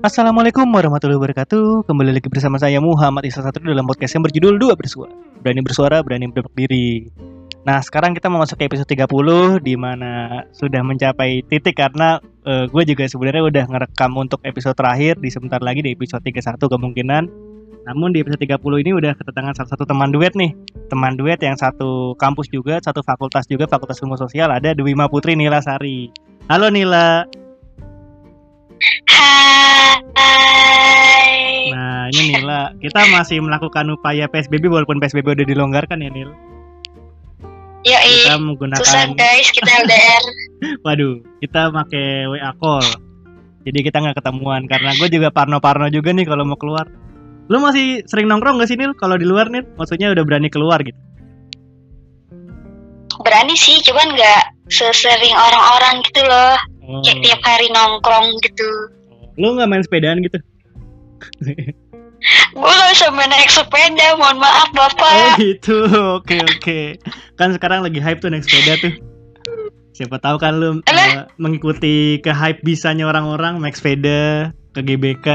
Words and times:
Assalamualaikum 0.00 0.64
warahmatullahi 0.64 1.20
wabarakatuh. 1.20 1.84
Kembali 1.84 2.16
lagi 2.16 2.32
bersama 2.32 2.56
saya 2.56 2.80
Muhammad 2.80 3.20
Isa 3.28 3.44
Satrio 3.44 3.76
dalam 3.76 3.84
podcast 3.84 4.16
yang 4.16 4.24
berjudul 4.24 4.56
Dua 4.56 4.72
Bersuara. 4.72 5.12
Berani 5.44 5.60
bersuara, 5.60 6.00
berani 6.00 6.24
berdiri. 6.24 7.12
Nah 7.68 7.84
sekarang 7.84 8.16
kita 8.16 8.32
mau 8.32 8.40
masuk 8.40 8.56
ke 8.56 8.72
episode 8.72 8.88
30 8.88 9.60
di 9.60 9.76
mana 9.76 10.40
sudah 10.56 10.80
mencapai 10.80 11.44
titik 11.44 11.76
karena 11.76 12.16
uh, 12.48 12.64
gue 12.72 12.82
juga 12.88 13.04
sebenarnya 13.04 13.44
udah 13.44 13.64
ngerekam 13.68 14.16
untuk 14.16 14.40
episode 14.48 14.72
terakhir 14.72 15.20
di 15.20 15.28
sebentar 15.28 15.60
lagi 15.60 15.84
di 15.84 15.92
episode 15.92 16.24
31 16.24 16.56
kemungkinan. 16.56 17.22
Namun 17.84 18.16
di 18.16 18.24
episode 18.24 18.40
30 18.40 18.56
ini 18.80 18.96
udah 18.96 19.12
kedatangan 19.20 19.52
salah 19.52 19.76
satu 19.76 19.84
teman 19.84 20.08
duet 20.16 20.32
nih. 20.32 20.56
Teman 20.88 21.20
duet 21.20 21.44
yang 21.44 21.60
satu 21.60 22.16
kampus 22.16 22.48
juga, 22.48 22.80
satu 22.80 23.04
fakultas 23.04 23.44
juga, 23.52 23.68
Fakultas 23.68 24.00
Ilmu 24.00 24.16
Sosial 24.16 24.48
Ada 24.48 24.72
Dewi 24.72 24.96
Putri 25.12 25.36
Nila 25.36 25.60
Sari. 25.60 26.08
Halo 26.48 26.72
Nila 26.72 27.28
Hai. 28.80 30.00
Nah 31.68 32.08
ini 32.08 32.32
Nila, 32.32 32.72
kita 32.80 33.04
masih 33.12 33.44
melakukan 33.44 33.84
upaya 33.92 34.24
PSBB 34.24 34.72
walaupun 34.72 34.96
PSBB 34.96 35.36
udah 35.36 35.44
dilonggarkan 35.44 36.00
ya 36.00 36.08
Nil. 36.08 36.32
Ya 37.84 38.00
Kita 38.00 38.40
menggunakan. 38.40 38.80
Susah 38.80 39.12
guys, 39.12 39.52
kita 39.52 39.84
LDR. 39.84 40.24
Waduh, 40.84 41.20
kita 41.44 41.68
pakai 41.72 42.28
WA 42.28 42.52
call. 42.56 42.84
Jadi 43.68 43.78
kita 43.84 44.00
nggak 44.00 44.16
ketemuan 44.24 44.64
karena 44.64 44.96
gue 44.96 45.08
juga 45.12 45.28
parno-parno 45.28 45.92
juga 45.92 46.16
nih 46.16 46.24
kalau 46.24 46.48
mau 46.48 46.56
keluar. 46.56 46.88
Lu 47.52 47.60
masih 47.60 48.08
sering 48.08 48.32
nongkrong 48.32 48.62
gak 48.62 48.70
sih 48.72 48.78
Nil 48.80 48.96
kalau 48.96 49.20
di 49.20 49.28
luar 49.28 49.52
nih? 49.52 49.66
Maksudnya 49.76 50.08
udah 50.14 50.24
berani 50.24 50.48
keluar 50.48 50.80
gitu? 50.80 50.96
Berani 53.20 53.52
sih, 53.52 53.84
cuman 53.84 54.16
nggak 54.16 54.59
sesering 54.70 55.34
orang-orang 55.34 56.00
gitu 56.06 56.22
loh. 56.22 56.54
Oh. 56.80 57.02
Kayak 57.02 57.18
tiap 57.22 57.40
hari 57.44 57.66
nongkrong 57.68 58.26
gitu. 58.40 58.68
Lu 59.36 59.54
nggak 59.54 59.68
main 59.68 59.82
sepedaan 59.82 60.22
gitu? 60.22 60.38
Gue 62.52 62.68
gak 62.68 62.90
bisa 62.90 63.08
main 63.10 63.28
naik 63.28 63.48
sepeda, 63.48 64.12
mohon 64.14 64.36
maaf 64.36 64.68
Oh 64.68 64.76
bapak. 64.76 65.40
gitu, 65.40 65.76
oke 66.16 66.36
oke. 66.36 66.80
Kan 67.34 67.56
sekarang 67.56 67.80
lagi 67.80 67.96
hype 67.96 68.20
tuh 68.20 68.28
naik 68.28 68.44
sepeda 68.44 68.76
tuh. 68.78 68.92
Siapa 69.90 70.16
tahu 70.16 70.36
kan 70.36 70.56
lu 70.56 70.80
eh, 70.82 71.24
mengikuti 71.36 72.20
ke 72.20 72.28
hype 72.28 72.60
bisanya 72.60 73.04
orang-orang 73.06 73.56
naik 73.56 73.72
sepeda 73.72 74.52
ke 74.70 74.80
GBK, 74.80 75.28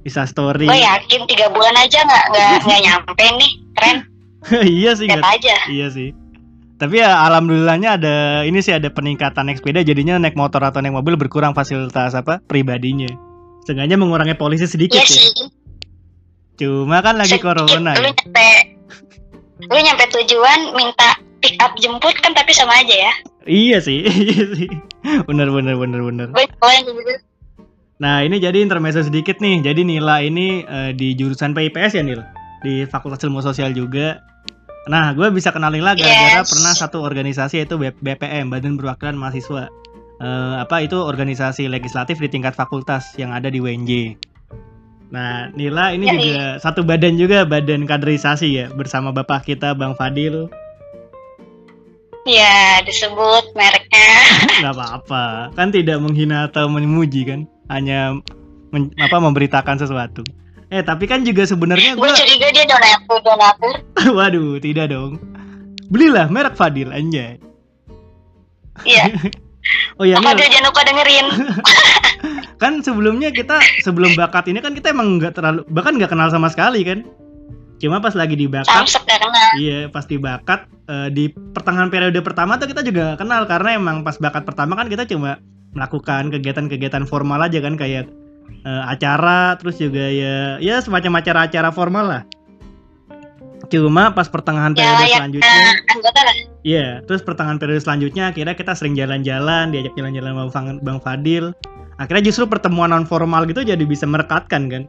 bisa 0.00 0.22
story. 0.24 0.66
Gue 0.66 0.78
yakin 0.78 1.26
tiga 1.26 1.50
bulan 1.50 1.74
aja 1.76 1.98
nggak 2.00 2.24
nggak 2.62 2.80
nyampe 2.80 3.26
nih, 3.34 3.50
keren. 3.74 3.96
iya 4.78 4.90
sih, 4.94 5.06
Lihat 5.06 5.18
nggak- 5.18 5.34
aja. 5.34 5.56
iya 5.66 5.86
sih. 5.88 6.14
Tapi 6.80 6.96
ya 6.96 7.28
alhamdulillahnya 7.28 8.00
ada 8.00 8.16
ini 8.48 8.64
sih 8.64 8.72
ada 8.72 8.88
peningkatan 8.88 9.44
naik 9.52 9.60
sepeda 9.60 9.84
jadinya 9.84 10.16
naik 10.16 10.32
motor 10.32 10.64
atau 10.64 10.80
naik 10.80 10.96
mobil 10.96 11.20
berkurang 11.20 11.52
fasilitas 11.52 12.16
apa 12.16 12.40
pribadinya. 12.48 13.12
Sengaja 13.68 14.00
mengurangi 14.00 14.32
polisi 14.32 14.64
sedikit 14.64 14.96
Iya 14.96 15.04
ya. 15.04 15.12
sih. 15.28 15.28
Cuma 16.56 17.04
kan 17.04 17.20
lagi 17.20 17.36
Sedikit, 17.36 17.52
corona 17.52 17.92
Lu 17.92 18.00
ya. 18.00 18.12
nyampe, 18.16 18.48
lu 19.68 19.76
nyampe 19.76 20.04
tujuan 20.08 20.72
minta 20.72 21.20
pick 21.44 21.60
up 21.60 21.76
jemput 21.76 22.16
kan 22.24 22.32
tapi 22.32 22.56
sama 22.56 22.72
aja 22.80 22.96
ya. 22.96 23.12
Iya 23.44 23.84
sih, 23.84 24.00
iya 24.32 24.44
sih. 24.56 24.68
Bener 25.28 25.52
bener 25.52 25.76
bener 25.76 26.00
bener. 26.00 26.28
Yang 26.32 26.96
gitu. 26.96 27.12
Nah 28.00 28.24
ini 28.24 28.40
jadi 28.40 28.64
intermezzo 28.64 29.04
sedikit 29.04 29.36
nih. 29.44 29.60
Jadi 29.60 29.84
Nila 29.84 30.24
ini 30.24 30.64
eh, 30.64 30.96
di 30.96 31.12
jurusan 31.12 31.52
PIPS 31.52 32.00
ya 32.00 32.02
Nil, 32.04 32.24
di 32.64 32.88
Fakultas 32.88 33.20
Ilmu 33.20 33.44
Sosial 33.44 33.76
juga. 33.76 34.24
Nah 34.88 35.12
gue 35.12 35.28
bisa 35.28 35.52
kenalin 35.52 35.84
lah 35.84 35.92
gara-gara 35.92 36.40
Yes. 36.40 36.48
pernah 36.48 36.72
satu 36.72 37.04
organisasi 37.04 37.60
yaitu 37.60 37.76
BPM 37.76 38.48
Badan 38.48 38.80
Perwakilan 38.80 39.18
Mahasiswa. 39.18 39.68
Eh, 40.20 40.54
apa 40.60 40.84
itu 40.84 40.96
organisasi 40.96 41.68
legislatif 41.68 42.20
di 42.20 42.28
tingkat 42.28 42.52
fakultas 42.52 43.12
yang 43.16 43.32
ada 43.32 43.48
di 43.48 43.60
UNJ. 43.60 44.16
Nah 45.10 45.50
Nila 45.52 45.90
ini 45.90 46.06
Ya, 46.06 46.14
juga 46.14 46.40
satu 46.62 46.80
badan 46.86 47.18
juga 47.18 47.42
badan 47.42 47.82
kaderisasi 47.84 48.48
ya 48.52 48.66
bersama 48.70 49.10
bapak 49.10 49.44
kita 49.44 49.72
Bang 49.74 49.96
Fadil. 49.96 50.46
Ya 52.28 52.84
disebut 52.84 53.56
mereknya. 53.56 54.08
nggak 54.60 54.74
apa-apa 54.76 55.24
kan 55.56 55.72
tidak 55.72 55.98
menghina 56.04 56.46
atau 56.46 56.68
memuji 56.68 57.24
kan 57.24 57.48
hanya 57.72 58.20
men- 58.70 58.92
apa 59.00 59.16
memberitakan 59.16 59.80
sesuatu 59.80 60.20
eh 60.70 60.82
tapi 60.82 61.04
kan 61.04 61.26
juga 61.26 61.42
sebenarnya 61.42 61.98
Gue 61.98 62.10
curiga 62.14 62.48
dia 62.50 62.64
donatur 62.64 63.18
donatur. 63.26 63.74
waduh 64.16 64.56
tidak 64.62 64.90
dong 64.90 65.18
belilah 65.90 66.30
merek 66.30 66.54
Fadil 66.54 66.90
anjay 66.90 67.36
Iya. 68.80 69.12
oh 70.00 70.06
ya 70.08 70.16
Apa 70.16 70.32
dia 70.32 70.48
jangan 70.48 70.72
lupa 70.72 70.80
dengerin. 70.88 71.26
kan 72.62 72.80
sebelumnya 72.80 73.28
kita 73.28 73.60
sebelum 73.80 74.12
bakat 74.14 74.48
ini 74.48 74.60
kan 74.60 74.72
kita 74.72 74.92
emang 74.92 75.20
nggak 75.20 75.36
terlalu 75.36 75.64
bahkan 75.68 75.96
nggak 75.96 76.12
kenal 76.12 76.28
sama 76.28 76.48
sekali 76.48 76.80
kan 76.80 77.04
cuma 77.80 77.96
pas 77.96 78.12
lagi 78.12 78.36
di 78.36 78.44
bakat. 78.44 78.84
Iya, 79.56 79.88
pas 79.88 80.04
di 80.04 80.20
bakat 80.20 80.68
eh, 80.84 81.08
di 81.08 81.32
pertengahan 81.32 81.88
periode 81.88 82.20
pertama 82.20 82.60
tuh 82.60 82.68
kita 82.68 82.84
juga 82.84 83.16
kenal 83.16 83.48
karena 83.48 83.76
emang 83.76 84.04
pas 84.04 84.20
bakat 84.20 84.44
pertama 84.44 84.76
kan 84.76 84.88
kita 84.92 85.08
cuma 85.08 85.40
melakukan 85.72 86.28
kegiatan-kegiatan 86.28 87.08
formal 87.08 87.40
aja 87.40 87.56
kan 87.64 87.80
kayak 87.80 88.08
eh, 88.64 88.82
acara 88.86 89.56
terus 89.56 89.80
juga 89.80 90.04
ya 90.10 90.58
ya 90.60 90.82
semacam 90.82 91.20
acara-acara 91.20 91.70
formal 91.72 92.06
lah. 92.06 92.22
Cuma 93.70 94.10
pas 94.10 94.26
pertengahan 94.26 94.74
Ya 94.74 94.82
periode 94.82 95.06
ya 95.06 95.16
selanjutnya, 95.22 95.56
anggota 95.94 96.20
lah. 96.26 96.34
iya, 96.66 96.86
terus 97.06 97.22
pertengahan 97.22 97.60
periode 97.60 97.78
selanjutnya 97.86 98.34
akhirnya 98.34 98.58
kita 98.58 98.74
sering 98.74 98.98
jalan-jalan, 98.98 99.70
diajak 99.70 99.94
jalan-jalan 99.94 100.34
sama 100.34 100.44
Bang, 100.50 100.66
Bang 100.82 100.98
Fadil. 100.98 101.54
Akhirnya 102.02 102.26
justru 102.26 102.50
pertemuan 102.50 102.90
non 102.90 103.06
formal 103.06 103.46
gitu 103.46 103.62
jadi 103.62 103.84
bisa 103.86 104.10
merekatkan 104.10 104.66
kan. 104.66 104.82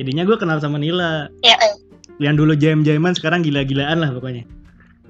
Jadinya 0.00 0.26
gue 0.26 0.34
kenal 0.34 0.58
sama 0.58 0.82
Nila. 0.82 1.30
Ya, 1.46 1.54
eh. 1.62 1.78
Yang 2.18 2.34
dulu 2.42 2.52
jam-jaman 2.58 3.14
sekarang 3.14 3.46
gila-gilaan 3.46 4.02
lah 4.02 4.10
pokoknya. 4.10 4.42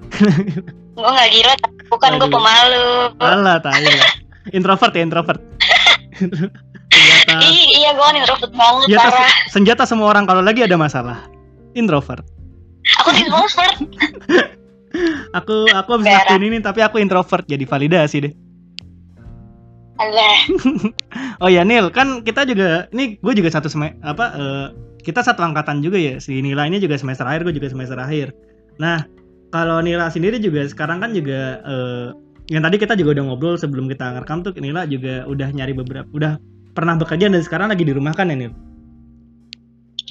gue 0.95 1.09
gak 1.09 1.29
gila, 1.33 1.53
bukan 1.89 2.11
gue 2.21 2.29
pemalu. 2.29 2.85
Alah, 3.23 3.57
lah. 3.63 4.11
Introvert 4.53 4.93
ya, 4.93 5.01
introvert. 5.01 5.41
iya 7.43 7.89
gue 7.95 8.05
kan 8.05 8.15
introvert 8.15 8.53
banget, 8.53 8.87
senjata, 8.87 9.09
parah. 9.09 9.31
senjata 9.51 9.83
semua 9.83 10.07
orang 10.11 10.23
kalau 10.29 10.41
lagi 10.43 10.61
ada 10.63 10.77
masalah. 10.79 11.27
Introvert. 11.75 12.23
Aku 13.03 13.09
introvert. 13.11 13.75
Aku 15.35 15.67
aku 15.75 15.89
habis 15.99 16.07
Berak. 16.07 16.31
ngelakuin 16.31 16.43
ini 16.47 16.57
tapi 16.63 16.79
aku 16.79 17.03
introvert 17.03 17.43
jadi 17.43 17.67
validasi 17.67 18.17
deh. 18.23 18.33
Oh 21.43 21.51
ya 21.51 21.67
Nil, 21.67 21.91
kan 21.91 22.23
kita 22.23 22.47
juga 22.47 22.87
ini 22.95 23.19
gue 23.19 23.33
juga 23.35 23.51
satu 23.51 23.67
sem 23.67 23.91
apa 24.03 24.25
eh, 24.35 24.67
kita 25.03 25.19
satu 25.19 25.43
angkatan 25.43 25.83
juga 25.83 25.99
ya. 25.99 26.15
Si 26.19 26.39
Nila 26.39 26.67
ini 26.67 26.79
juga 26.79 26.95
semester 26.95 27.27
akhir, 27.27 27.43
gue 27.43 27.55
juga 27.59 27.67
semester 27.71 27.99
akhir. 27.99 28.31
Nah, 28.79 29.03
kalau 29.51 29.83
Nila 29.83 30.07
sendiri 30.07 30.39
juga 30.39 30.63
sekarang 30.67 31.03
kan 31.03 31.11
juga 31.11 31.59
eh, 31.63 32.07
yang 32.51 32.63
tadi 32.63 32.75
kita 32.79 32.95
juga 32.95 33.19
udah 33.19 33.23
ngobrol 33.31 33.55
sebelum 33.59 33.87
kita 33.91 34.15
ngerekam 34.15 34.43
tuh 34.43 34.55
Nila 34.59 34.87
juga 34.87 35.27
udah 35.27 35.47
nyari 35.51 35.75
beberapa 35.75 36.07
udah 36.11 36.39
pernah 36.75 36.99
bekerja 36.99 37.31
dan 37.31 37.39
sekarang 37.39 37.71
lagi 37.71 37.87
di 37.87 37.95
rumah 37.95 38.11
kan 38.11 38.27
ya 38.29 38.35
Nil? 38.35 38.53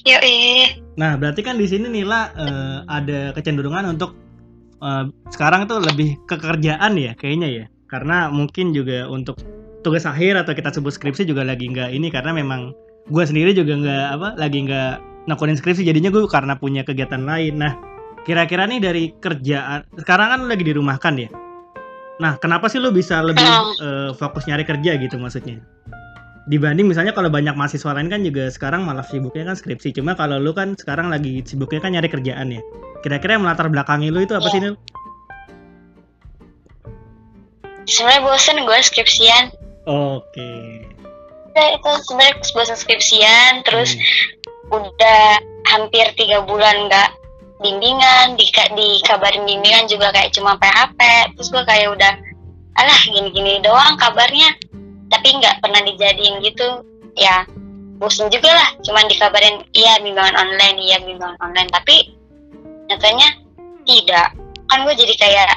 Yoi. 0.04 0.69
Nah, 0.97 1.16
berarti 1.16 1.41
kan 1.44 1.60
di 1.60 1.69
sini 1.69 1.88
Nila 1.88 2.32
eh, 2.36 2.78
ada 2.88 3.36
kecenderungan 3.36 3.84
untuk 3.92 4.16
eh, 4.80 5.04
sekarang 5.28 5.69
tuh 5.69 5.84
lebih 5.84 6.16
ke 6.24 6.41
kerjaan 6.41 6.97
ya 6.97 7.12
kayaknya 7.16 7.48
ya. 7.48 7.64
Karena 7.88 8.32
mungkin 8.32 8.72
juga 8.72 9.06
untuk 9.06 9.38
tugas 9.84 10.08
akhir 10.08 10.41
atau 10.41 10.56
kita 10.56 10.72
sebut 10.72 10.97
skripsi 10.97 11.28
juga 11.28 11.44
lagi 11.44 11.69
nggak 11.69 11.92
ini 11.92 12.08
karena 12.08 12.32
memang 12.32 12.72
gue 13.12 13.24
sendiri 13.24 13.53
juga 13.53 13.76
nggak 13.76 14.06
apa 14.16 14.28
lagi 14.41 14.64
nggak 14.64 14.92
nekunin 15.28 15.60
skripsi 15.60 15.84
jadinya 15.84 16.08
gue 16.08 16.24
karena 16.28 16.56
punya 16.56 16.84
kegiatan 16.84 17.24
lain. 17.24 17.60
Nah, 17.60 17.76
kira-kira 18.24 18.64
nih 18.64 18.80
dari 18.80 19.04
kerjaan 19.20 19.84
sekarang 20.00 20.28
kan 20.32 20.38
lu 20.44 20.48
lagi 20.48 20.64
dirumahkan 20.64 21.14
ya. 21.16 21.28
Nah, 22.20 22.38
kenapa 22.38 22.69
sih 22.69 22.80
lu 22.80 22.92
bisa 22.92 23.24
lebih 23.24 23.44
eh, 23.80 24.10
fokus 24.16 24.44
nyari 24.48 24.65
kerja 24.68 25.00
gitu 25.00 25.16
maksudnya? 25.16 25.60
Dibanding 26.44 26.92
misalnya 26.92 27.16
kalau 27.16 27.32
banyak 27.32 27.56
mahasiswa 27.56 27.96
lain 27.96 28.12
kan 28.12 28.20
juga 28.20 28.52
sekarang 28.52 28.84
malah 28.84 29.00
sibuknya 29.00 29.48
kan 29.48 29.56
skripsi. 29.56 29.96
Cuma 29.96 30.12
kalau 30.12 30.36
lu 30.36 30.52
kan 30.52 30.76
sekarang 30.76 31.08
lagi 31.08 31.41
sibuknya 31.41 31.80
kan 31.80 31.96
nyari 31.96 32.12
kerjaan 32.12 32.52
ya. 32.52 32.60
Kira-kira 33.00 33.41
yang 33.41 33.48
melatar 33.48 33.72
belakangi 33.72 34.12
lu 34.12 34.20
itu 34.20 34.36
apa 34.36 34.48
sih 34.52 34.60
Nil? 34.60 34.76
Sebenarnya 37.88 38.20
bosen 38.24 38.60
gue 38.60 38.78
skripsian. 38.80 39.44
Oke. 39.88 40.52
Ya, 41.56 41.64
itu 41.76 41.91
sebenarnya 42.08 42.41
bosen 42.52 42.76
skripsian, 42.76 43.52
terus 43.64 43.96
Hmm. 43.96 44.80
udah 44.80 45.41
hampir 45.68 46.08
tiga 46.16 46.44
bulan 46.44 46.88
nggak 46.88 47.08
bimbingan, 47.60 48.36
di 48.36 48.48
dikabarin 48.52 49.44
bimbingan 49.48 49.88
juga 49.88 50.12
kayak 50.12 50.32
cuma 50.32 50.56
PHP. 50.60 51.00
Terus 51.36 51.48
gue 51.52 51.64
kayak 51.64 51.88
udah, 51.92 52.12
alah 52.80 53.00
gini-gini 53.04 53.60
doang 53.60 53.96
kabarnya, 54.00 54.56
tapi 55.15 55.39
nggak 55.39 55.63
pernah 55.63 55.81
dijadiin 55.81 56.43
gitu. 56.43 56.83
Ya 57.15 57.47
bosen 57.97 58.27
juga 58.27 58.51
lah, 58.51 58.69
cuman 58.83 59.07
dikabarin 59.07 59.63
iya 59.71 60.03
bimbingan 60.03 60.34
online, 60.34 60.77
iya 60.78 60.99
bimbingan 60.99 61.39
online, 61.39 61.71
tapi 61.71 62.11
nyatanya 62.87 63.28
tidak. 63.87 64.34
Kan 64.66 64.83
gue 64.83 64.95
jadi 64.97 65.15
kayak 65.15 65.49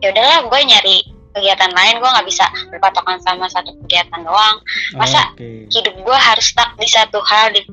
ya 0.00 0.08
udahlah 0.10 0.38
gue 0.48 0.60
nyari 0.64 0.96
kegiatan 1.32 1.72
lain 1.72 1.96
gue 1.96 2.10
nggak 2.10 2.28
bisa 2.28 2.44
berpatokan 2.68 3.16
sama 3.20 3.48
satu 3.48 3.72
kegiatan 3.84 4.20
doang 4.20 4.60
Masa- 4.92 5.32
Oke. 5.32 5.64
hidup 5.64 5.94
gue 5.96 6.18
harus 6.18 6.44
stuck 6.44 6.76
di 6.76 6.84
satu 6.84 7.24
hal 7.24 7.56
di 7.56 7.64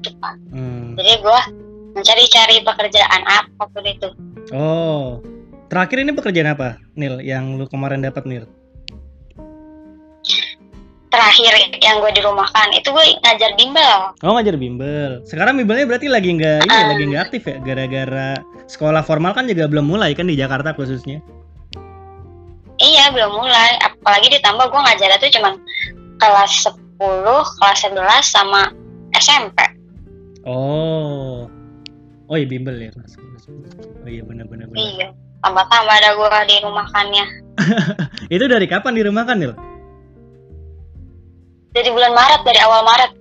depan 0.00 0.40
Hmm. 0.48 0.96
jadi 0.96 1.20
gue 1.20 1.40
mencari-cari 1.92 2.64
pekerjaan 2.64 3.22
apa 3.28 3.68
pun 3.68 3.84
itu 3.84 4.08
Oh. 4.50 5.20
Terakhir 5.68 6.04
ini 6.04 6.12
pekerjaan 6.12 6.52
apa, 6.52 6.76
Nil? 6.92 7.22
Yang 7.22 7.44
lu 7.56 7.64
kemarin 7.64 8.04
dapat, 8.04 8.28
Nil? 8.28 8.44
Terakhir 11.12 11.52
yang 11.78 12.00
gue 12.00 12.12
dirumahkan 12.12 12.72
itu 12.72 12.88
gue 12.88 13.04
ngajar 13.20 13.52
bimbel 13.54 14.16
Oh 14.20 14.32
ngajar 14.32 14.56
bimbel. 14.56 15.20
Sekarang 15.22 15.54
bimbelnya 15.54 15.84
berarti 15.84 16.08
lagi 16.08 16.32
nggak 16.32 16.64
ini 16.64 16.72
Ah. 16.72 16.88
lagi 16.88 17.04
nggak 17.06 17.22
aktif 17.22 17.42
ya, 17.44 17.56
gara-gara 17.60 18.40
sekolah 18.64 19.00
formal 19.00 19.30
kan 19.30 19.44
juga 19.44 19.68
belum 19.68 19.84
mulai 19.86 20.12
kan 20.12 20.24
di 20.24 20.34
Jakarta 20.34 20.72
khususnya. 20.72 21.20
iya 22.78 23.12
belum 23.12 23.30
mulai 23.30 23.78
apalagi 23.78 24.32
ditambah 24.32 24.66
gue 24.66 24.80
ngajarnya 24.80 25.18
tuh 25.20 25.30
cuman 25.30 25.54
kelas 26.16 26.66
10 26.66 26.98
kelas 27.54 27.78
11 27.84 27.94
sama 28.24 28.72
SMP 29.14 29.54
Oh, 30.42 31.46
oh 32.26 32.34
iya 32.34 32.42
bimbel 32.44 32.74
ya 32.74 32.90
kelas. 32.90 33.14
Oh 33.14 34.08
iya 34.08 34.24
benar-benar 34.24 34.66
benar. 34.66 34.80
iya 34.80 35.06
tambah-tambah 35.38 35.94
ada 35.94 36.10
gue 36.14 36.28
dirumahkannya 36.50 37.24
Itu 38.34 38.44
dari 38.46 38.64
kapan 38.64 38.96
di 38.96 39.02
rumah 39.04 39.22
kan, 39.22 39.36
Nil? 39.36 39.52
Dari 41.72 41.88
bulan 41.88 42.12
Maret 42.12 42.40
dari 42.44 42.60
awal 42.60 42.80
Maret 42.82 43.12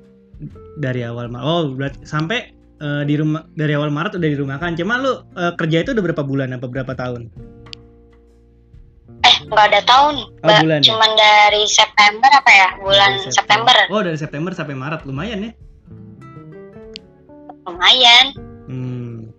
Dari 0.78 1.02
awal 1.04 1.28
Maret. 1.28 1.46
Oh, 1.46 1.62
berarti 1.72 2.00
sampai 2.04 2.40
eh, 2.78 3.04
di 3.04 3.16
rumah 3.16 3.44
dari 3.54 3.74
awal 3.74 3.90
Maret 3.90 4.16
udah 4.16 4.30
di 4.30 4.36
rumah 4.36 4.58
kan. 4.58 4.74
Cuma 4.74 4.98
lu 4.98 5.20
eh, 5.34 5.54
kerja 5.56 5.84
itu 5.84 5.92
udah 5.92 6.04
berapa 6.04 6.24
bulan 6.24 6.52
apa 6.52 6.66
berapa 6.66 6.92
tahun? 6.92 7.28
eh 9.22 9.36
nggak 9.46 9.66
ada 9.70 9.82
tahun 9.86 10.16
Oh, 10.42 10.50
Ba- 10.50 10.66
bulan 10.66 10.82
ya? 10.82 10.90
cuman 10.90 11.12
dari 11.14 11.70
September 11.70 12.26
apa 12.26 12.50
ya 12.50 12.68
bulan 12.82 13.22
Dari 13.22 13.30
September 13.30 13.76
Oh, 13.94 14.02
dari 14.02 14.18
September 14.18 14.50
sampai 14.50 14.74
Maret 14.74 15.06
lumayan 15.06 15.46
ya. 15.46 15.52
lumayan 17.62 18.26
Hmm. 18.66 19.30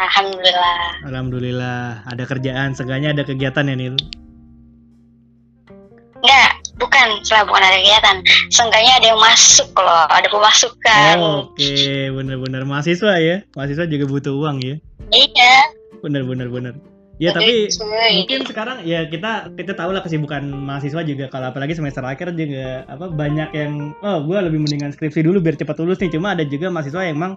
alhamdulillah 0.00 1.04
Alhamdulillah 1.04 1.80
ada 2.06 2.24
kerjaan, 2.24 2.72
seenggaknya 2.72 3.12
ada 3.12 3.22
kegiatan 3.22 3.66
ya, 3.66 3.76
Nil. 3.76 3.94
Bukan 6.76 7.24
setelah 7.24 7.48
bukan 7.48 7.62
ada 7.64 7.78
kegiatan 7.80 8.16
seenggaknya 8.52 8.92
ada 9.00 9.06
yang 9.16 9.20
masuk 9.20 9.72
loh 9.80 10.04
ada 10.12 10.28
pemasukan 10.28 11.14
Oh, 11.16 11.48
Oke, 11.48 12.12
bener-bener 12.12 12.62
mahasiswa 12.68 13.16
ya. 13.16 13.40
Mahasiswa 13.56 13.88
juga 13.88 14.04
butuh 14.04 14.36
uang 14.36 14.60
ya. 14.60 14.76
iya 15.08 15.54
Bener-bener 16.04 16.52
bener. 16.52 16.74
Ya 17.16 17.32
tapi 17.32 17.72
cuy. 17.72 18.12
mungkin 18.20 18.44
sekarang 18.44 18.84
ya 18.84 19.08
kita 19.08 19.48
kita 19.56 19.72
tahu 19.72 19.96
lah 19.96 20.04
kesibukan 20.04 20.44
mahasiswa 20.52 21.00
juga 21.00 21.32
kalau 21.32 21.48
apalagi 21.48 21.72
semester 21.72 22.04
akhir 22.04 22.36
juga 22.36 22.84
apa 22.92 23.08
banyak 23.08 23.56
yang 23.56 23.96
oh 24.04 24.20
gue 24.20 24.36
lebih 24.36 24.60
mendingan 24.60 24.92
skripsi 24.92 25.24
dulu 25.24 25.40
biar 25.40 25.56
cepat 25.56 25.80
lulus 25.80 25.96
nih. 26.04 26.12
Cuma 26.12 26.36
ada 26.36 26.44
juga 26.44 26.68
mahasiswa 26.68 27.08
yang 27.08 27.16
emang 27.16 27.32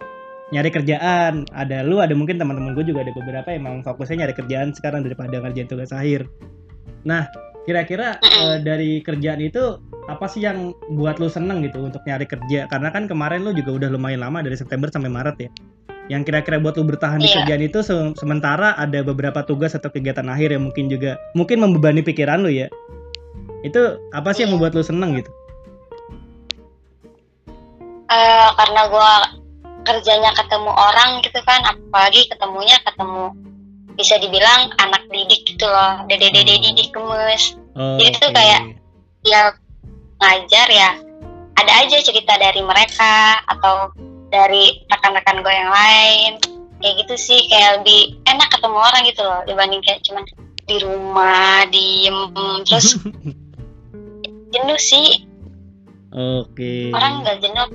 nyari 0.51 0.67
kerjaan. 0.67 1.47
Ada 1.55 1.87
lu, 1.87 2.03
ada 2.03 2.11
mungkin 2.11 2.35
teman-teman 2.35 2.75
gue 2.75 2.91
juga 2.91 3.07
ada 3.07 3.15
beberapa 3.15 3.47
yang 3.55 3.63
emang 3.63 3.75
fokusnya 3.87 4.27
nyari 4.27 4.35
kerjaan 4.35 4.75
sekarang 4.75 5.07
daripada 5.07 5.39
ngerjain 5.39 5.71
tugas 5.71 5.95
akhir. 5.95 6.27
Nah, 7.07 7.31
kira-kira 7.63 8.17
eh, 8.21 8.57
dari 8.63 8.99
kerjaan 9.03 9.39
itu 9.43 9.77
apa 10.07 10.25
sih 10.25 10.41
yang 10.41 10.73
buat 10.95 11.21
lu 11.21 11.29
seneng 11.29 11.61
gitu 11.65 11.83
untuk 11.85 12.01
nyari 12.07 12.25
kerja? 12.25 12.65
Karena 12.67 12.89
kan 12.89 13.05
kemarin 13.05 13.45
lu 13.45 13.51
juga 13.53 13.85
udah 13.85 13.89
lumayan 13.93 14.23
lama 14.23 14.41
dari 14.41 14.57
September 14.57 14.89
sampai 14.89 15.11
Maret 15.11 15.37
ya. 15.37 15.49
Yang 16.09 16.33
kira-kira 16.33 16.57
buat 16.57 16.73
lu 16.73 16.89
bertahan 16.89 17.21
di 17.21 17.29
Iya. 17.29 17.35
kerjaan 17.45 17.61
itu 17.61 17.79
se- 17.85 18.13
sementara 18.17 18.73
ada 18.73 19.05
beberapa 19.05 19.45
tugas 19.45 19.77
atau 19.77 19.93
kegiatan 19.93 20.25
akhir 20.25 20.57
yang 20.57 20.65
mungkin 20.65 20.89
juga 20.89 21.21
mungkin 21.37 21.61
membebani 21.61 22.01
pikiran 22.01 22.41
lu 22.41 22.49
ya. 22.49 22.65
Itu 23.61 24.01
apa 24.09 24.33
sih 24.33 24.47
yang 24.47 24.53
Iya. 24.53 24.55
membuat 24.57 24.73
lu 24.73 24.81
seneng 24.81 25.21
gitu? 25.21 25.29
Eh, 28.09 28.49
karena 28.57 28.81
gue 28.89 29.11
kerjanya 29.85 30.33
ketemu 30.33 30.71
orang 30.73 31.21
gitu 31.21 31.39
kan 31.45 31.61
apalagi 31.61 32.25
ketemunya 32.25 32.77
ketemu 32.81 33.29
bisa 33.99 34.15
dibilang 34.15 34.71
anak 34.79 35.03
didik 35.09 35.43
gitu 35.45 35.67
loh 35.67 36.07
dede-dede 36.07 36.55
Hmm. 36.55 36.63
didik 36.65 36.89
gemes 36.89 37.43
Oh, 37.75 37.95
Jadi 37.95 38.11
itu 38.11 38.27
oke. 38.27 38.35
kayak- 38.35 38.65
ya 39.21 39.41
ngajar 40.17 40.67
ya 40.67 40.89
ada 41.55 41.71
aja 41.79 41.97
cerita 41.99 42.35
dari 42.35 42.59
mereka 42.59 43.39
atau 43.45 43.91
dari 44.31 44.83
rekan-rekan 44.87 45.43
gue 45.43 45.53
yang 45.53 45.71
lain 45.71 46.31
kayak 46.79 46.95
gitu 47.03 47.15
sih 47.15 47.39
kayak 47.47 47.79
lebih 47.79 48.19
enak 48.25 48.47
ketemu 48.47 48.77
orang 48.79 49.03
gitu 49.03 49.21
loh 49.21 49.39
dibanding 49.43 49.83
kayak 49.83 49.99
cuman 50.03 50.23
di 50.63 50.75
rumah 50.79 51.67
diem 51.67 52.17
terus 52.63 52.95
jenuh 54.53 54.79
sih 54.79 55.27
Oke. 56.09 56.89
orang 56.89 57.21
nggak 57.21 57.37
jenuh 57.43 57.67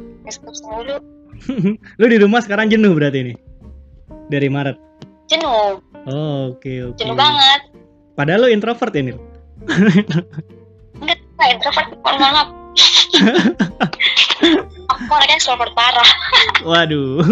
dulu 0.61 0.97
Lu 2.01 2.07
di 2.09 2.17
rumah 2.17 2.41
sekarang 2.41 2.71
jenuh 2.71 2.95
berarti 2.95 3.19
ini? 3.21 3.35
Dari 4.27 4.49
Maret. 4.49 4.77
Jenuh 5.27 5.81
Oh, 6.05 6.53
oke 6.53 6.73
oke. 6.93 6.99
jenuh 7.01 7.17
banget 7.17 7.61
Padahal 8.15 8.47
lu 8.47 8.49
introvert 8.53 8.95
ya, 8.95 9.03
Nil? 9.03 9.19
enggak 11.01 11.49
introvert 11.51 11.89
mohon 11.99 12.17
maaf 12.21 12.49
aku 14.91 15.11
orangnya 15.11 15.37
extrovert 15.37 15.73
parah 15.73 16.11
Waduh. 16.63 17.23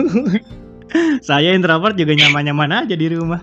Saya 1.25 1.57
introvert 1.57 1.97
juga 1.97 2.13
nyaman-nyaman 2.13 2.85
aja 2.85 2.93
di 2.93 3.07
rumah. 3.09 3.41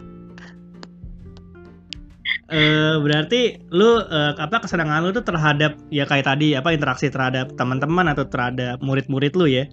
Eh 2.50 2.94
berarti 3.02 3.58
lu 3.70 4.02
eh, 4.02 4.34
apa 4.38 4.62
kesenangan 4.62 5.02
lu 5.02 5.14
tuh 5.14 5.26
terhadap 5.26 5.78
ya 5.90 6.06
kayak 6.06 6.30
tadi 6.30 6.54
apa 6.54 6.74
interaksi 6.74 7.10
terhadap 7.10 7.54
teman-teman 7.58 8.10
atau 8.14 8.26
terhadap 8.26 8.82
murid-murid 8.82 9.34
lu 9.34 9.50
ya 9.50 9.66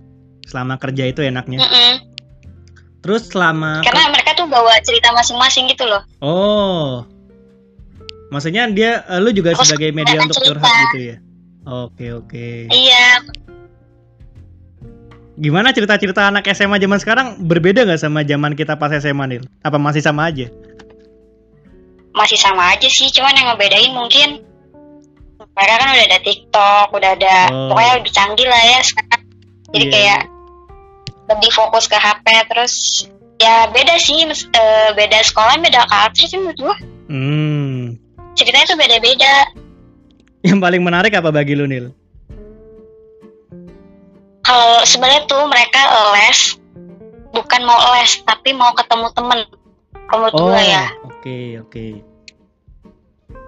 selama 0.49 0.81
kerja 0.81 1.09
itu 1.09 1.21
enaknya. 1.21 1.65
Mm-mm. 1.65 1.93
Terus 3.05 3.29
selama 3.29 3.85
karena 3.85 4.09
tuh 4.47 4.53
bawa 4.53 4.79
cerita 4.81 5.11
masing-masing 5.11 5.67
gitu 5.67 5.83
loh 5.83 6.03
oh 6.21 7.03
maksudnya 8.31 8.67
dia 8.69 9.03
eh, 9.05 9.19
lu 9.19 9.31
juga 9.31 9.53
Aku 9.53 9.63
sebagai 9.63 9.91
media 9.91 10.19
untuk 10.19 10.39
cerita. 10.39 10.59
curhat 10.59 10.75
gitu 10.89 10.99
ya. 11.05 11.17
Oke 11.67 12.07
oke. 12.13 12.71
iya 12.71 13.19
Gimana 15.37 15.69
cerita-cerita 15.69 16.25
anak 16.25 16.49
SMA 16.49 16.79
zaman 16.79 16.97
sekarang 16.97 17.27
berbeda 17.41 17.83
nggak 17.83 17.99
sama 17.99 18.23
zaman 18.23 18.55
kita 18.55 18.73
pas 18.75 18.89
SMA 18.95 19.25
nih? 19.29 19.39
Apa 19.61 19.77
masih 19.77 20.01
sama 20.01 20.27
aja? 20.27 20.47
masih 22.11 22.41
sama 22.41 22.73
aja 22.73 22.89
sih 22.89 23.13
cuman 23.13 23.29
yang 23.31 23.53
ngebedain 23.53 23.93
mungkin 23.93 24.41
mereka 25.53 25.75
kan 25.77 25.89
udah 25.93 26.07
ada 26.07 26.19
TikTok 26.19 26.89
udah 26.89 27.11
ada 27.13 27.37
Oh. 27.53 27.69
pokoknya 27.69 27.93
lebih 28.01 28.09
canggih 28.09 28.49
lah 28.49 28.63
ya 28.65 28.81
sekarang 28.81 29.23
jadi 29.69 29.85
Iya. 29.85 29.93
kayak 29.93 30.21
lebih 31.29 31.51
fokus 31.53 31.85
ke 31.85 31.93
HP 31.93 32.25
terus 32.49 32.75
ya 33.37 33.69
beda 33.69 33.95
sih 33.97 34.25
mes- 34.25 34.49
eh, 34.49 34.91
beda 34.93 35.21
sekolah 35.23 35.59
beda 35.59 35.85
culture 35.85 36.27
sih 36.27 36.37
menurut 36.37 36.59
gua 36.59 36.77
Hmm. 37.07 37.95
ceritanya 38.35 38.67
tuh 38.67 38.77
beda-beda 38.77 39.35
Yang 40.43 40.61
paling 40.61 40.83
menarik 40.83 41.13
apa 41.13 41.31
bagi 41.31 41.55
lu 41.55 41.67
Nil? 41.67 41.91
kalau 44.41 44.83
sebenarnya 44.83 45.27
tuh 45.27 45.43
mereka 45.45 45.81
les 46.15 46.55
bukan 47.31 47.61
mau 47.63 47.77
les 47.95 48.23
tapi 48.23 48.51
mau 48.51 48.71
ketemu 48.73 49.07
temen 49.13 49.39
menurut 50.07 50.33
Oh, 50.33 50.49
gua 50.49 50.63
ya 50.63 50.87
oke 51.05 51.39
oke. 51.61 51.87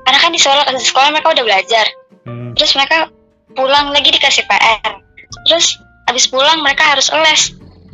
karena 0.03 0.19
kan 0.19 0.31
di 0.31 0.41
sekolah 0.41 0.65
di 0.69 0.83
sekolah 0.83 1.09
mereka 1.11 1.33
udah 1.33 1.45
belajar 1.45 1.87
Hmm. 2.23 2.53
terus 2.53 2.75
mereka 2.75 3.09
pulang 3.55 3.89
lagi 3.89 4.11
dikasih 4.11 4.45
PR 4.45 5.01
terus 5.47 5.79
habis 6.05 6.27
pulang 6.27 6.61
mereka 6.61 6.85
harus 6.85 7.09
les 7.09 7.43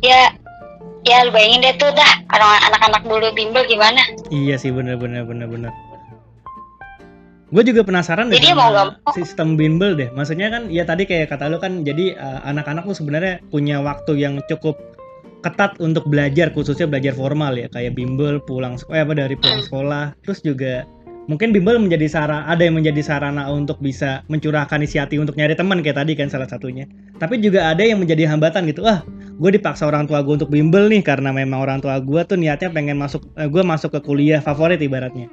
ya 0.01 0.33
ya 1.05 1.23
lu 1.23 1.31
bayangin 1.31 1.61
deh 1.61 1.75
tuh 1.77 1.89
dah 1.93 2.11
anak-anak 2.33 3.01
dulu 3.05 3.29
bimbel 3.31 3.63
gimana 3.65 4.01
Iya 4.27 4.57
sih 4.57 4.73
bener 4.73 4.97
bener 4.97 5.23
bener 5.23 5.45
bener. 5.45 5.71
Gue 7.53 7.61
juga 7.61 7.85
penasaran 7.85 8.27
deh 8.27 8.41
Jadi 8.41 8.57
mau 8.57 8.73
sama 8.73 8.97
mau. 8.99 9.13
sistem 9.13 9.53
bimbel 9.55 9.93
deh. 9.93 10.09
Maksudnya 10.11 10.49
kan 10.49 10.67
ya 10.67 10.81
tadi 10.83 11.05
kayak 11.05 11.29
kata 11.29 11.47
lu 11.47 11.61
kan 11.61 11.85
jadi 11.85 12.17
uh, 12.17 12.41
anak-anak 12.43 12.89
tuh 12.89 12.97
sebenarnya 12.97 13.39
punya 13.53 13.79
waktu 13.79 14.17
yang 14.17 14.41
cukup 14.49 14.75
ketat 15.39 15.77
untuk 15.77 16.09
belajar 16.09 16.49
khususnya 16.49 16.89
belajar 16.89 17.13
formal 17.13 17.53
ya 17.53 17.69
kayak 17.69 17.93
bimbel 17.93 18.41
pulang 18.41 18.81
sekolah 18.81 19.05
apa 19.05 19.13
dari 19.13 19.37
pulang 19.37 19.61
Hmm. 19.61 19.67
sekolah 19.69 20.05
terus 20.25 20.41
juga 20.41 20.89
mungkin 21.25 21.49
bimbel 21.49 21.81
menjadi 21.81 22.05
sarana 22.05 22.45
ada 22.45 22.61
yang 22.65 22.77
menjadi 22.77 23.01
sarana 23.01 23.49
untuk 23.49 23.81
bisa 23.81 24.21
mencurahkan 24.29 24.81
isi 24.85 25.01
hati 25.01 25.17
untuk 25.17 25.33
nyari 25.37 25.57
teman 25.57 25.81
kayak 25.81 26.01
tadi 26.01 26.13
kan 26.13 26.29
salah 26.29 26.49
satunya. 26.49 26.85
Tapi 27.17 27.41
juga 27.41 27.73
ada 27.73 27.81
yang 27.81 28.01
menjadi 28.01 28.29
hambatan 28.29 28.69
gitu. 28.69 28.85
Ah 28.85 29.01
gue 29.35 29.51
dipaksa 29.51 29.89
orang 29.89 30.07
tua 30.07 30.23
gue 30.23 30.39
untuk 30.39 30.51
bimbel 30.53 30.87
nih 30.87 31.03
karena 31.03 31.33
memang 31.35 31.59
orang 31.59 31.79
tua 31.83 31.99
gue 31.99 32.21
tuh 32.23 32.37
niatnya 32.39 32.71
pengen 32.71 32.95
masuk 33.01 33.25
eh, 33.35 33.49
gue 33.49 33.63
masuk 33.65 33.97
ke 33.97 33.99
kuliah 34.05 34.39
favorit 34.39 34.79
ibaratnya. 34.79 35.27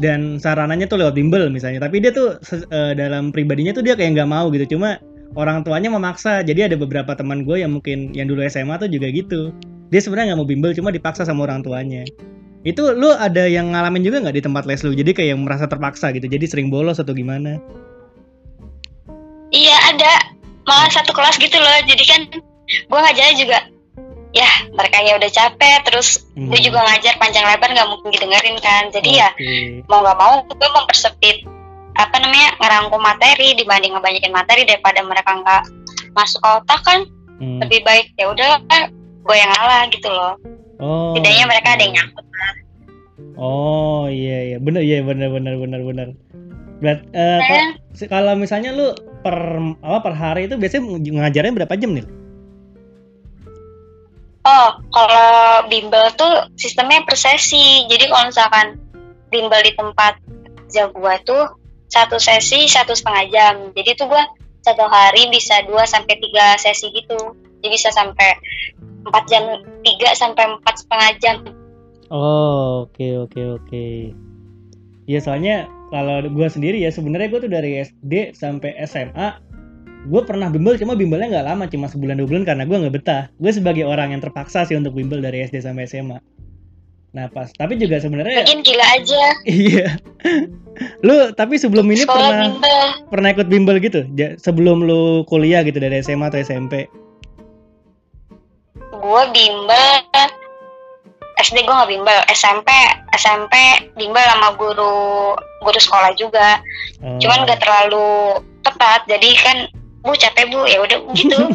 Dan 0.00 0.40
sarananya 0.40 0.88
tuh 0.88 0.98
lewat 0.98 1.14
bimbel 1.14 1.52
misalnya. 1.52 1.84
Tapi 1.84 2.02
dia 2.02 2.10
tuh 2.10 2.40
eh, 2.52 2.92
dalam 2.98 3.30
pribadinya 3.30 3.70
tuh 3.70 3.84
dia 3.86 3.94
kayak 3.94 4.18
nggak 4.18 4.30
mau 4.30 4.50
gitu. 4.50 4.76
Cuma 4.76 4.98
orang 5.38 5.62
tuanya 5.62 5.92
memaksa. 5.92 6.42
Jadi 6.42 6.72
ada 6.72 6.76
beberapa 6.76 7.14
teman 7.14 7.46
gue 7.46 7.62
yang 7.62 7.78
mungkin 7.78 8.10
yang 8.16 8.26
dulu 8.26 8.42
SMA 8.48 8.80
tuh 8.80 8.90
juga 8.90 9.08
gitu. 9.12 9.54
Dia 9.92 10.00
sebenarnya 10.00 10.32
nggak 10.32 10.40
mau 10.40 10.48
bimbel 10.48 10.72
cuma 10.72 10.88
dipaksa 10.88 11.28
sama 11.28 11.44
orang 11.44 11.60
tuanya 11.60 12.08
Itu 12.62 12.94
lu 12.94 13.10
ada 13.10 13.50
yang 13.50 13.74
ngalamin 13.74 14.02
juga 14.02 14.22
nggak 14.22 14.36
di 14.38 14.42
tempat 14.42 14.62
les 14.66 14.82
lu? 14.82 14.94
Jadi 14.94 15.10
kayak 15.12 15.34
yang 15.34 15.42
merasa 15.42 15.66
terpaksa 15.66 16.14
gitu. 16.14 16.30
Jadi 16.30 16.46
sering 16.46 16.70
bolos 16.70 17.02
atau 17.02 17.10
gimana? 17.10 17.58
Iya 19.52 19.76
ada 19.92 20.12
malah 20.62 20.88
satu 20.88 21.10
kelas 21.12 21.36
gitu 21.36 21.58
loh. 21.58 21.78
Jadi 21.84 22.04
kan 22.06 22.20
gue 22.64 22.98
ngajarnya 22.98 23.36
juga 23.36 23.58
ya 24.32 24.48
mereka 24.72 25.04
ya 25.04 25.20
udah 25.20 25.28
capek 25.28 25.78
terus 25.84 26.24
Hmm. 26.32 26.48
gue 26.48 26.64
juga 26.64 26.80
ngajar 26.80 27.20
panjang 27.20 27.44
lebar 27.44 27.68
nggak 27.68 27.84
mungkin 27.84 28.08
didengerin 28.08 28.56
kan 28.64 28.88
jadi 28.88 29.10
ya 29.12 29.28
Oke. 29.36 29.84
mau 29.84 30.00
nggak 30.00 30.16
mau 30.16 30.40
gue 30.48 30.70
mempersempit 30.72 31.44
apa 31.92 32.16
namanya 32.16 32.56
ngerangkum 32.56 32.96
materi 32.96 33.52
dibanding 33.52 33.92
ngebanyakin 33.92 34.32
materi 34.32 34.64
daripada 34.64 35.04
mereka 35.04 35.36
nggak 35.36 35.62
masuk 36.16 36.40
otak 36.40 36.80
kan 36.80 37.04
Hmm. 37.36 37.60
lebih 37.60 37.84
baik 37.84 38.16
ya 38.16 38.32
udah 38.32 38.64
gue 39.20 39.36
yang 39.36 39.52
ngalah 39.52 39.84
gitu 39.92 40.08
loh 40.08 40.40
Oh. 40.80 41.12
setidaknya 41.12 41.44
mereka 41.46 41.68
ada 41.76 41.82
yang 41.84 41.94
nyangkut 41.94 42.24
Oh 43.36 44.06
iya 44.08 44.54
iya. 44.54 44.56
Bener 44.60 44.82
iya 44.84 45.00
bener 45.00 45.28
bener 45.32 45.54
bener 45.56 45.80
bener. 45.82 46.08
Berat, 46.82 47.00
eh, 47.14 47.38
Nah, 47.38 48.08
kalau- 48.10 48.38
misalnya 48.38 48.74
lu 48.74 48.90
per 49.22 49.36
apa 49.86 49.98
per 50.02 50.14
hari 50.18 50.50
itu 50.50 50.58
biasanya 50.58 50.98
ngajarnya 50.98 51.52
berapa 51.62 51.74
jam 51.78 51.94
nih? 51.94 52.06
oh 54.42 54.68
kalau 54.90 55.30
bimbel 55.70 56.02
tuh 56.18 56.50
sistemnya 56.58 57.06
per 57.06 57.14
sesi. 57.14 57.86
Jadi 57.86 58.10
kalau 58.10 58.26
misalkan 58.26 58.66
bimbel 59.30 59.62
di 59.62 59.72
tempat 59.78 60.18
kerja 60.66 60.90
gue 60.90 61.14
tuh 61.22 61.44
satu 61.86 62.18
sesi 62.18 62.66
satu 62.66 62.90
setengah 62.90 63.24
jam. 63.30 63.54
Jadi 63.70 63.94
tuh 63.94 64.10
gue 64.10 64.22
satu 64.66 64.82
hari 64.86 65.30
bisa 65.30 65.62
2 65.66 65.86
sampai 65.86 66.18
tiga 66.18 66.58
sesi 66.58 66.90
gitu. 66.90 67.38
Jadi 67.62 67.68
bisa 67.70 67.94
sampai 67.94 68.34
4 69.06 69.24
jam 69.30 69.42
3 69.86 70.10
sampai 70.18 70.44
empat 70.58 70.74
setengah 70.82 71.10
jam 71.22 71.36
Oh 72.12 72.84
oke 72.84 73.08
oke 73.24 73.40
oke. 73.56 73.86
Ya 75.08 75.18
soalnya 75.24 75.64
kalau 75.88 76.20
gue 76.28 76.48
sendiri 76.52 76.76
ya 76.76 76.92
sebenarnya 76.92 77.32
gue 77.32 77.40
tuh 77.48 77.52
dari 77.52 77.80
SD 77.80 78.36
sampai 78.36 78.76
SMA 78.84 79.40
gue 80.02 80.22
pernah 80.26 80.50
bimbel 80.50 80.76
cuma 80.76 80.92
bimbelnya 80.98 81.30
nggak 81.30 81.46
lama 81.46 81.64
cuma 81.70 81.86
sebulan 81.88 82.20
dua 82.20 82.28
bulan 82.28 82.44
karena 82.44 82.68
gue 82.68 82.76
nggak 82.76 82.94
betah. 83.00 83.22
Gue 83.40 83.48
sebagai 83.48 83.88
orang 83.88 84.12
yang 84.12 84.20
terpaksa 84.20 84.68
sih 84.68 84.76
untuk 84.76 84.92
bimbel 84.92 85.24
dari 85.24 85.40
SD 85.40 85.64
sampai 85.64 85.88
SMA. 85.88 86.20
Nah 87.16 87.32
pas 87.32 87.48
tapi 87.56 87.80
juga 87.80 87.96
sebenarnya 87.96 88.44
mungkin 88.44 88.60
gila 88.60 88.86
aja 88.92 89.24
iya. 89.48 89.96
Lu 91.00 91.32
tapi 91.32 91.56
sebelum 91.56 91.88
ini 91.88 92.04
sekolah 92.04 92.28
pernah 92.28 92.44
bimbel 92.44 92.84
pernah 93.08 93.28
ikut 93.32 93.48
bimbel 93.48 93.76
gitu 93.80 94.04
sebelum 94.36 94.84
lu 94.84 95.24
kuliah 95.28 95.64
gitu 95.64 95.80
dari 95.80 96.04
SMA 96.04 96.28
atau 96.28 96.40
SMP 96.40 96.88
gue 99.02 99.22
bimbel 99.34 99.92
SD 101.42 101.66
gue 101.66 101.74
nggak 101.74 101.90
bimbel. 101.90 102.20
SMP 102.30 102.68
SMP 103.18 103.54
bimbel 103.98 104.22
sama 104.22 104.54
guru 104.54 105.34
guru 105.62 105.78
sekolah 105.78 106.14
juga. 106.14 106.62
Oh. 107.02 107.18
cuman 107.18 107.42
nggak 107.42 107.58
terlalu 107.58 108.38
ketat 108.62 109.02
jadi 109.10 109.28
kan 109.42 109.56
bu 110.06 110.14
capek 110.14 110.46
bu. 110.54 110.62
Ya 110.70 110.78
udah 110.82 110.98
gitu. 111.18 111.38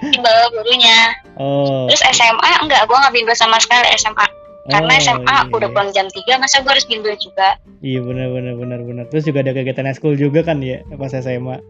Bimbel 0.00 0.38
gurunya. 0.56 1.12
Oh. 1.36 1.84
Terus 1.92 2.00
SMA 2.16 2.50
enggak 2.64 2.88
gue 2.88 2.96
nggak 2.96 3.12
bimbel 3.12 3.36
sama 3.36 3.60
sekali 3.60 3.84
SMA 4.00 4.24
karena 4.70 4.92
Oh, 4.92 5.00
SMA 5.02 5.24
iya, 5.24 5.50
udah 5.50 5.68
iya. 5.68 5.74
pulang 5.74 5.90
jam 5.90 6.06
3 6.08 6.40
masa 6.40 6.60
gue 6.64 6.72
harus 6.72 6.86
bimbel 6.88 7.16
juga? 7.16 7.58
Iya 7.84 8.00
benar 8.04 8.28
benar 8.32 8.54
benar 8.56 8.80
benar. 8.84 9.04
Terus 9.12 9.28
juga 9.28 9.44
ada 9.44 9.52
kegiatan 9.52 9.88
school 9.92 10.16
juga 10.16 10.40
kan 10.40 10.64
ya 10.64 10.80
pas 10.96 11.12
SMA 11.12 11.60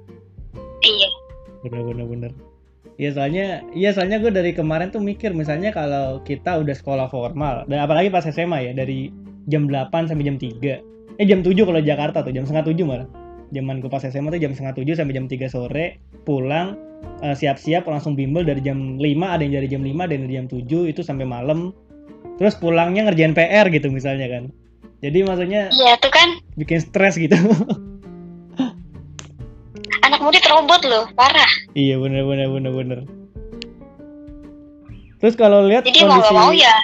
iya. 0.87 1.11
Benar 1.67 1.83
benar 1.87 2.07
benar 2.07 2.31
Iya 2.99 3.17
soalnya, 3.17 3.65
iya 3.73 3.91
soalnya 3.97 4.21
gue 4.21 4.29
dari 4.29 4.53
kemarin 4.53 4.93
tuh 4.93 5.01
mikir 5.01 5.33
misalnya 5.33 5.73
kalau 5.73 6.21
kita 6.25 6.61
udah 6.61 6.75
sekolah 6.77 7.07
formal 7.09 7.65
dan 7.71 7.81
apalagi 7.81 8.13
pas 8.13 8.27
SMA 8.27 8.71
ya 8.71 8.73
dari 8.77 9.09
jam 9.49 9.69
8 9.69 10.11
sampai 10.11 10.25
jam 10.27 10.37
3 10.37 10.91
eh 11.21 11.27
jam 11.29 11.45
7 11.45 11.53
kalau 11.53 11.81
Jakarta 11.85 12.25
tuh 12.25 12.33
jam 12.33 12.49
setengah 12.49 12.73
7 12.73 12.89
malah. 12.89 13.09
Zaman 13.51 13.83
gue 13.83 13.91
pas 13.93 14.01
SMA 14.01 14.31
tuh 14.33 14.41
jam 14.41 14.53
setengah 14.57 14.75
7 14.79 14.97
sampai 14.97 15.15
jam 15.17 15.27
3 15.29 15.53
sore 15.53 16.01
pulang 16.25 16.81
eh, 17.21 17.37
siap-siap 17.37 17.85
langsung 17.85 18.17
bimbel 18.17 18.45
dari 18.49 18.65
jam 18.65 18.97
5 18.97 19.05
ada 19.29 19.43
yang 19.45 19.55
dari 19.61 19.69
jam 19.69 19.83
5 19.85 19.93
ada 20.01 20.13
yang 20.17 20.25
dari 20.25 20.35
jam 20.41 20.47
7 20.49 20.93
itu 20.93 21.01
sampai 21.05 21.29
malam. 21.29 21.77
Terus 22.41 22.57
pulangnya 22.57 23.05
ngerjain 23.09 23.37
PR 23.37 23.69
gitu 23.69 23.93
misalnya 23.93 24.33
kan. 24.33 24.49
Jadi 25.01 25.19
maksudnya 25.25 25.69
iya 25.73 25.97
tuh 26.01 26.13
kan 26.13 26.41
bikin 26.57 26.81
stres 26.81 27.17
gitu 27.17 27.37
anak 30.11 30.21
murid 30.27 30.45
robot 30.51 30.83
loh 30.91 31.05
parah. 31.15 31.51
Iya 31.79 32.03
bener 32.03 32.27
bener 32.27 32.51
bener 32.51 32.73
bener. 32.75 32.99
Terus 35.23 35.39
kalau 35.39 35.63
lihat 35.71 35.87
jadi 35.87 36.03
mau 36.03 36.19
kondisi 36.19 36.35
nggak 36.35 36.43
mau 36.43 36.51
ya. 36.51 36.75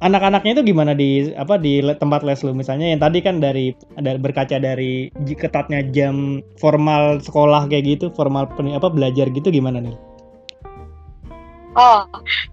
anak-anaknya 0.00 0.52
itu 0.56 0.62
gimana 0.72 0.92
di 0.94 1.34
apa 1.34 1.58
di 1.58 1.82
tempat 1.82 2.24
les 2.24 2.40
lu 2.46 2.56
misalnya 2.56 2.88
yang 2.88 3.00
tadi 3.02 3.18
kan 3.20 3.42
dari 3.42 3.74
ada 3.98 4.16
berkaca 4.16 4.56
dari 4.56 5.10
ketatnya 5.28 5.84
jam 5.92 6.40
formal 6.56 7.18
sekolah 7.20 7.66
kayak 7.68 7.98
gitu 7.98 8.06
formal 8.14 8.48
peni- 8.54 8.76
apa 8.78 8.88
belajar 8.88 9.28
gitu 9.28 9.50
gimana 9.50 9.82
nih? 9.82 9.96
Oh 11.74 12.06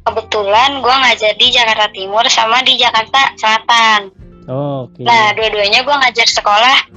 kebetulan 0.04 0.82
gue 0.82 0.96
ngajar 0.96 1.34
di 1.38 1.48
Jakarta 1.54 1.88
Timur 1.94 2.26
sama 2.28 2.66
di 2.66 2.74
Jakarta 2.76 3.32
Selatan. 3.38 4.28
Oh, 4.48 4.88
oke. 4.88 5.04
Nah, 5.04 5.36
dua-duanya 5.36 5.84
gue 5.84 5.92
ngajar 5.92 6.24
sekolah. 6.24 6.88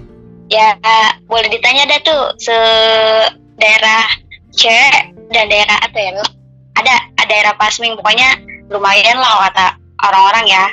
Ya, 0.50 0.75
boleh 1.30 1.47
ditanya 1.47 1.87
dah 1.87 2.00
tuh 2.02 2.23
se 2.42 2.57
daerah 3.57 4.02
C 4.50 4.66
dan 5.30 5.47
daerah 5.47 5.78
apa 5.78 5.95
ya? 5.95 6.11
Ada 6.75 6.95
ada 7.23 7.25
daerah 7.30 7.54
Pasming, 7.54 7.95
pokoknya 7.95 8.35
lumayan 8.66 9.19
lah 9.23 9.47
kata 9.50 9.78
orang-orang 10.11 10.47
ya. 10.50 10.66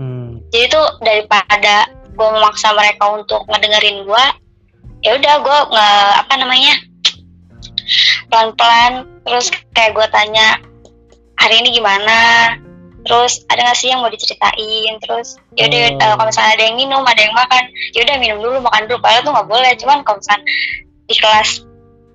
Hmm. 0.00 0.40
Jadi 0.48 0.72
tuh 0.72 0.86
daripada 1.04 1.92
gue 2.16 2.28
memaksa 2.32 2.72
mereka 2.72 3.04
untuk 3.12 3.44
ngedengerin 3.52 4.08
gue, 4.08 4.24
ya 5.04 5.20
udah 5.20 5.34
gue 5.44 5.58
nge 5.76 5.88
apa 6.24 6.34
namanya 6.40 6.74
pelan-pelan 8.28 8.92
terus 9.24 9.48
kayak 9.72 9.96
gue 9.96 10.06
tanya 10.12 10.60
hari 11.40 11.60
ini 11.64 11.80
gimana 11.80 12.16
terus 13.06 13.46
ada 13.46 13.60
nggak 13.66 13.78
sih 13.78 13.88
yang 13.90 14.00
mau 14.02 14.10
diceritain? 14.10 14.94
Terus 15.02 15.38
yaudah 15.54 15.78
Oh. 15.78 16.02
eh, 16.02 16.14
kalau 16.16 16.26
misalnya 16.28 16.52
ada 16.58 16.64
yang 16.66 16.76
minum 16.76 17.02
ada 17.06 17.20
yang 17.20 17.34
makan 17.34 17.62
yaudah 17.94 18.16
minum 18.18 18.38
dulu 18.42 18.56
makan 18.62 18.82
dulu. 18.90 18.98
Padahal 19.02 19.22
tuh 19.22 19.32
nggak 19.34 19.48
boleh. 19.48 19.72
Cuman 19.78 19.98
kalau 20.02 20.18
misalnya 20.18 20.44
di 21.08 21.14
kelas 21.16 21.50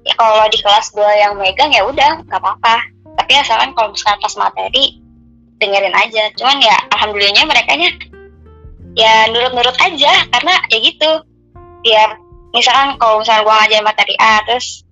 ya 0.04 0.14
kalau 0.20 0.44
di 0.52 0.60
kelas 0.60 0.86
gue 0.92 1.12
yang 1.16 1.34
megang 1.40 1.72
ya 1.72 1.82
udah 1.88 2.12
nggak 2.28 2.40
apa-apa. 2.40 2.76
Tapi 3.14 3.32
asalkan 3.40 3.72
kalau 3.78 3.90
misalnya 3.94 4.20
pas 4.20 4.36
materi 4.36 4.86
dengerin 5.62 5.96
aja. 5.96 6.24
Cuman 6.36 6.58
ya 6.60 6.76
alhamdulillahnya 6.92 7.44
mereka 7.48 7.72
nya 7.78 7.90
ya 8.94 9.14
nurut-nurut 9.32 9.78
aja. 9.80 10.12
Karena 10.30 10.54
ya 10.68 10.78
gitu. 10.82 11.12
Biar 11.84 12.20
misalkan 12.54 12.96
kalau 13.02 13.24
misalnya 13.24 13.44
gua 13.44 13.56
ngajarin 13.64 13.86
materi 13.86 14.16
A 14.22 14.44
terus 14.46 14.86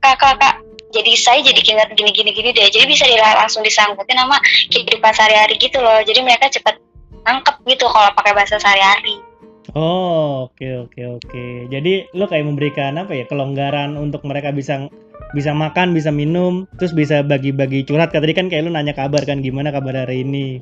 kak 0.00 0.16
kak 0.16 0.40
kak 0.40 0.56
jadi 0.90 1.12
saya 1.14 1.40
jadi 1.46 1.60
ingat 1.62 1.88
gini 1.94 2.10
gini 2.10 2.30
gini 2.34 2.50
deh 2.50 2.68
jadi 2.70 2.84
bisa 2.86 3.06
langsung 3.38 3.62
disangkutin 3.62 4.18
sama 4.18 4.36
kehidupan 4.70 5.12
sehari-hari 5.14 5.54
gitu 5.58 5.78
loh 5.78 6.02
jadi 6.02 6.20
mereka 6.22 6.50
cepet 6.50 6.78
nangkep 7.22 7.56
gitu 7.66 7.86
kalau 7.86 8.10
pakai 8.14 8.32
bahasa 8.34 8.58
sehari-hari 8.58 9.22
Oh, 9.70 10.50
oke 10.50 10.66
oke 10.88 11.02
oke. 11.20 11.44
Jadi 11.70 12.10
lu 12.10 12.26
kayak 12.26 12.42
memberikan 12.42 12.98
apa 12.98 13.14
ya 13.14 13.22
kelonggaran 13.30 13.94
untuk 13.94 14.26
mereka 14.26 14.50
bisa 14.50 14.90
bisa 15.30 15.54
makan, 15.54 15.94
bisa 15.94 16.10
minum, 16.10 16.66
terus 16.74 16.90
bisa 16.90 17.22
bagi-bagi 17.22 17.86
curhat. 17.86 18.10
Tadi 18.10 18.34
kan 18.34 18.50
kayak 18.50 18.66
lu 18.66 18.74
nanya 18.74 18.98
kabar 18.98 19.22
kan 19.22 19.38
gimana 19.38 19.70
kabar 19.70 19.94
hari 19.94 20.26
ini. 20.26 20.58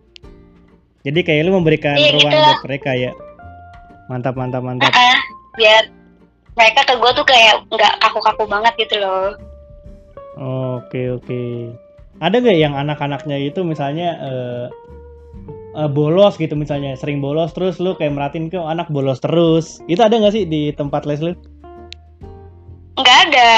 Jadi 1.08 1.24
kayak 1.24 1.48
lu 1.48 1.56
memberikan 1.56 1.96
Iya, 1.96 2.20
ruang 2.20 2.32
gitu. 2.36 2.44
buat 2.52 2.62
mereka 2.68 2.90
ya. 3.00 3.10
Mantap 4.12 4.34
mantap 4.36 4.60
mantap. 4.60 4.92
Ah, 4.92 5.16
ah, 5.16 5.20
biar 5.56 5.88
mereka 6.52 6.80
ke 6.84 6.94
gue 7.00 7.10
tuh 7.16 7.24
kayak 7.24 7.64
nggak 7.70 7.92
kaku-kaku 8.02 8.44
banget 8.44 8.74
gitu 8.76 8.98
loh 9.00 9.47
Oke 10.38 11.10
oke. 11.10 11.42
Ada 12.22 12.38
gak 12.42 12.58
yang 12.58 12.74
anak-anaknya 12.74 13.38
itu 13.42 13.62
misalnya 13.66 14.08
eh, 14.22 14.66
eh, 15.74 15.90
bolos 15.90 16.38
gitu 16.38 16.54
misalnya, 16.54 16.94
sering 16.94 17.18
bolos 17.18 17.50
terus 17.54 17.82
lu 17.82 17.98
kayak 17.98 18.14
merhatiin 18.14 18.50
kok 18.50 18.62
anak 18.66 18.86
bolos 18.90 19.18
terus. 19.18 19.82
Itu 19.90 20.02
ada 20.02 20.14
nggak 20.18 20.34
sih 20.34 20.44
di 20.46 20.70
tempat 20.70 21.06
les 21.06 21.18
lu? 21.22 21.34
nggak 22.98 23.18
ada 23.30 23.50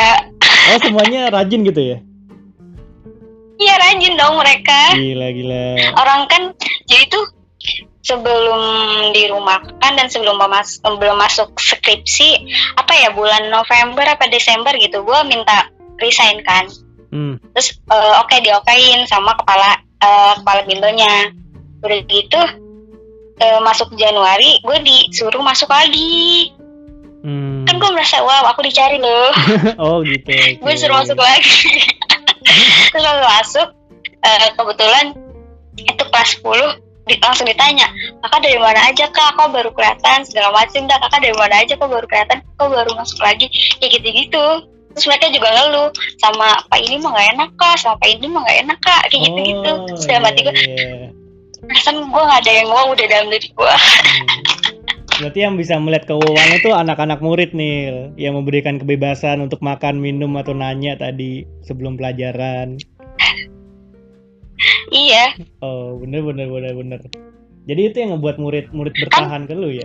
Oh 0.69 0.79
semuanya 0.85 1.33
rajin 1.33 1.65
gitu 1.65 1.81
ya? 1.81 1.99
iya 3.57 3.75
rajin 3.77 4.17
dong 4.17 4.37
mereka 4.41 4.97
Gila 4.97 5.29
gila. 5.33 5.65
orang 5.97 6.29
kan 6.29 6.43
jadi 6.89 7.09
tuh 7.09 7.25
sebelum 8.01 8.61
dirumahkan 9.13 9.93
dan 9.97 10.07
sebelum 10.09 10.41
memas- 10.41 10.81
belum 10.81 11.17
masuk 11.17 11.53
skripsi 11.57 12.41
apa 12.81 12.93
ya 12.97 13.13
bulan 13.13 13.53
November 13.53 14.05
apa 14.09 14.29
Desember 14.33 14.73
gitu 14.81 15.05
gue 15.05 15.21
minta 15.29 15.69
resign 16.01 16.41
kan. 16.43 16.67
Hmm. 17.11 17.43
terus 17.59 17.75
eh, 17.91 18.15
oke 18.23 18.39
diokein 18.39 19.03
sama 19.11 19.35
kepala 19.35 19.83
eh, 19.99 20.33
kepala 20.39 20.63
bimbelnya 20.63 21.35
udah 21.83 22.01
gitu 22.07 22.41
eh, 23.41 23.59
masuk 23.67 23.91
Januari 23.99 24.63
gue 24.63 24.79
disuruh 24.85 25.43
masuk 25.43 25.67
lagi. 25.71 26.55
Hmm. 27.21 27.69
kan 27.69 27.77
gue 27.77 27.91
merasa 27.93 28.25
wow 28.25 28.49
aku 28.49 28.65
dicari 28.65 28.97
loh. 28.97 29.33
Oh 29.83 30.01
gitu. 30.07 30.33
gue 30.63 30.75
suruh 30.79 31.03
masuk 31.03 31.19
lagi. 31.19 31.83
Terus 32.95 33.05
masuk 33.05 33.69
eh, 34.23 34.49
kebetulan 34.55 35.07
itu 35.77 36.05
kelas 36.05 36.31
10 36.41 37.09
di- 37.09 37.21
langsung 37.21 37.49
ditanya 37.49 37.89
kakak 38.23 38.41
dari 38.45 38.59
mana 38.61 38.87
aja 38.87 39.11
kak? 39.11 39.35
Kok 39.35 39.51
baru 39.51 39.71
kelihatan? 39.75 40.23
Segala 40.23 40.55
macam 40.55 40.87
dah 40.87 40.99
kakak 41.09 41.21
dari 41.27 41.37
mana 41.37 41.55
aja? 41.59 41.75
Kok 41.75 41.91
baru 41.91 42.07
kelihatan? 42.07 42.39
Kok 42.55 42.69
baru 42.71 42.91
masuk 42.95 43.19
lagi? 43.19 43.51
Kayak 43.83 43.99
gitu 43.99 44.09
gitu 44.15 44.47
terus 44.95 45.07
mereka 45.07 45.27
juga 45.31 45.49
ngeluh 45.55 45.89
sama 46.19 46.49
pak 46.67 46.81
ini 46.83 46.99
mah 46.99 47.11
gak 47.15 47.29
enak 47.39 47.51
kak 47.55 47.75
sama 47.79 47.95
pak 48.03 48.09
ini 48.11 48.27
mah 48.27 48.43
gak 48.43 48.59
enak 48.67 48.79
kak 48.83 49.03
kayak 49.11 49.23
gitu 49.31 49.41
gitu 49.47 49.71
Oh, 49.71 49.87
terus 49.87 50.05
dalam 50.11 50.25
hati 50.27 50.41
gue 50.43 50.55
iya. 50.55 51.09
perasaan 51.63 51.97
gue 52.11 52.23
gak 52.27 52.41
ada 52.43 52.53
yang 52.53 52.69
wow 52.69 52.87
udah 52.91 53.07
dalam 53.07 53.27
diri 53.31 53.49
gue 53.51 53.75
Hmm. 55.21 55.27
Berarti 55.27 55.45
yang 55.45 55.61
bisa 55.61 55.77
melihat 55.77 56.09
keuangan 56.09 56.57
itu 56.57 56.73
anak-anak 56.73 57.21
murid 57.21 57.53
nih 57.53 58.09
yang 58.17 58.41
memberikan 58.41 58.81
kebebasan 58.81 59.45
untuk 59.45 59.61
makan, 59.61 60.01
minum 60.01 60.33
atau 60.41 60.57
nanya 60.57 60.97
tadi 60.97 61.45
sebelum 61.61 62.01
pelajaran. 62.01 62.81
iya 64.89 65.37
Oh, 65.61 66.01
bener 66.01 66.25
bener 66.25 66.49
bener 66.49 66.73
bener. 66.73 67.01
Jadi 67.69 67.81
itu 67.93 67.97
yang 68.01 68.17
ngebuat 68.17 68.41
murid-murid 68.41 68.95
bertahan 68.97 69.45
ke 69.45 69.53
lu 69.53 69.69
ya? 69.77 69.85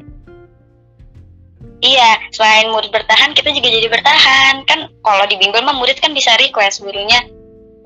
Iya 1.86 2.18
selain 2.34 2.74
murid 2.74 2.90
bertahan 2.90 3.38
kita 3.38 3.54
juga 3.54 3.70
jadi 3.70 3.88
bertahan. 3.88 4.66
Kan 4.66 4.90
kalau 5.06 5.26
di 5.30 5.38
bimbel 5.38 5.62
mah 5.62 5.78
murid 5.78 6.02
kan 6.02 6.12
bisa 6.18 6.34
request 6.42 6.82
gurunya 6.82 7.22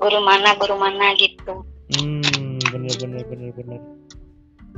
guru 0.00 0.24
mana 0.24 0.56
guru 0.56 0.80
mana 0.80 1.12
gitu. 1.20 1.60
Hmm, 2.00 2.56
bener 2.72 2.94
bener 2.96 3.22
bener 3.28 3.50
bener. 3.52 3.80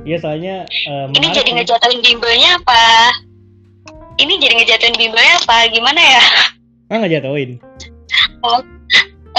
Iya 0.03 0.17
soalnya 0.19 0.55
eh, 0.67 1.05
ini 1.15 1.27
jadi 1.31 1.49
ngejatuhin 1.55 2.01
bimbelnya 2.03 2.59
apa? 2.59 2.83
Ini 4.19 4.33
jadi 4.37 4.53
ngejatuhin 4.59 4.97
bimbelnya 4.99 5.39
apa? 5.39 5.71
Gimana 5.71 6.01
ya? 6.01 6.23
Ah 6.91 6.99
nggak 6.99 7.23
jatuhin. 7.23 7.57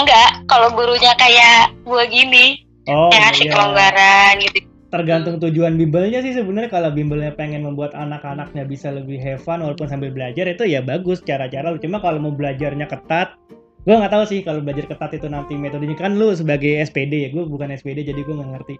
enggak. 0.00 0.30
Kalau 0.48 0.72
gurunya 0.72 1.12
kayak 1.20 1.76
gua 1.84 2.08
gini 2.08 2.64
Oh 2.84 3.08
yang 3.08 3.22
ngasih 3.32 3.44
iya. 3.48 3.52
kelonggaran 3.52 4.32
gitu 4.44 4.58
Tergantung 4.94 5.42
tujuan 5.42 5.74
bimbelnya 5.74 6.22
sih 6.22 6.38
sebenarnya 6.38 6.70
kalau 6.70 6.94
bimbelnya 6.94 7.34
pengen 7.34 7.66
membuat 7.66 7.98
anak-anaknya 7.98 8.62
bisa 8.62 8.94
lebih 8.94 9.18
have 9.18 9.42
fun 9.42 9.58
walaupun 9.58 9.90
sambil 9.90 10.14
belajar 10.14 10.46
itu 10.46 10.70
ya 10.70 10.78
bagus 10.86 11.18
cara-cara 11.26 11.74
lu. 11.74 11.82
Cuma 11.82 11.98
kalau 11.98 12.22
mau 12.22 12.30
belajarnya 12.30 12.86
ketat, 12.86 13.34
gua 13.82 13.98
nggak 13.98 14.14
tahu 14.14 14.22
sih 14.30 14.46
kalau 14.46 14.62
belajar 14.62 14.86
ketat 14.86 15.18
itu 15.18 15.26
nanti 15.26 15.58
metodenya 15.58 15.98
kan 15.98 16.14
lu 16.14 16.30
sebagai 16.30 16.78
SPD 16.86 17.26
ya, 17.26 17.28
gue 17.34 17.42
bukan 17.42 17.74
SPD 17.74 18.06
jadi 18.06 18.22
gue 18.22 18.38
nggak 18.38 18.50
ngerti 18.54 18.74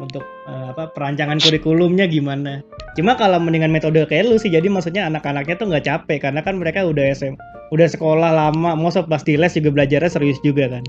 untuk 0.00 0.24
eh, 0.48 0.72
apa 0.72 0.88
perancangan 0.96 1.36
kurikulumnya 1.36 2.08
gimana. 2.08 2.64
Cuma 2.96 3.12
kalau 3.20 3.36
mendingan 3.36 3.68
metode 3.68 4.00
kayak 4.08 4.24
lu 4.24 4.40
sih, 4.40 4.48
jadi 4.48 4.72
maksudnya 4.72 5.04
anak-anaknya 5.04 5.52
tuh 5.60 5.68
nggak 5.68 5.84
capek 5.84 6.24
karena 6.24 6.40
kan 6.40 6.56
mereka 6.56 6.88
udah 6.88 7.12
SM, 7.12 7.36
udah 7.76 7.92
sekolah 7.92 8.32
lama, 8.32 8.72
mau 8.72 8.88
pas 8.88 9.20
di 9.20 9.36
les 9.36 9.52
juga 9.52 9.68
belajarnya 9.68 10.08
serius 10.08 10.40
juga 10.40 10.72
kan. 10.72 10.84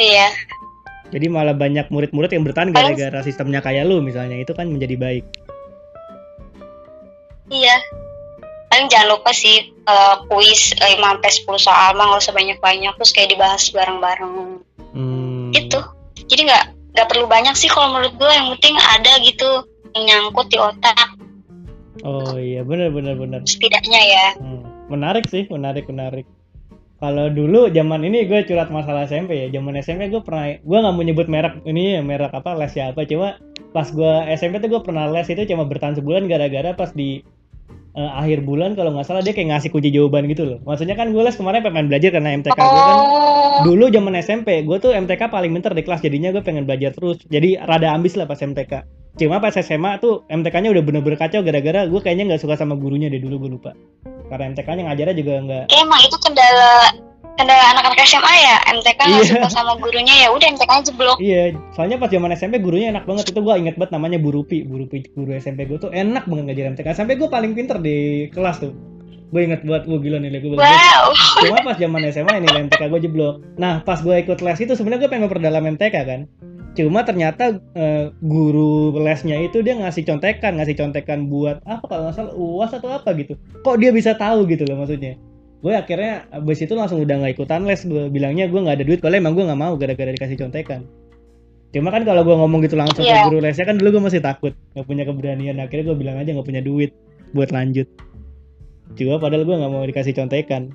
iya 0.00 0.32
Jadi 1.10 1.26
malah 1.26 1.52
banyak 1.52 1.90
murid-murid 1.90 2.30
yang 2.30 2.46
bertahan 2.46 2.70
gara-gara 2.70 3.20
sistemnya 3.20 3.58
kayak 3.58 3.82
lu 3.82 3.98
misalnya 3.98 4.38
itu 4.38 4.54
kan 4.54 4.66
menjadi 4.66 4.94
baik. 4.94 5.24
iya 7.50 7.74
paling 8.70 8.86
jangan 8.86 9.18
lupa 9.18 9.34
sih 9.34 9.58
eh, 9.74 10.16
kuis 10.30 10.70
eh, 10.78 10.94
5 10.94 11.02
sampai 11.02 11.30
10 11.34 11.66
soal 11.66 11.88
mah 11.98 12.06
nggak 12.06 12.22
usah 12.22 12.30
banyak-banyak 12.30 12.94
terus 12.94 13.10
kayak 13.10 13.34
dibahas 13.34 13.66
bareng-bareng 13.70 14.62
Hmm. 14.90 15.50
gitu 15.50 15.82
jadi 16.26 16.46
nggak 16.46 16.64
nggak 16.94 17.08
perlu 17.10 17.26
banyak 17.26 17.54
sih 17.54 17.66
kalau 17.66 17.90
menurut 17.90 18.14
gue 18.14 18.30
yang 18.30 18.54
penting 18.54 18.74
ada 18.78 19.12
gitu 19.22 19.66
yang 19.94 20.04
nyangkut 20.06 20.46
di 20.46 20.58
otak 20.58 20.94
Oh 22.00 22.32
iya 22.34 22.62
benar 22.62 22.88
benar 22.90 23.12
benar. 23.14 23.42
setidaknya 23.42 23.98
ya 24.00 24.26
Hmm. 24.38 24.62
Menarik 24.86 25.26
sih 25.26 25.46
menarik 25.46 25.86
menarik. 25.86 26.26
Kalau 27.00 27.32
dulu 27.32 27.72
zaman 27.72 28.04
ini 28.04 28.28
gue 28.28 28.44
curhat 28.44 28.68
masalah 28.68 29.08
SMP 29.08 29.40
ya. 29.40 29.46
Zaman 29.48 29.72
SMP 29.80 30.12
gue 30.12 30.20
pernah 30.20 30.52
gue 30.60 30.78
nggak 30.84 30.94
mau 30.94 31.00
nyebut 31.00 31.26
merek 31.32 31.64
ini 31.64 31.96
ya 31.96 32.04
merek 32.04 32.28
apa 32.36 32.52
les 32.60 32.76
siapa. 32.76 33.08
Cuma 33.08 33.40
pas 33.72 33.88
gue 33.88 34.14
SMP 34.36 34.60
tuh 34.60 34.68
gue 34.68 34.82
pernah 34.84 35.08
les 35.08 35.24
itu 35.32 35.48
cuma 35.48 35.64
bertahan 35.64 35.96
sebulan 35.96 36.28
gara-gara 36.28 36.76
pas 36.76 36.92
di 36.92 37.24
eh, 37.96 38.10
akhir 38.20 38.46
bulan 38.46 38.78
kalau 38.78 38.94
nggak 38.94 39.06
salah 39.06 39.22
dia 39.22 39.34
kayak 39.34 39.56
ngasih 39.56 39.70
kunci 39.72 39.90
jawaban 39.90 40.26
gitu 40.30 40.46
loh. 40.46 40.58
Maksudnya 40.66 40.94
kan 40.94 41.10
gue 41.10 41.22
les 41.22 41.36
kemarin 41.36 41.60
pengen 41.64 41.86
belajar 41.90 42.10
karena 42.14 42.30
MTK 42.38 42.58
gue 42.58 42.82
kan 42.82 42.96
oh. 42.98 43.60
dulu 43.66 43.84
zaman 43.90 44.14
SMP 44.20 44.62
gue 44.62 44.76
tuh 44.78 44.92
MTK 44.94 45.22
paling 45.30 45.50
pinter 45.50 45.72
di 45.74 45.82
kelas 45.82 46.00
jadinya 46.02 46.30
gue 46.30 46.42
pengen 46.42 46.64
belajar 46.64 46.94
terus. 46.94 47.18
Jadi 47.26 47.58
rada 47.58 47.94
ambis 47.94 48.14
lah 48.14 48.26
pas 48.26 48.38
MTK 48.38 49.00
cuma 49.18 49.42
pas 49.42 49.50
SMA 49.50 49.98
tuh 49.98 50.22
MTK-nya 50.30 50.70
udah 50.70 50.86
bener-bener 50.86 51.18
kacau 51.18 51.42
gara-gara 51.42 51.82
gue 51.82 52.00
kayaknya 52.00 52.30
nggak 52.30 52.46
suka 52.46 52.54
sama 52.54 52.78
gurunya 52.78 53.10
deh 53.10 53.18
dulu 53.18 53.42
gue 53.46 53.50
lupa. 53.58 53.70
Karena 54.30 54.54
MTK-nya 54.54 54.82
ngajarnya 54.86 55.16
juga 55.18 55.32
nggak 55.42 55.64
emang 55.74 56.00
itu 56.06 56.16
kendala 56.22 57.09
kendala 57.40 57.64
anak-anak 57.72 58.00
SMA 58.04 58.34
ya 58.44 58.56
MTK 58.76 59.00
nggak 59.00 59.24
Iya. 59.24 59.30
suka 59.32 59.48
sama 59.48 59.72
gurunya 59.80 60.14
ya 60.20 60.28
udah 60.28 60.46
MTK 60.52 60.70
nya 60.70 60.82
jeblok 60.84 61.18
iya 61.18 61.42
soalnya 61.72 61.96
pas 61.96 62.12
zaman 62.12 62.30
SMP 62.36 62.60
gurunya 62.60 62.92
enak 62.92 63.08
banget. 63.08 63.32
Itu 63.32 63.40
gue 63.40 63.54
inget 63.56 63.80
banget 63.80 63.96
namanya 63.96 64.20
Bu 64.20 64.28
Rupi 64.30 64.62
Bu 64.68 64.84
Rupi 64.84 65.08
guru 65.16 65.32
SMP 65.32 65.64
gue 65.64 65.80
tuh 65.80 65.88
enak 65.88 66.28
banget 66.28 66.44
ngajar 66.52 66.66
MTK 66.76 66.88
sampai 66.92 67.16
gue 67.16 67.28
paling 67.32 67.56
pinter 67.56 67.80
di 67.80 68.28
kelas 68.28 68.60
tuh. 68.60 68.76
Gue 69.30 69.46
inget 69.46 69.62
buat 69.64 69.86
gue 69.86 69.98
gila 69.98 70.18
nilai 70.20 70.42
gue 70.42 70.52
bagus 70.52 70.66
wow. 70.66 71.04
Cuma 71.46 71.58
pas 71.64 71.76
zaman 71.80 72.02
SMA 72.12 72.32
ini 72.44 72.48
MTK 72.68 72.82
gue 72.92 73.00
jeblok 73.08 73.40
nah 73.56 73.80
pas 73.80 73.98
gue 74.04 74.12
ikut 74.20 74.38
les 74.44 74.58
itu 74.60 74.72
sebenarnya 74.76 75.08
gue 75.08 75.10
pengen 75.10 75.24
memperdalam 75.30 75.64
MTK 75.64 75.96
kan. 76.04 76.20
Cuma 76.76 77.02
ternyata 77.02 77.56
eh, 77.74 78.12
guru 78.22 78.94
lesnya 79.00 79.40
itu 79.40 79.64
dia 79.64 79.74
ngasih 79.80 80.04
contekan 80.06 80.60
ngasih 80.60 80.76
contekan 80.76 81.26
buat 81.26 81.58
apa 81.66 81.82
kalau 81.88 82.10
nggak 82.10 82.14
salah 82.14 82.34
uas 82.36 82.70
atau 82.76 82.90
apa 82.92 83.10
gitu. 83.16 83.34
Kok 83.64 83.76
dia 83.80 83.90
bisa 83.90 84.12
tahu 84.14 84.44
gitu 84.46 84.68
loh 84.68 84.84
maksudnya 84.84 85.16
gue 85.60 85.72
akhirnya 85.76 86.24
abis 86.32 86.64
itu 86.64 86.72
langsung 86.72 87.04
udah 87.04 87.16
nggak 87.20 87.36
ikutan 87.36 87.64
les. 87.68 87.84
Gue 87.84 88.08
bilangnya 88.08 88.48
gue 88.48 88.60
nggak 88.60 88.76
ada 88.80 88.84
duit 88.86 89.00
kalau 89.04 89.16
emang 89.16 89.36
gue 89.36 89.44
nggak 89.44 89.60
mau 89.60 89.76
gara-gara 89.76 90.10
dikasih 90.12 90.40
contekan. 90.40 90.88
Cuma 91.70 91.94
kan 91.94 92.02
kalau 92.02 92.26
gue 92.26 92.34
ngomong 92.34 92.66
gitu 92.66 92.74
langsung 92.74 93.06
Iya. 93.06 93.28
ke 93.28 93.30
guru 93.30 93.38
lesnya 93.44 93.62
kan 93.68 93.78
dulu 93.78 94.00
gue 94.00 94.02
masih 94.10 94.20
takut 94.24 94.52
nggak 94.74 94.86
punya 94.88 95.04
keberanian. 95.04 95.56
Akhirnya 95.62 95.84
gue 95.92 95.96
bilang 96.00 96.16
aja 96.18 96.32
nggak 96.32 96.48
punya 96.48 96.62
duit 96.64 96.90
buat 97.36 97.52
lanjut. 97.54 97.86
Cuma 98.98 99.22
padahal 99.22 99.46
gue 99.46 99.56
nggak 99.56 99.70
mau 99.70 99.84
dikasih 99.86 100.16
contekan. 100.16 100.74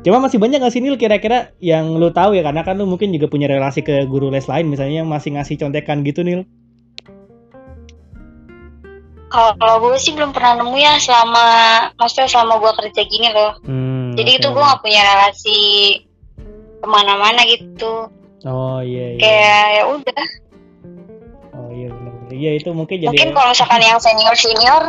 Cuma 0.00 0.16
masih 0.16 0.40
banyak 0.40 0.64
gak 0.64 0.72
sih 0.72 0.80
Nil 0.80 0.96
kira-kira 0.96 1.52
yang 1.60 2.00
lu 2.00 2.08
tahu 2.08 2.32
ya? 2.32 2.40
Karena 2.40 2.64
kan 2.64 2.80
lu 2.80 2.88
mungkin 2.88 3.12
juga 3.12 3.28
punya 3.28 3.44
relasi 3.52 3.84
ke 3.84 4.08
guru 4.08 4.32
les 4.32 4.48
lain 4.48 4.64
misalnya 4.64 5.04
yang 5.04 5.10
masih 5.12 5.36
ngasih 5.36 5.60
contekan 5.60 6.00
gitu 6.08 6.24
Nil. 6.24 6.48
kalau 9.34 9.50
kalau 9.58 9.76
gue 9.82 9.98
sih 9.98 10.14
belum 10.14 10.30
pernah 10.30 10.62
nemu 10.62 10.78
ya 10.78 10.94
selama 11.02 11.44
maksudnya 11.98 12.30
selama 12.30 12.62
gue 12.62 12.72
kerja 12.78 13.02
gini 13.02 13.28
loh. 13.34 13.52
Hmm, 13.66 13.93
jadi 14.14 14.30
oke. 14.30 14.38
itu 14.38 14.46
gue 14.48 14.64
gak 14.64 14.80
punya 14.80 15.00
relasi 15.04 15.60
ke 16.78 16.86
mana-mana 16.86 17.40
gitu 17.44 18.08
Oh 18.44 18.78
iya 18.78 19.06
iya. 19.10 19.20
kayak 19.20 19.66
ya 19.70 19.82
udah 19.88 20.22
Oh 21.54 21.70
iya 21.70 21.88
benar. 21.88 22.12
Iya 22.28 22.50
itu 22.56 22.68
mungkin 22.70 22.96
jadi 22.98 23.08
mungkin 23.08 23.30
kalau 23.32 23.50
misalkan 23.50 23.80
yang 23.80 23.98
senior 23.98 24.34
senior 24.34 24.82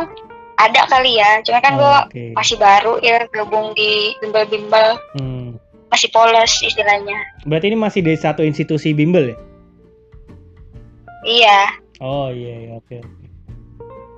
ada 0.56 0.80
kali 0.86 1.14
ya 1.14 1.40
cuma 1.40 1.60
kan 1.60 1.72
gue 1.74 1.84
Oh, 1.86 2.04
Oke. 2.04 2.24
masih 2.32 2.56
baru 2.56 2.92
ya 3.00 3.24
gabung 3.28 3.72
di 3.72 3.90
bimbel-bimbel 4.18 4.98
Hmm. 5.14 5.56
masih 5.88 6.10
polos 6.10 6.52
istilahnya 6.58 7.16
Berarti 7.44 7.68
ini 7.68 7.78
masih 7.78 8.00
di 8.00 8.12
satu 8.12 8.40
institusi 8.40 8.90
bimbel 8.90 9.30
ya? 9.30 9.36
iya 11.24 11.58
Oh 11.96 12.28
iya 12.28 12.54
iya 12.60 12.72
oke 12.74 12.92
oke. 12.94 13.24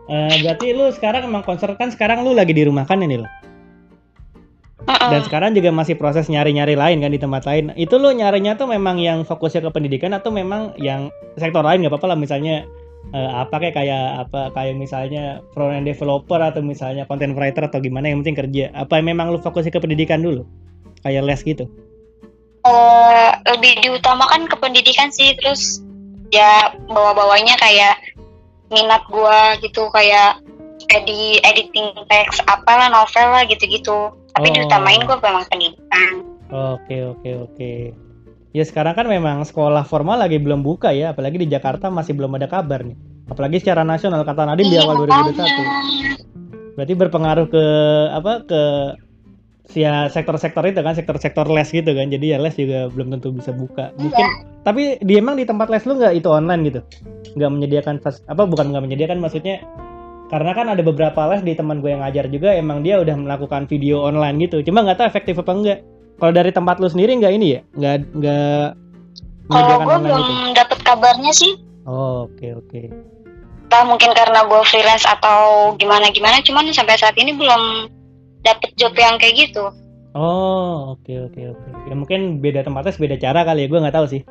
Eh, 0.08 0.34
berarti 0.40 0.72
lu 0.72 0.88
sekarang 0.90 1.22
emang 1.22 1.44
konser 1.44 1.68
kan 1.74 1.92
sekarang 1.92 2.24
lu 2.24 2.32
lagi 2.32 2.50
di 2.50 2.64
rumah 2.64 2.82
kan 2.82 2.96
ya 2.96 3.06
Nil? 3.06 3.22
Dan 4.88 5.20
sekarang 5.20 5.52
juga 5.52 5.68
masih 5.68 6.00
proses 6.00 6.32
nyari-nyari 6.32 6.72
lain 6.72 7.04
kan 7.04 7.12
di 7.12 7.20
tempat 7.20 7.44
lain. 7.44 7.76
Itu 7.76 8.00
lu 8.00 8.08
nyarinya 8.08 8.56
tuh 8.56 8.72
memang 8.72 8.96
yang 8.96 9.20
fokusnya 9.28 9.68
ke 9.68 9.70
pendidikan 9.70 10.16
atau 10.16 10.32
memang 10.32 10.72
yang 10.80 11.12
sektor 11.36 11.60
lain 11.60 11.84
nggak 11.84 11.92
apa-apa 11.92 12.16
lah 12.16 12.18
misalnya 12.18 12.64
eh, 13.12 13.30
apa 13.36 13.60
kayak 13.60 13.76
kayak 13.76 14.06
apa 14.24 14.40
kayak 14.56 14.74
misalnya 14.80 15.44
front 15.52 15.76
end 15.76 15.84
developer 15.84 16.40
atau 16.40 16.64
misalnya 16.64 17.04
content 17.04 17.36
writer 17.36 17.68
atau 17.68 17.84
gimana 17.84 18.08
yang 18.08 18.24
penting 18.24 18.48
kerja. 18.48 18.64
Apa 18.72 19.04
memang 19.04 19.28
lu 19.28 19.38
fokusnya 19.40 19.76
ke 19.76 19.80
pendidikan 19.84 20.24
dulu? 20.24 20.48
Kayak 21.04 21.28
les 21.28 21.40
gitu. 21.44 21.68
Eh, 22.64 23.30
lebih 23.54 23.72
diutamakan 23.84 24.48
ke 24.48 24.56
pendidikan 24.56 25.12
sih 25.12 25.36
terus 25.36 25.84
ya 26.32 26.72
bawa-bawanya 26.88 27.56
kayak 27.60 27.96
minat 28.68 29.00
gua 29.08 29.56
gitu 29.60 29.88
kayak 29.92 30.40
edi 30.86 31.42
editing 31.42 31.92
teks 32.06 32.38
apalah 32.46 32.88
novel 32.88 33.26
lah 33.34 33.44
gitu-gitu 33.46 34.14
tapi 34.36 34.48
Oh. 34.48 34.54
diutamain 34.54 35.02
gua 35.02 35.18
memang 35.18 35.44
pendidikan 35.50 36.22
Oke 36.48 37.04
oke 37.04 37.30
oke. 37.44 37.72
Ya 38.56 38.64
sekarang 38.64 38.96
kan 38.96 39.04
memang 39.04 39.44
sekolah 39.44 39.84
formal 39.84 40.16
lagi 40.16 40.40
belum 40.40 40.64
buka 40.64 40.96
ya, 40.96 41.12
apalagi 41.12 41.36
di 41.44 41.48
Jakarta 41.52 41.92
masih 41.92 42.16
belum 42.16 42.32
ada 42.40 42.48
kabar 42.48 42.80
nih. 42.80 42.96
Apalagi 43.28 43.60
secara 43.60 43.84
nasional 43.84 44.24
kata 44.24 44.48
Nadiem 44.48 44.72
di 44.72 44.80
Iya, 44.80 44.88
awal 44.88 45.04
2021. 45.04 45.36
makanya. 45.36 45.68
Berarti 46.72 46.92
berpengaruh 46.96 47.46
ke 47.52 47.64
apa 48.16 48.32
ke 48.48 48.62
ya 49.76 50.08
sektor-sektor 50.08 50.64
itu 50.64 50.80
kan 50.80 50.96
sektor-sektor 50.96 51.44
les 51.52 51.68
gitu 51.68 51.92
kan 51.92 52.08
jadi 52.08 52.24
ya 52.24 52.38
les 52.40 52.56
juga 52.56 52.88
belum 52.88 53.12
tentu 53.12 53.36
bisa 53.36 53.52
buka 53.52 53.92
mungkin 54.00 54.24
tapi 54.64 54.96
di 55.04 55.20
emang 55.20 55.36
di 55.36 55.44
tempat 55.44 55.68
les 55.68 55.84
lu 55.84 56.00
nggak 56.00 56.16
itu 56.16 56.28
online 56.32 56.72
gitu 56.72 56.80
nggak 57.36 57.50
menyediakan 57.52 58.00
apa 58.00 58.42
bukan 58.48 58.72
nggak 58.72 58.84
menyediakan 58.88 59.20
maksudnya 59.20 59.60
karena 60.28 60.52
kan 60.52 60.66
ada 60.68 60.82
beberapa 60.84 61.20
les 61.32 61.40
di 61.40 61.56
teman 61.56 61.80
gue 61.80 61.92
yang 61.92 62.04
ngajar 62.04 62.28
juga 62.28 62.52
emang 62.52 62.84
dia 62.84 63.00
udah 63.00 63.16
melakukan 63.16 63.64
video 63.68 64.04
online 64.04 64.36
gitu 64.44 64.60
cuma 64.64 64.84
nggak 64.84 65.00
tahu 65.00 65.08
efektif 65.08 65.40
apa 65.40 65.52
enggak 65.52 65.78
kalau 66.20 66.32
dari 66.36 66.50
tempat 66.52 66.76
lu 66.80 66.88
sendiri 66.88 67.16
nggak 67.16 67.32
ini 67.32 67.46
ya 67.56 67.60
nggak 67.76 67.96
nggak 68.16 68.66
kalau 69.48 69.76
online 69.88 70.04
belum 70.04 70.20
gitu 70.20 70.32
dapet 70.52 70.78
kabarnya 70.84 71.32
sih 71.32 71.52
Oh, 71.88 72.28
oke 72.28 72.46
oke. 72.52 72.80
Entah 73.64 73.82
mungkin 73.88 74.12
karena 74.12 74.44
gue 74.44 74.60
freelance 74.68 75.08
atau 75.08 75.72
gimana 75.80 76.12
gimana, 76.12 76.44
cuman 76.44 76.68
sampai 76.68 77.00
saat 77.00 77.16
ini 77.16 77.32
belum 77.32 77.88
dapet 78.44 78.76
job 78.76 78.92
yang 78.92 79.16
kayak 79.16 79.48
gitu. 79.48 79.72
Oh, 80.12 80.92
oke 80.92 81.32
oke 81.32 81.40
oke. 81.56 81.68
Ya 81.88 81.96
mungkin 81.96 82.44
beda 82.44 82.60
tempatnya 82.60 82.92
beda 82.92 83.16
cara 83.16 83.40
kali 83.48 83.64
ya, 83.64 83.68
gue 83.72 83.80
nggak 83.80 83.96
tahu 83.96 84.06
sih. 84.08 84.22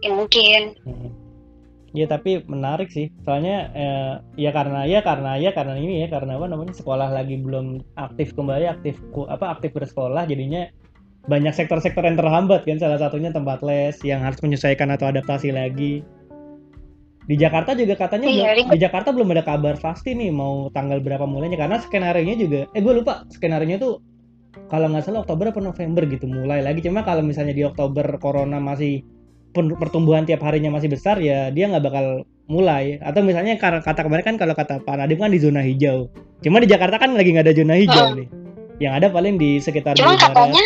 Ya 0.00 0.10
mungkin. 0.16 0.72
Hmm. 0.88 1.12
Ya 1.92 2.08
tapi 2.08 2.40
menarik 2.48 2.88
sih, 2.88 3.12
soalnya 3.20 3.68
eh, 3.76 4.14
ya 4.40 4.48
karena 4.48 4.88
ya 4.88 5.04
karena 5.04 5.36
ya 5.36 5.52
karena 5.52 5.76
ini 5.76 6.04
ya 6.04 6.08
karena 6.08 6.40
apa 6.40 6.48
namanya 6.48 6.72
sekolah 6.72 7.12
lagi 7.12 7.36
belum 7.36 7.84
aktif 8.00 8.32
kembali 8.32 8.64
aktif 8.64 8.96
apa 9.28 9.60
aktif 9.60 9.76
bersekolah 9.76 10.24
jadinya 10.24 10.72
banyak 11.28 11.52
sektor-sektor 11.54 12.02
yang 12.02 12.16
terhambat 12.16 12.64
kan. 12.64 12.80
Salah 12.80 12.98
satunya 12.98 13.28
tempat 13.28 13.60
les 13.60 13.94
yang 14.02 14.24
harus 14.24 14.40
menyesuaikan 14.40 14.88
atau 14.88 15.12
adaptasi 15.12 15.52
lagi. 15.52 16.00
Di 17.22 17.38
Jakarta 17.38 17.78
juga 17.78 17.94
katanya 17.94 18.26
Iya, 18.26 18.50
belum, 18.58 18.68
di 18.74 18.78
Jakarta 18.82 19.08
belum 19.14 19.30
ada 19.30 19.46
kabar 19.46 19.78
pasti 19.78 20.10
nih 20.16 20.34
mau 20.34 20.72
tanggal 20.74 20.98
berapa 20.98 21.22
mulainya. 21.22 21.60
Karena 21.60 21.78
skenario 21.78 22.24
nya 22.26 22.34
juga 22.34 22.60
eh 22.74 22.80
gue 22.82 22.94
lupa 22.98 23.22
skenario 23.30 23.68
nya 23.68 23.78
tuh 23.78 24.02
kalau 24.66 24.90
nggak 24.90 25.04
salah 25.06 25.22
Oktober 25.22 25.54
atau 25.54 25.62
November 25.62 26.02
gitu 26.10 26.26
mulai 26.26 26.64
lagi. 26.64 26.82
Cuma 26.82 27.06
kalau 27.06 27.22
misalnya 27.22 27.54
di 27.54 27.62
Oktober 27.62 28.18
corona 28.18 28.58
masih 28.58 29.06
pertumbuhan 29.52 30.24
tiap 30.24 30.40
harinya 30.40 30.68
masih 30.70 30.88
besar 30.88 31.16
ya 31.16 31.48
dia 31.48 31.66
nggak 31.66 31.82
bakal 31.82 32.06
mulai 32.44 32.96
atau 32.98 33.20
misalnya 33.20 33.54
kata 33.56 34.00
kemarin 34.00 34.24
kan 34.24 34.36
kalau 34.36 34.52
kata 34.52 34.80
Pak 34.80 34.96
Nadiem 34.96 35.18
kan 35.18 35.28
di 35.28 35.38
zona 35.38 35.60
hijau 35.60 36.08
cuma 36.40 36.58
di 36.58 36.66
Jakarta 36.66 36.96
kan 36.96 37.12
lagi 37.12 37.30
nggak 37.30 37.46
ada 37.46 37.54
zona 37.54 37.74
hijau 37.74 38.06
Hmm. 38.06 38.18
nih 38.18 38.28
yang 38.80 38.92
ada 38.94 39.06
paling 39.08 39.36
di 39.36 39.56
sekitar 39.56 39.94
Barat. 39.94 40.18
katanya 40.18 40.64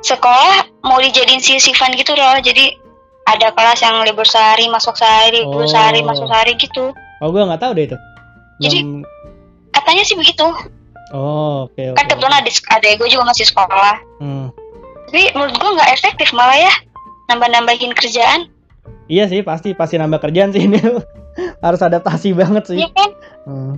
sekolah 0.00 0.56
mau 0.82 0.98
dijadiin 0.98 1.38
sisifan 1.38 1.94
gitu 1.94 2.12
loh. 2.12 2.36
Jadi 2.38 2.76
ada 3.24 3.48
kelas 3.50 3.80
yang 3.80 4.04
libur 4.04 4.26
sehari 4.26 4.68
masuk 4.68 4.92
sehari, 4.94 5.40
libur 5.40 5.64
Oh. 5.64 5.70
sehari 5.70 6.04
masuk 6.04 6.28
sehari 6.28 6.52
gitu. 6.56 6.92
oh 7.22 7.28
gue 7.30 7.40
nggak 7.40 7.56
tahu 7.58 7.72
deh 7.72 7.84
itu 7.86 7.96
Jadi- 8.60 8.84
Belum- 8.84 9.06
Katanya 9.70 10.02
sih 10.02 10.12
begitu. 10.14 10.44
oh 11.10 11.64
oke 11.64 11.82
oke 11.86 11.96
Kan 11.96 12.04
kebetulan 12.06 12.36
ada 12.36 12.50
ada 12.70 12.88
gue 12.90 13.08
juga 13.08 13.24
masih 13.24 13.44
sekolah. 13.44 13.96
Hmm. 14.18 14.52
Tapi 15.08 15.32
menurut 15.32 15.54
gue 15.54 15.70
nggak 15.72 15.90
efektif 15.94 16.28
malah 16.30 16.58
ya 16.58 16.74
nambah-nambahin 17.26 17.92
kerjaan. 17.94 18.50
iya 19.04 19.28
sih 19.28 19.44
pasti 19.44 19.72
pasti 19.72 19.96
nambah 19.96 20.20
kerjaan 20.20 20.50
sih 20.50 20.64
ini 20.68 20.80
harus 21.60 21.80
adaptasi 21.80 22.32
banget 22.32 22.64
sih 22.68 22.78
Iya 22.80 22.88
kan? 22.92 23.10
Hmm. 23.44 23.74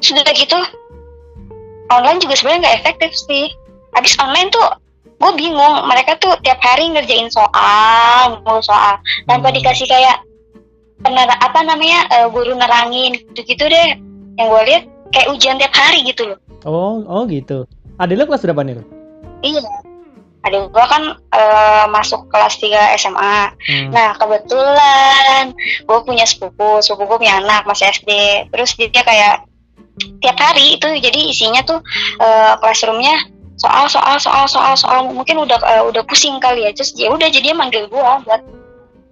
Sudah 0.00 0.24
gitu 0.32 0.56
online 1.90 2.18
juga 2.18 2.34
sebenarnya 2.34 2.60
nggak 2.64 2.76
efektif 2.80 3.10
sih. 3.12 3.50
Habis 3.92 4.16
online 4.16 4.48
tuh 4.48 4.64
gue 5.20 5.32
bingung 5.36 5.84
mereka 5.84 6.16
tuh 6.16 6.32
tiap 6.40 6.56
hari 6.64 6.88
ngerjain 6.88 7.28
soal 7.28 8.40
mulu 8.40 8.64
soal 8.64 8.96
tanpa 9.28 9.52
Hmm. 9.52 9.56
dikasih 9.60 9.84
kayak 9.84 10.16
pener 11.00 11.28
apa 11.28 11.60
namanya 11.60 12.08
eh, 12.08 12.26
guru 12.28 12.56
nerangin 12.56 13.20
gitu-gitu 13.28 13.68
deh 13.68 13.88
yang 14.36 14.46
gue 14.48 14.62
lihat 14.64 14.84
kayak 15.12 15.28
ujian 15.28 15.60
tiap 15.60 15.72
hari 15.72 16.08
gitu 16.08 16.24
loh 16.24 16.38
oh 16.64 17.04
oh 17.04 17.28
gitu 17.28 17.68
adik 17.96 18.16
lu 18.16 18.24
kelas 18.24 18.44
berapa 18.44 18.64
nih 18.64 18.80
iya 19.40 19.60
adik 20.40 20.72
gue 20.72 20.86
kan 20.88 21.02
eh, 21.36 21.84
masuk 21.92 22.24
kelas 22.32 22.56
3 22.56 22.96
SMA 22.96 23.52
Hmm. 23.68 23.92
nah 23.92 24.16
kebetulan 24.16 25.52
gue 25.84 25.98
punya 26.06 26.24
sepupu 26.24 26.80
sepupu 26.80 27.04
gue 27.12 27.18
punya 27.26 27.44
anak 27.44 27.68
masih 27.68 27.92
SD 27.92 28.10
terus 28.48 28.72
dia 28.80 28.88
kayak 29.04 29.44
tiap 30.24 30.36
hari 30.40 30.80
itu 30.80 30.88
jadi 30.96 31.20
isinya 31.28 31.60
tuh 31.64 31.84
eh, 32.24 32.52
classroomnya 32.56 33.20
soal 33.60 33.92
soal 33.92 34.16
soal 34.16 34.48
soal 34.48 34.72
soal 34.72 35.12
mungkin 35.12 35.36
udah 35.44 35.60
eh, 35.60 35.84
udah 35.84 36.00
pusing 36.08 36.40
kali 36.40 36.64
ya 36.64 36.72
terus 36.72 36.96
ya 36.96 37.12
udah 37.12 37.28
jadi 37.28 37.52
dia 37.52 37.56
manggil 37.56 37.84
gue 37.92 38.00
buat 38.00 38.40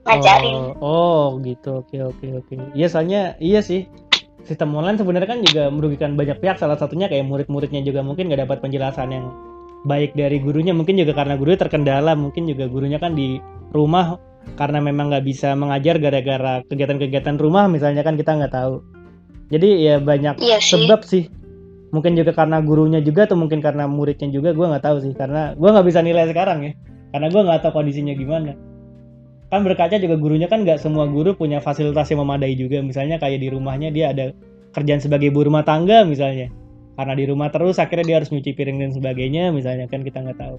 ngajarin 0.09 0.73
Oh, 0.81 1.37
oh 1.37 1.45
gitu. 1.45 1.85
Oke 1.85 2.01
oke 2.01 2.27
oke. 2.41 2.55
Iya 2.73 2.88
soalnya 2.88 3.37
iya 3.45 3.61
sih. 3.61 3.85
Sistem 4.49 4.73
online 4.73 4.97
sebenarnya 4.97 5.29
kan 5.29 5.41
juga 5.45 5.69
merugikan 5.69 6.17
banyak 6.17 6.41
pihak. 6.41 6.57
Salah 6.57 6.81
satunya 6.81 7.12
kayak 7.12 7.29
murid-muridnya 7.29 7.85
juga 7.85 8.01
mungkin 8.01 8.33
nggak 8.33 8.49
dapat 8.49 8.64
penjelasan 8.64 9.12
yang 9.12 9.29
baik 9.85 10.14
dari 10.19 10.43
gurunya. 10.43 10.75
Mungkin 10.75 10.99
juga 10.99 11.14
karena 11.14 11.38
gurunya 11.38 11.61
terkendala. 11.61 12.17
Mungkin 12.19 12.49
juga 12.49 12.67
gurunya 12.67 12.99
kan 12.99 13.14
di 13.14 13.38
rumah 13.71 14.19
karena 14.57 14.81
memang 14.81 15.12
nggak 15.12 15.27
bisa 15.29 15.53
mengajar 15.53 16.01
gara-gara 16.01 16.64
kegiatan-kegiatan 16.73 17.37
rumah 17.37 17.69
misalnya 17.69 18.01
kan 18.01 18.17
kita 18.17 18.35
nggak 18.38 18.55
tahu. 18.55 18.81
Jadi 19.49 19.69
ya 19.85 20.01
banyak 20.01 20.41
iya 20.41 20.59
sih 20.61 20.77
sebab 20.77 21.05
sih. 21.05 21.29
Mungkin 21.88 22.21
juga 22.21 22.37
karena 22.37 22.61
gurunya 22.61 23.01
juga 23.01 23.25
atau 23.25 23.37
mungkin 23.41 23.64
karena 23.64 23.88
muridnya 23.88 24.29
juga 24.29 24.53
gue 24.53 24.67
nggak 24.67 24.85
tahu 24.85 24.97
sih. 25.05 25.12
Karena 25.12 25.53
gue 25.57 25.69
nggak 25.69 25.87
bisa 25.87 26.01
nilai 26.01 26.29
sekarang 26.29 26.59
ya. 26.64 26.73
Karena 27.12 27.27
gue 27.33 27.41
nggak 27.41 27.61
tahu 27.64 27.73
kondisinya 27.81 28.12
gimana 28.12 28.53
kan 29.49 29.64
berkaca 29.64 29.97
juga 29.97 30.17
gurunya 30.21 30.45
kan 30.45 30.61
nggak 30.61 30.77
semua 30.77 31.09
guru 31.09 31.33
punya 31.33 31.57
fasilitas 31.64 32.12
yang 32.12 32.21
memadai 32.21 32.53
juga 32.53 32.85
misalnya 32.85 33.17
kayak 33.17 33.41
di 33.41 33.49
rumahnya 33.49 33.88
dia 33.88 34.12
ada 34.12 34.37
kerjaan 34.77 35.01
sebagai 35.01 35.33
ibu 35.33 35.41
rumah 35.49 35.64
tangga 35.64 36.05
misalnya 36.05 36.53
karena 36.98 37.14
di 37.14 37.24
rumah 37.30 37.46
terus 37.54 37.78
akhirnya 37.78 38.06
dia 38.11 38.16
harus 38.18 38.34
nyuci 38.34 38.58
piring 38.58 38.82
dan 38.82 38.90
sebagainya 38.90 39.54
misalnya 39.54 39.87
kan 39.87 40.02
kita 40.02 40.18
nggak 40.18 40.42
tahu. 40.42 40.58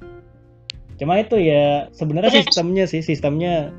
Cuma 0.96 1.20
itu 1.20 1.36
ya 1.36 1.92
sebenarnya 1.92 2.32
sistemnya 2.32 2.88
sih 2.88 3.04
sistemnya 3.04 3.76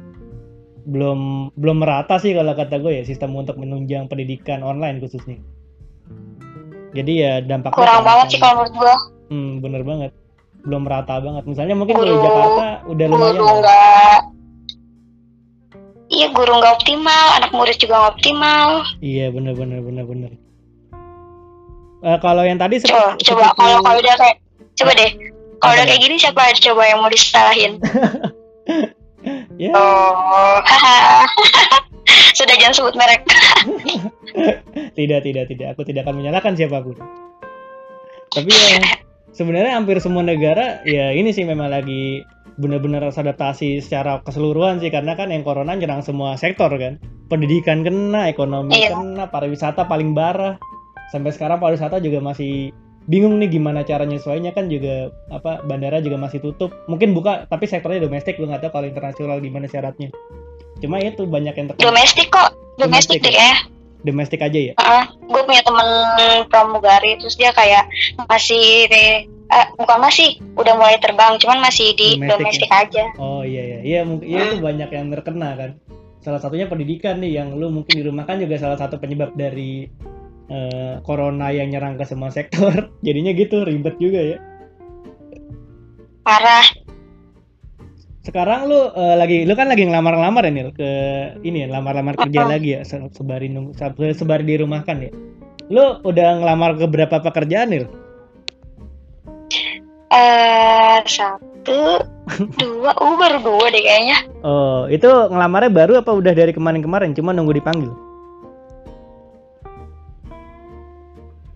belum 0.85 1.53
belum 1.57 1.77
merata 1.81 2.21
sih 2.21 2.37
kalau 2.37 2.53
kata 2.53 2.77
gue 2.85 3.01
ya 3.01 3.05
sistem 3.09 3.33
untuk 3.33 3.57
menunjang 3.57 4.13
pendidikan 4.13 4.61
online 4.61 5.01
khususnya. 5.01 5.41
Jadi 6.93 7.13
ya 7.25 7.41
dampaknya 7.41 7.81
kurang 7.81 8.05
banget 8.05 8.27
sih 8.37 8.39
kalau 8.45 8.55
menurut 8.61 8.73
gue 8.77 8.95
hmm, 9.33 9.53
bener 9.65 9.83
banget. 9.89 10.13
Belum 10.61 10.85
merata 10.85 11.17
banget. 11.17 11.49
Misalnya 11.49 11.75
mungkin 11.81 11.97
di 11.97 12.13
Jakarta 12.13 12.85
udah 12.93 13.07
lumayan 13.09 13.41
guru 13.41 13.57
nggak 13.65 14.19
iya 16.13 16.27
guru 16.29 16.53
nggak 16.61 16.75
optimal 16.77 17.27
anak 17.41 17.51
murid 17.57 17.81
juga 17.81 18.05
nggak 18.05 18.13
optimal. 18.21 18.69
Iya 19.01 19.33
bener 19.33 19.57
bener 19.57 19.81
bener 19.81 20.05
bener. 20.05 20.33
Eh, 22.01 22.19
kalau 22.19 22.43
yang 22.43 22.57
tadi 22.57 22.81
coba 22.81 23.13
seperti- 23.13 23.29
coba 23.29 23.53
kalau 23.55 23.79
kalau 23.81 23.99
udah 23.99 24.15
kayak 24.17 24.37
coba 24.75 24.93
deh. 24.95 25.11
Kalau 25.61 25.73
udah 25.77 25.85
kayak 25.85 26.01
gini 26.01 26.17
siapa 26.17 26.43
coba 26.57 26.83
yang 26.85 26.99
mau 27.01 27.09
disalahin? 27.09 27.73
Ya. 29.61 29.77
Oh 29.77 30.57
sudah 32.39 32.57
jangan 32.57 32.73
sebut 32.73 32.97
merek. 32.97 33.21
Tidak 34.97 35.21
tidak 35.21 35.45
tidak. 35.45 35.77
Aku 35.77 35.85
tidak 35.85 36.09
akan 36.09 36.25
menyalahkan 36.25 36.57
siapa 36.57 36.81
pun. 36.81 36.97
Tapi 38.33 38.49
ya 38.49 38.81
sebenarnya 39.37 39.77
hampir 39.77 40.01
semua 40.01 40.25
negara 40.25 40.81
ya 40.89 41.13
ini 41.13 41.37
sih 41.37 41.45
memang 41.45 41.69
lagi 41.69 42.25
benar-benar 42.57 43.13
harus 43.13 43.21
adaptasi 43.21 43.85
secara 43.85 44.25
keseluruhan 44.25 44.81
sih. 44.81 44.89
Karena 44.89 45.13
kan 45.13 45.29
yang 45.29 45.45
corona 45.45 45.77
nyerang 45.77 46.01
semua 46.01 46.41
sektor 46.41 46.73
kan. 46.81 46.97
Pendidikan 47.29 47.85
kena, 47.85 48.33
ekonomi 48.33 48.73
Iya. 48.73 48.97
kena, 48.97 49.29
pariwisata 49.29 49.85
paling 49.85 50.17
parah. 50.17 50.57
Sampai 51.11 51.35
sekarang 51.35 51.59
pariwisata 51.59 51.99
juga 51.99 52.23
masih 52.23 52.71
bingung 53.11 53.37
nih 53.43 53.51
gimana 53.51 53.83
cara 53.83 54.07
nyesuainya. 54.07 54.55
Kan 54.55 54.71
juga 54.71 55.11
apa 55.31 55.63
bandara 55.67 55.99
juga 56.01 56.17
masih 56.17 56.39
tutup. 56.43 56.71
Mungkin 56.87 57.13
buka 57.13 57.47
tapi 57.51 57.67
sektornya 57.67 58.07
domestik. 58.07 58.39
Gue 58.39 58.47
nggak 58.47 58.71
tahu 58.71 58.81
kalau 58.81 58.87
internasional 58.87 59.43
gimana 59.43 59.67
syaratnya. 59.67 60.09
Cuma 60.81 61.03
itu 61.03 61.29
banyak 61.29 61.55
yang 61.55 61.67
terkena 61.69 61.87
domestik 61.91 62.29
kok. 62.33 62.57
Domestik 62.81 63.21
Domestik 63.21 63.21
deh 63.27 63.35
ya? 63.37 63.55
domestik 64.05 64.41
aja 64.41 64.73
ya. 64.73 64.75
gue 65.21 65.43
punya 65.45 65.63
temen 65.65 65.89
pramugari 66.49 67.21
terus 67.21 67.37
dia 67.37 67.53
kayak 67.53 67.85
masih 68.27 68.89
eh, 68.89 69.67
bukan 69.77 69.99
masih 70.01 70.41
udah 70.57 70.75
mulai 70.79 70.97
terbang 71.03 71.37
cuman 71.37 71.61
masih 71.61 71.93
di 71.99 72.17
Domestik 72.17 72.67
domestik, 72.67 72.71
aja. 72.71 73.05
Oh 73.21 73.43
iya 73.45 73.63
iya. 73.63 73.79
Iya 73.83 74.01
mungkin 74.07 74.27
iya 74.27 74.41
itu 74.51 74.57
banyak 74.63 74.91
yang 74.91 75.07
terkena 75.13 75.51
kan. 75.59 75.71
Salah 76.21 76.41
satunya 76.41 76.69
pendidikan 76.69 77.19
nih 77.21 77.41
yang 77.41 77.57
lu 77.57 77.73
mungkin 77.73 77.93
di 77.97 78.05
rumah 78.05 78.29
kan 78.29 78.37
juga 78.37 78.61
salah 78.61 78.77
satu 78.77 79.01
penyebab 79.01 79.33
dari 79.37 79.89
eh, 80.51 80.95
corona 81.07 81.55
yang 81.55 81.71
nyerang 81.71 81.95
ke 81.95 82.05
semua 82.05 82.35
sektor. 82.35 82.91
Jadinya 83.07 83.31
gitu 83.33 83.63
ribet 83.65 83.97
juga 84.03 84.21
ya. 84.21 84.39
parah 86.21 86.67
Sekarang 88.21 88.69
lu 88.69 88.93
eh, 88.93 89.17
lagi 89.17 89.49
lu 89.49 89.57
kan 89.57 89.73
lagi 89.73 89.89
ngelamar-ngelamar 89.89 90.45
ya 90.45 90.53
Nil 90.53 90.71
ke 90.77 90.91
ini 91.41 91.65
ya 91.65 91.69
lamar-lamar 91.73 92.21
kerja 92.21 92.45
lagi 92.45 92.77
ya 92.77 92.85
se- 92.85 93.09
sebari 93.17 93.49
nunggu 93.49 93.73
se- 93.73 94.19
sebari 94.19 94.45
di 94.45 94.61
rumah 94.61 94.85
kan 94.85 95.01
ya. 95.01 95.09
Lu 95.73 96.03
udah 96.05 96.43
ngelamar 96.43 96.77
ke 96.77 96.85
berapa 96.85 97.17
pekerjaan 97.23 97.71
Nil? 97.73 97.87
eh 100.11 100.99
satu 101.07 102.03
dua 102.59 102.91
uh 102.99 103.15
baru 103.15 103.39
dua 103.47 103.67
deh 103.71 103.79
kayaknya 103.79 104.19
Oh, 104.43 104.91
itu 104.91 105.07
ngelamarnya 105.07 105.71
baru 105.71 105.93
apa 106.03 106.11
udah 106.11 106.35
dari 106.35 106.51
kemarin-kemarin 106.51 107.15
cuma 107.15 107.31
nunggu 107.31 107.55
dipanggil? 107.55 107.95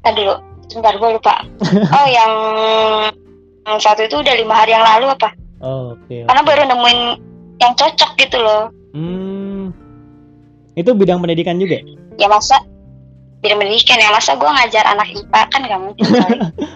Dulu 0.07 0.35
sebentar 0.67 0.93
gue 0.93 1.11
lupa 1.11 1.35
oh 1.97 2.07
yang 2.07 2.33
yang 3.65 3.79
satu 3.79 4.05
itu 4.05 4.17
udah 4.17 4.35
lima 4.35 4.55
hari 4.55 4.73
yang 4.73 4.85
lalu 4.85 5.09
apa 5.11 5.33
Oh, 5.59 5.93
oke. 5.93 6.13
karena 6.23 6.43
baru 6.43 6.63
nemuin 6.67 6.99
yang 7.57 7.73
cocok 7.73 8.11
gitu 8.19 8.37
loh 8.37 8.69
Hmm. 8.93 9.75
Itu 10.75 10.93
bidang 10.93 11.19
pendidikan 11.19 11.57
juga? 11.57 11.83
ya 12.15 12.27
masa 12.27 12.63
bidang 13.45 13.61
pendidikan 13.61 14.01
ya 14.01 14.09
masa 14.09 14.33
gue 14.33 14.49
ngajar 14.49 14.85
anak 14.89 15.13
IPA 15.13 15.41
kan 15.47 15.61
gak 15.63 15.81
mungkin. 15.81 16.05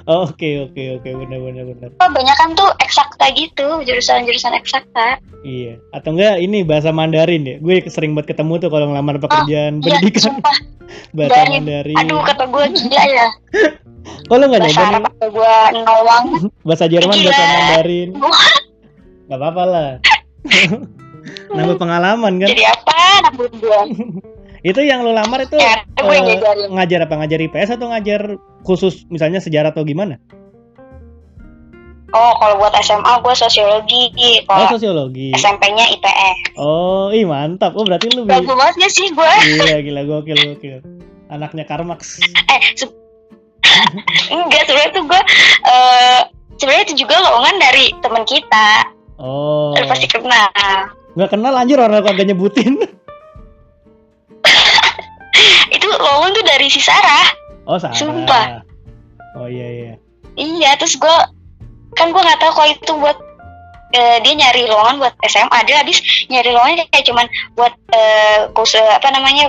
Oh, 0.08 0.24
Oke 0.24 0.56
oke 0.62 0.82
oke 0.96 1.08
benar 1.20 1.36
benar 1.38 1.64
benar. 1.66 1.88
Oh, 1.98 2.08
banyak 2.08 2.32
kan 2.34 2.52
tuh 2.52 2.68
eksakta 2.80 3.28
gitu 3.32 3.80
jurusan-jurusan 3.82 4.52
eksakta 4.54 5.20
Iya. 5.38 5.76
Atau 5.90 6.12
enggak 6.12 6.40
ini 6.40 6.64
bahasa 6.64 6.88
Mandarin 6.90 7.44
ya? 7.44 7.56
Gue 7.58 7.84
sering 7.86 8.12
banget 8.12 8.32
ketemu 8.32 8.56
tuh 8.58 8.68
kalau 8.68 8.88
ngelamar 8.88 9.16
pekerjaan 9.18 9.78
Iya, 9.78 10.00
pendidikan 10.00 10.22
sumpah. 10.32 10.56
bahasa 11.16 11.44
Mandarin. 11.44 11.60
Mandarin. 11.60 11.96
Aduh, 12.00 12.20
kata 12.24 12.44
gue 12.46 12.64
gila 12.74 13.02
ya. 13.04 13.26
Lu 14.30 14.40
nggak 14.40 14.60
Bahasa 14.62 14.72
nyoba 14.72 14.88
Arab 14.88 14.96
nih? 14.96 15.04
kata 15.04 15.26
gue 15.28 15.54
nowang. 15.78 16.24
Bahasa 16.64 16.84
Jerman, 16.86 17.14
Gila. 17.14 17.28
bahasa 17.28 17.44
Mandarin. 17.44 18.08
Gak 19.28 19.36
apa-apa 19.36 19.62
lah. 19.64 19.90
Nambah 21.52 21.76
pengalaman 21.76 22.32
kan? 22.38 22.48
Jadi 22.48 22.64
apa? 22.64 22.96
Nambut 23.28 23.52
gue. 23.54 23.80
Itu 24.60 24.80
yang 24.80 25.02
lu 25.02 25.12
lamar 25.12 25.44
itu 25.44 25.54
Ya, 25.54 25.82
eh, 25.94 26.02
ngajarin. 26.02 26.68
ngajar 26.72 26.98
apa? 27.06 27.14
Ngajar 27.16 27.38
IPS 27.40 27.70
atau 27.74 27.86
ngajar 27.88 28.20
khusus 28.62 29.06
misalnya 29.06 29.38
sejarah 29.38 29.70
atau 29.70 29.82
gimana? 29.82 30.18
Oh, 32.08 32.32
kalau 32.34 32.56
buat 32.56 32.72
SMA 32.80 33.20
gue 33.20 33.34
sosiologi. 33.36 34.08
Oh, 34.48 34.56
Kalau 34.56 34.72
sosiologi. 34.72 35.28
SMP-nya 35.32 35.92
IPS. 35.92 36.56
Oh, 36.56 37.12
ih 37.12 37.28
mantap. 37.28 37.76
Oh, 37.76 37.84
berarti 37.84 38.08
lu 38.08 38.24
Bagus 38.24 38.48
banget 38.48 38.74
gak 38.80 38.92
sih 38.92 39.12
gue? 39.12 39.32
Gila, 39.60 39.78
gila, 39.84 40.02
gokil, 40.08 40.38
gokil. 40.48 40.78
Anaknya 41.28 41.68
Karmax. 41.68 42.16
Eh, 42.48 42.60
se- 42.72 42.96
enggak 44.32 44.64
sebenarnya 44.64 44.90
tuh 44.90 45.04
gue 45.04 45.20
eh 45.68 46.20
sebenarnya 46.56 46.84
itu 46.88 47.04
juga 47.04 47.20
lowongan 47.20 47.56
dari 47.60 47.84
teman 48.00 48.24
kita. 48.24 48.68
Oh. 49.20 49.76
Lu 49.76 49.84
pasti 49.84 50.08
kenal. 50.08 50.48
Nggak 51.12 51.30
kenal 51.30 51.52
anjir 51.52 51.76
orang 51.76 52.00
kagak 52.00 52.24
nyebutin. 52.24 52.80
Itu 55.88 55.96
lowongan 56.04 56.30
tuh 56.36 56.44
dari 56.44 56.66
si 56.68 56.80
Sarah. 56.84 57.26
Oh, 57.64 57.80
Sarah. 57.80 57.96
Sumpah. 57.96 58.60
Oh 59.40 59.48
iya 59.48 59.68
iya. 59.72 59.92
Iya, 60.36 60.76
terus 60.76 61.00
gue 61.00 61.16
kan 61.96 62.12
gue 62.12 62.20
nggak 62.20 62.40
tahu 62.44 62.52
kalau 62.52 62.68
itu 62.68 62.92
buat 63.00 63.16
eh, 63.96 64.20
dia 64.20 64.34
nyari 64.36 64.68
lowongan 64.68 65.00
buat 65.00 65.16
SMA. 65.24 65.58
Dia 65.64 65.80
habis 65.80 66.04
nyari 66.28 66.52
lowongan 66.52 66.84
kayak 66.92 67.08
cuman 67.08 67.24
buat 67.56 67.72
eh, 67.96 68.52
kursus 68.52 68.84
apa 68.84 69.08
namanya 69.16 69.48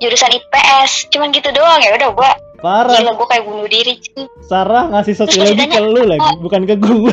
jurusan 0.00 0.32
IPS. 0.32 1.12
Cuman 1.12 1.36
gitu 1.36 1.52
doang 1.52 1.84
ya. 1.84 1.92
Udah 2.00 2.10
gue 2.16 2.30
Parah. 2.64 2.96
gila 2.96 3.12
gue 3.12 3.28
kayak 3.28 3.44
bunuh 3.44 3.68
diri. 3.68 4.00
Sarah 4.48 4.88
ngasih 4.88 5.20
sosiologi 5.20 5.68
ke 5.68 5.80
lu 5.84 6.00
lagi, 6.08 6.32
bukan 6.40 6.64
ke 6.64 6.80
gua. 6.80 7.12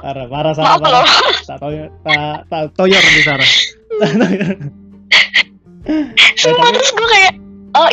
parah, 0.00 0.24
parah 0.32 0.52
Sarah. 0.56 0.80
Maaf. 0.80 0.80
Parah. 0.80 1.04
Tak 1.44 1.58
toyor, 1.60 1.88
tak 2.00 2.48
tak 2.48 2.62
toyor 2.72 3.02
di 3.04 3.20
Sarah. 3.20 3.50
Sumpah 6.40 6.70
terus 6.74 6.90
gue 6.90 7.08
kayak 7.08 7.32
oh 7.78 7.88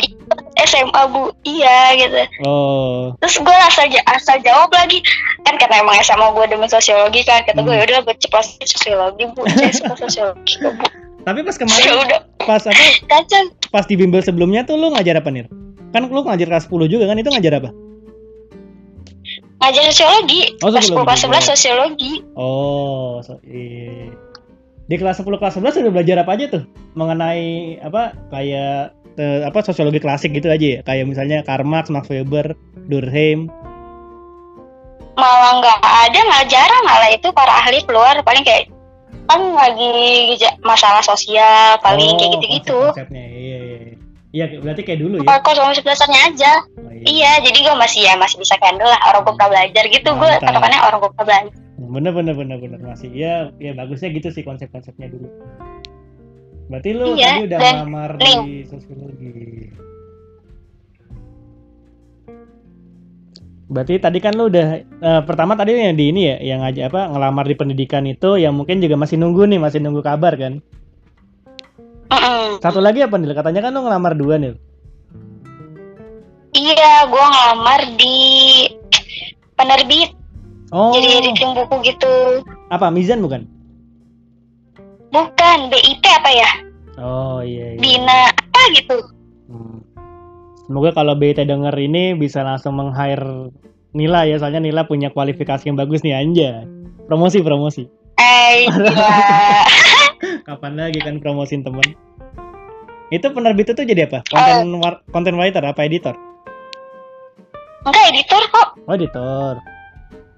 SMA 0.64 1.02
bu. 1.12 1.30
Iya 1.44 1.78
gitu. 2.00 2.22
Oh, 2.46 3.14
terus 3.20 3.36
gue 3.38 3.56
asal 3.68 3.86
asal 4.10 4.36
jawab 4.42 4.72
lagi. 4.72 5.04
Kan 5.44 5.60
karena 5.60 5.84
emang 5.84 6.00
SMA 6.00 6.26
gue 6.34 6.44
demen 6.50 6.70
sosiologi 6.70 7.22
kan. 7.22 7.44
Kata 7.44 7.60
gue 7.60 7.74
Hmm. 7.74 7.80
yaudah 7.84 8.02
gue 8.02 8.14
ceplos 8.18 8.58
sosiologi 8.64 9.24
bu. 9.34 9.44
Saya 9.54 9.72
suka 9.74 9.94
sosiologi 10.08 10.54
bu. 10.62 10.70
Tapi 11.24 11.40
pas 11.40 11.56
kemarin 11.56 11.92
udah 12.04 12.20
pas 12.44 12.62
apa? 12.68 12.84
Kacau. 13.12 13.42
Pas 13.72 13.84
di 13.88 13.94
bimbel 13.96 14.20
sebelumnya 14.20 14.64
tuh 14.68 14.76
lu 14.76 14.92
ngajar 14.92 15.20
apa 15.20 15.30
nih? 15.32 15.48
Kan 15.94 16.10
lu 16.10 16.20
ngajar 16.26 16.50
kelas 16.50 16.66
10 16.66 16.90
juga 16.90 17.04
kan? 17.06 17.16
Itu 17.16 17.30
ngajar 17.30 17.62
apa? 17.62 17.70
ngajar 19.64 19.88
sosiologi. 19.88 20.60
Oh, 20.60 20.68
pas 20.68 20.84
sosiologi 20.84 21.00
10 21.00 21.08
kelas 21.08 21.20
juga. 21.24 21.40
11 21.40 21.50
sosiologi. 21.56 22.12
Oh, 22.36 23.24
so, 23.24 23.40
iya. 23.48 24.12
Di 24.84 24.96
kelas 24.96 25.16
10 25.18 25.40
kelas 25.40 25.54
11 25.56 25.80
udah 25.80 25.92
belajar 25.92 26.16
apa 26.20 26.36
aja 26.36 26.44
tuh? 26.52 26.62
Mengenai 26.92 27.44
apa 27.80 28.12
kayak 28.28 28.92
eh, 29.16 29.40
apa 29.42 29.58
sosiologi 29.64 29.96
klasik 29.98 30.36
gitu 30.36 30.52
aja 30.52 30.66
ya? 30.76 30.80
Kayak 30.82 31.08
misalnya 31.08 31.38
Karl 31.40 31.64
Marx, 31.64 31.88
Max 31.88 32.08
Weber, 32.08 32.52
Durkheim. 32.86 33.48
malah 35.14 35.62
nggak 35.62 35.78
ada 35.78 36.20
malah 36.26 36.46
jarang 36.50 36.82
malah 36.82 37.06
itu 37.06 37.30
para 37.30 37.62
ahli 37.62 37.78
keluar 37.86 38.18
paling 38.26 38.42
kayak 38.42 38.66
kan 39.30 39.38
lagi 39.54 40.34
masalah 40.60 41.00
sosial 41.00 41.78
paling 41.80 42.18
kayak 42.18 42.28
Oh, 42.28 42.32
gitu-gitu 42.34 42.74
konsep-konsepnya. 42.90 43.24
Iya, 43.30 43.58
iya. 43.62 43.76
iya. 43.78 43.94
Iya, 44.34 44.44
berarti 44.58 44.82
kayak 44.82 44.98
dulu 44.98 45.22
ya. 45.22 45.38
kalau 45.38 45.38
konsumsi 45.46 45.86
dasarnya 45.86 46.18
aja 46.34 46.52
Oh, 46.74 46.90
iya 47.06 47.38
jadi 47.38 47.54
gue 47.62 47.74
masih 47.78 48.02
ya 48.02 48.18
masih 48.18 48.42
bisa 48.42 48.58
handle 48.58 48.90
lah 48.90 48.98
orang 49.06 49.22
gue 49.22 49.34
pernah 49.38 49.50
belajar 49.54 49.84
gitu 49.86 50.08
gue 50.18 50.30
katakannya 50.42 50.80
orang 50.82 50.98
gue 50.98 51.10
pernah 51.14 51.26
belajar 51.30 51.63
Bener 51.74 52.12
bener 52.14 52.34
bener 52.38 52.58
bener 52.62 52.80
masih. 52.80 53.10
Ya, 53.10 53.50
ya 53.58 53.74
bagusnya 53.74 54.14
gitu 54.14 54.30
sih 54.30 54.46
konsep-konsepnya 54.46 55.10
dulu. 55.10 55.28
Berarti 56.70 56.90
lu 56.96 57.18
Iya, 57.18 57.28
tadi 57.28 57.42
udah 57.50 57.58
ngelamar 57.60 58.10
di 58.16 58.64
sosiologi. 58.64 59.34
Berarti 63.68 63.94
tadi 63.98 64.18
kan 64.22 64.38
lu 64.38 64.46
udah 64.48 64.66
eh, 64.86 65.22
pertama 65.26 65.58
tadi 65.58 65.74
yang 65.74 65.98
di 65.98 66.14
ini 66.14 66.22
ya, 66.30 66.36
yang 66.40 66.60
aja 66.62 66.86
apa 66.86 67.10
ngelamar 67.10 67.44
di 67.44 67.56
pendidikan 67.58 68.06
itu 68.06 68.38
yang 68.38 68.54
mungkin 68.54 68.78
juga 68.78 68.94
masih 68.94 69.18
nunggu 69.18 69.50
nih, 69.50 69.58
masih 69.58 69.82
nunggu 69.82 70.00
kabar 70.00 70.38
kan. 70.38 70.62
Mm-mm. 72.14 72.62
Satu 72.62 72.78
lagi 72.78 73.02
apa 73.02 73.18
nih? 73.18 73.34
Katanya 73.34 73.60
kan 73.66 73.74
lu 73.74 73.82
ngelamar 73.82 74.14
dua 74.14 74.38
nih. 74.38 74.54
Iya, 76.54 77.10
gue 77.10 77.24
ngelamar 77.34 77.80
di 77.98 78.16
penerbit, 79.58 80.13
Oh, 80.74 80.90
jadi 80.90 81.22
editing 81.22 81.54
buku 81.54 81.86
gitu. 81.86 82.42
apa 82.66 82.90
Mizan 82.90 83.22
bukan? 83.22 83.46
Bukan, 85.14 85.58
BIP 85.70 86.02
apa 86.02 86.30
ya? 86.34 86.50
Oh 86.98 87.38
iya 87.46 87.78
iya. 87.78 87.78
Bina 87.78 88.34
apa 88.34 88.60
gitu. 88.74 88.98
Hmm. 89.46 89.78
Semoga 90.66 90.90
kalau 90.90 91.14
BT 91.14 91.46
denger 91.46 91.70
ini 91.78 92.18
bisa 92.18 92.42
langsung 92.42 92.74
meng-hire 92.74 93.54
Nila 93.94 94.26
ya, 94.26 94.42
soalnya 94.42 94.58
Nila 94.58 94.90
punya 94.90 95.14
kualifikasi 95.14 95.62
yang 95.70 95.78
bagus 95.78 96.02
nih 96.02 96.18
anja. 96.18 96.66
Promosi 97.06 97.38
promosi. 97.46 97.86
Eh, 98.18 98.66
gila. 98.66 98.90
Kapan 100.50 100.74
lagi 100.74 100.98
kan 100.98 101.22
promosin 101.22 101.62
temen? 101.62 101.94
Itu 103.14 103.30
penerbit 103.30 103.70
itu 103.70 103.86
jadi 103.86 104.10
apa? 104.10 104.26
Konten 104.26 104.82
war- 104.82 105.02
content 105.14 105.38
writer 105.38 105.62
apa 105.62 105.86
editor? 105.86 106.18
Enggak 107.86 108.04
editor 108.10 108.42
kok. 108.50 108.68
Oh 108.90 108.94
editor. 108.98 109.54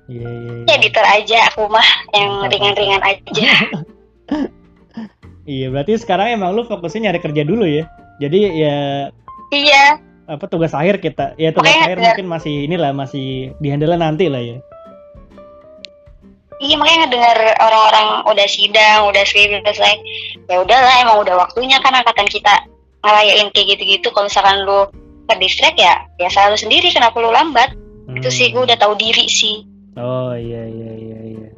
Iya 0.07 0.23
iya. 0.23 0.51
Ya, 0.53 0.63
Iya. 0.63 0.75
editor 0.79 1.05
aja 1.05 1.39
aku 1.51 1.63
mah 1.67 1.89
yang 2.13 2.31
Mantap, 2.39 2.53
ringan-ringan 2.53 3.03
aja. 3.03 3.51
Iya 5.47 5.71
berarti 5.71 5.95
sekarang 5.95 6.35
emang 6.35 6.59
lu 6.59 6.67
fokusnya 6.67 7.07
nyari 7.07 7.23
kerja 7.23 7.47
dulu 7.47 7.63
ya. 7.63 7.87
Jadi 8.19 8.39
ya 8.59 9.07
iya, 9.55 9.95
apa 10.27 10.43
tugas 10.51 10.75
akhir 10.75 10.99
kita 10.99 11.39
ya 11.39 11.55
tugas 11.55 11.71
Makanya 11.71 11.87
akhir 11.87 11.97
ngejar- 11.97 12.07
mungkin 12.19 12.27
masih 12.27 12.55
inilah 12.67 12.91
masih 12.91 13.55
dihandle 13.63 13.95
nanti 13.95 14.27
lah 14.27 14.43
ya. 14.43 14.59
iya 16.57 16.75
makanya 16.75 17.07
ngedengar 17.07 17.37
orang-orang 17.61 18.07
udah 18.27 18.49
sidang, 18.49 19.07
udah 19.07 19.23
skripsi 19.23 19.61
selesai. 19.61 19.95
Ya 20.49 20.57
udahlah, 20.59 21.05
emang 21.05 21.21
udah 21.23 21.37
waktunya 21.37 21.77
kan 21.85 21.93
angkatan 21.93 22.27
kita 22.27 22.65
ngerayain 23.05 23.53
kayak 23.53 23.77
gitu-gitu. 23.77 24.09
Kalau 24.11 24.27
misalkan 24.27 24.65
lu 24.65 24.89
ke 25.29 25.35
ya, 25.77 26.01
ya 26.17 26.29
selalu 26.33 26.57
sendiri. 26.57 26.89
Kenapa 26.91 27.13
lu 27.21 27.29
lambat? 27.29 27.77
Itu 28.17 28.33
sih 28.33 28.51
gue 28.51 28.59
Hmm. 28.59 28.67
udah 28.73 28.79
tahu 28.81 28.97
diri 28.97 29.29
sih. 29.29 29.63
Oh 29.97 30.33
iya 30.37 30.69
iya 30.69 30.91
iya 30.93 31.19
iya. 31.25 31.49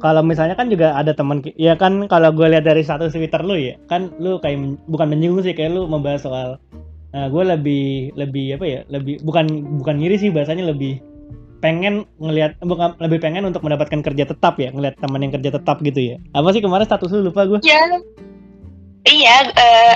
Kalau 0.00 0.24
misalnya 0.24 0.56
kan 0.56 0.72
juga 0.72 0.96
ada 0.96 1.12
teman 1.12 1.44
ya 1.60 1.76
kan 1.76 2.08
kalau 2.08 2.32
gue 2.32 2.46
lihat 2.48 2.64
dari 2.64 2.80
status 2.80 3.12
Twitter 3.12 3.42
lu 3.44 3.58
ya, 3.58 3.76
kan 3.90 4.14
lu 4.16 4.40
kayak 4.40 4.56
men- 4.56 4.80
bukan 4.88 5.12
menyinggung 5.12 5.44
sih 5.44 5.52
kayak 5.52 5.76
lu 5.76 5.84
membahas 5.84 6.24
soal 6.24 6.48
nah, 7.12 7.26
gue 7.26 7.42
lebih 7.44 8.14
lebih 8.16 8.56
apa 8.56 8.64
ya? 8.64 8.80
Lebih 8.88 9.20
bukan 9.26 9.76
bukan 9.82 10.00
ngiri 10.00 10.16
sih 10.16 10.30
bahasanya 10.32 10.70
lebih 10.72 11.02
pengen 11.60 12.08
ngelihat 12.16 12.56
bukan 12.64 12.96
lebih 12.96 13.20
pengen 13.20 13.44
untuk 13.44 13.60
mendapatkan 13.60 14.00
kerja 14.00 14.24
tetap 14.24 14.56
ya, 14.56 14.72
ngelihat 14.72 14.96
teman 15.02 15.20
yang 15.20 15.34
kerja 15.36 15.50
tetap 15.60 15.76
gitu 15.84 16.00
ya. 16.00 16.16
Apa 16.32 16.54
sih 16.56 16.64
kemarin 16.64 16.88
status 16.88 17.12
lu 17.12 17.28
lupa 17.28 17.44
gue? 17.44 17.60
Iya. 17.66 18.00
Iya, 19.00 19.36
eh 19.56 19.94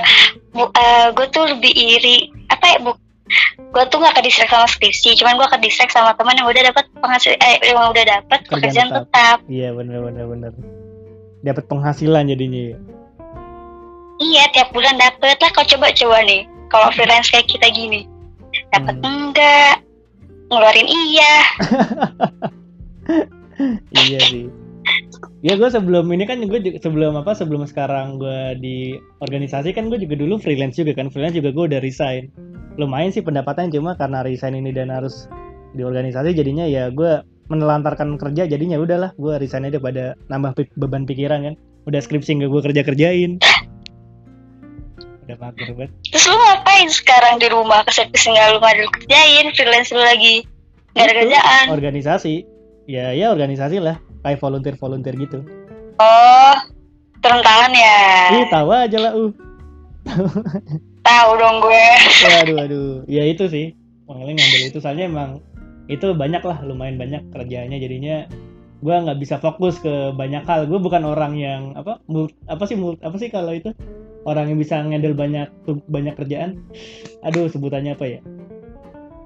bu, 0.53 0.65
eh, 0.73 1.07
gue 1.13 1.27
tuh 1.29 1.45
lebih 1.45 1.73
iri. 1.73 2.29
Apa 2.49 2.65
ya, 2.73 2.77
bu? 2.81 2.91
Gue 3.73 3.83
tuh 3.89 3.97
gak 3.99 4.13
ke 4.17 4.21
distrik 4.21 4.49
sama 4.53 4.69
skripsi, 4.69 5.17
cuman 5.17 5.41
gue 5.41 5.47
ke 5.49 5.57
distrik 5.65 5.89
sama 5.89 6.13
teman 6.13 6.37
yang 6.37 6.45
udah 6.45 6.63
dapat 6.69 6.85
penghasil, 7.01 7.33
eh 7.41 7.57
yang 7.65 7.89
udah 7.89 8.05
dapat 8.05 8.39
Kerjaan 8.45 8.53
pekerjaan 8.53 8.89
tetap. 8.93 9.03
tetap. 9.09 9.37
Iya 9.49 9.69
bener 9.73 9.97
bener 10.05 10.25
bener. 10.29 10.51
Dapat 11.41 11.63
penghasilan 11.65 12.29
jadinya. 12.29 12.61
ya. 12.73 12.77
Iya, 14.15 14.43
tiap 14.55 14.69
bulan 14.71 14.95
dapet 14.95 15.35
lah. 15.43 15.51
Kau 15.51 15.67
coba-coba 15.67 16.23
nih, 16.23 16.47
kalau 16.71 16.87
freelance 16.95 17.27
kayak 17.27 17.51
kita 17.51 17.67
gini, 17.73 18.07
dapat 18.71 18.95
Hmm. 19.01 19.03
enggak, 19.03 19.75
ngeluarin 20.47 20.87
iya. 20.87 21.33
iya 24.07 24.19
sih 24.19 24.47
ya 25.45 25.53
gue 25.55 25.69
sebelum 25.69 26.09
ini 26.11 26.25
kan 26.25 26.41
gue 26.41 26.59
juga- 26.61 26.81
sebelum 26.81 27.17
apa 27.21 27.37
sebelum 27.37 27.63
sekarang 27.69 28.17
gue 28.17 28.57
di 28.59 28.77
organisasi 29.21 29.71
kan 29.75 29.87
gue 29.93 30.01
juga 30.01 30.15
dulu 30.17 30.41
freelance 30.41 30.79
juga 30.79 30.97
kan. 30.97 31.13
Freelance 31.13 31.37
juga 31.37 31.53
gue 31.53 31.65
udah 31.75 31.79
resign. 31.81 32.29
Lumayan 32.75 33.13
sih 33.13 33.23
pendapatan 33.23 33.71
cuma 33.71 33.95
karena 33.95 34.25
resign 34.25 34.59
ini 34.59 34.75
dan 34.75 34.91
harus 34.91 35.29
di 35.75 35.83
organisasi 35.83 36.31
jadinya 36.33 36.65
ya 36.65 36.89
gue 36.89 37.23
menelantarkan 37.45 38.17
kerja 38.17 38.49
jadinya 38.49 38.81
udahlah 38.81 39.11
gue 39.19 39.33
resign 39.37 39.69
aja 39.69 39.77
pada 39.77 40.17
nambah 40.31 40.57
beban 40.75 41.05
pikiran 41.05 41.45
kan. 41.45 41.55
Udah 41.85 42.01
skripsi 42.01 42.41
nggak 42.41 42.49
gue 42.49 42.61
kerja 42.71 42.81
kerjain 42.81 43.37
udah 45.25 45.37
mager 45.41 45.73
banget. 45.73 45.91
Terus 46.13 46.25
lu 46.29 46.37
ngapain 46.37 46.89
sekarang 46.93 47.41
di 47.41 47.47
rumah? 47.49 47.81
Kesepis 47.81 48.29
nggak 48.29 48.45
lu 48.53 48.57
nggak 48.61 48.75
kerjain 48.93 49.45
freelance 49.57 49.89
lu 49.89 50.01
lagi 50.05 50.45
nggak 50.93 51.05
ada 51.05 51.13
kerjaan. 51.17 51.65
organisasi. 51.73 52.35
Ya 52.85 53.09
ya 53.17 53.33
organisasi 53.33 53.81
lah 53.81 53.97
kayak 54.25 54.41
volunteer 54.41 54.75
volunteer 54.81 55.13
gitu. 55.15 55.45
Oh 56.01 56.57
turun 57.21 57.41
tangan 57.45 57.71
ya? 57.73 58.01
Ih 58.33 58.45
tahu 58.49 58.69
aja 58.73 58.97
lah 58.97 59.11
uh. 59.13 59.31
Tahu 61.05 61.29
dong 61.37 61.57
gue. 61.61 61.85
Waduh 62.25 62.55
waduh. 62.57 62.89
Ya 63.05 63.23
itu 63.29 63.45
sih. 63.45 63.77
Makanya 64.09 64.41
ngambil 64.41 64.61
itu 64.69 64.77
soalnya 64.81 65.05
emang 65.05 65.29
itu 65.85 66.17
banyak 66.17 66.41
lah 66.41 66.57
lumayan 66.65 66.97
banyak 66.97 67.21
kerjaannya. 67.29 67.77
Jadinya 67.77 68.25
gua 68.81 69.01
nggak 69.05 69.17
bisa 69.21 69.37
fokus 69.37 69.77
ke 69.81 70.13
banyak 70.13 70.41
hal. 70.45 70.65
Gue 70.65 70.81
bukan 70.81 71.05
orang 71.05 71.37
yang 71.37 71.73
apa 71.77 72.01
mul- 72.09 72.33
apa 72.49 72.65
sih 72.65 72.77
mul- 72.77 73.01
apa 73.01 73.17
sih 73.21 73.29
kalau 73.29 73.53
itu? 73.53 73.73
Orang 74.25 74.49
yang 74.49 74.57
bisa 74.57 74.81
ngendel 74.81 75.13
banyak 75.13 75.49
banyak 75.85 76.17
kerjaan. 76.17 76.57
Aduh 77.21 77.45
sebutannya 77.45 77.93
apa 77.93 78.05
ya? 78.09 78.19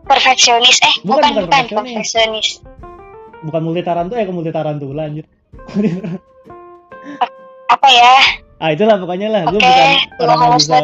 Perfeksionis. 0.04 0.80
Eh 0.84 0.96
Bukan, 1.08 1.08
bukan 1.08 1.32
bukan 1.32 1.44
bukan, 1.48 1.48
perfeksionis. 1.48 1.96
perfeksionis 1.96 2.48
bukan 3.44 3.62
multi 3.64 3.82
tarantu 3.82 4.14
ya 4.20 4.26
ke 4.28 4.34
multi 4.34 4.52
tarantula 4.52 5.08
anjir 5.08 5.26
apa 7.70 7.88
ya? 7.88 8.14
Ah 8.60 8.76
itulah 8.76 9.00
pokoknya 9.00 9.32
lah 9.32 9.42
gue 9.48 9.56
oke 9.56 9.72
bukan 10.20 10.28
orang 10.28 10.44
yang 10.44 10.60
bisa 10.60 10.76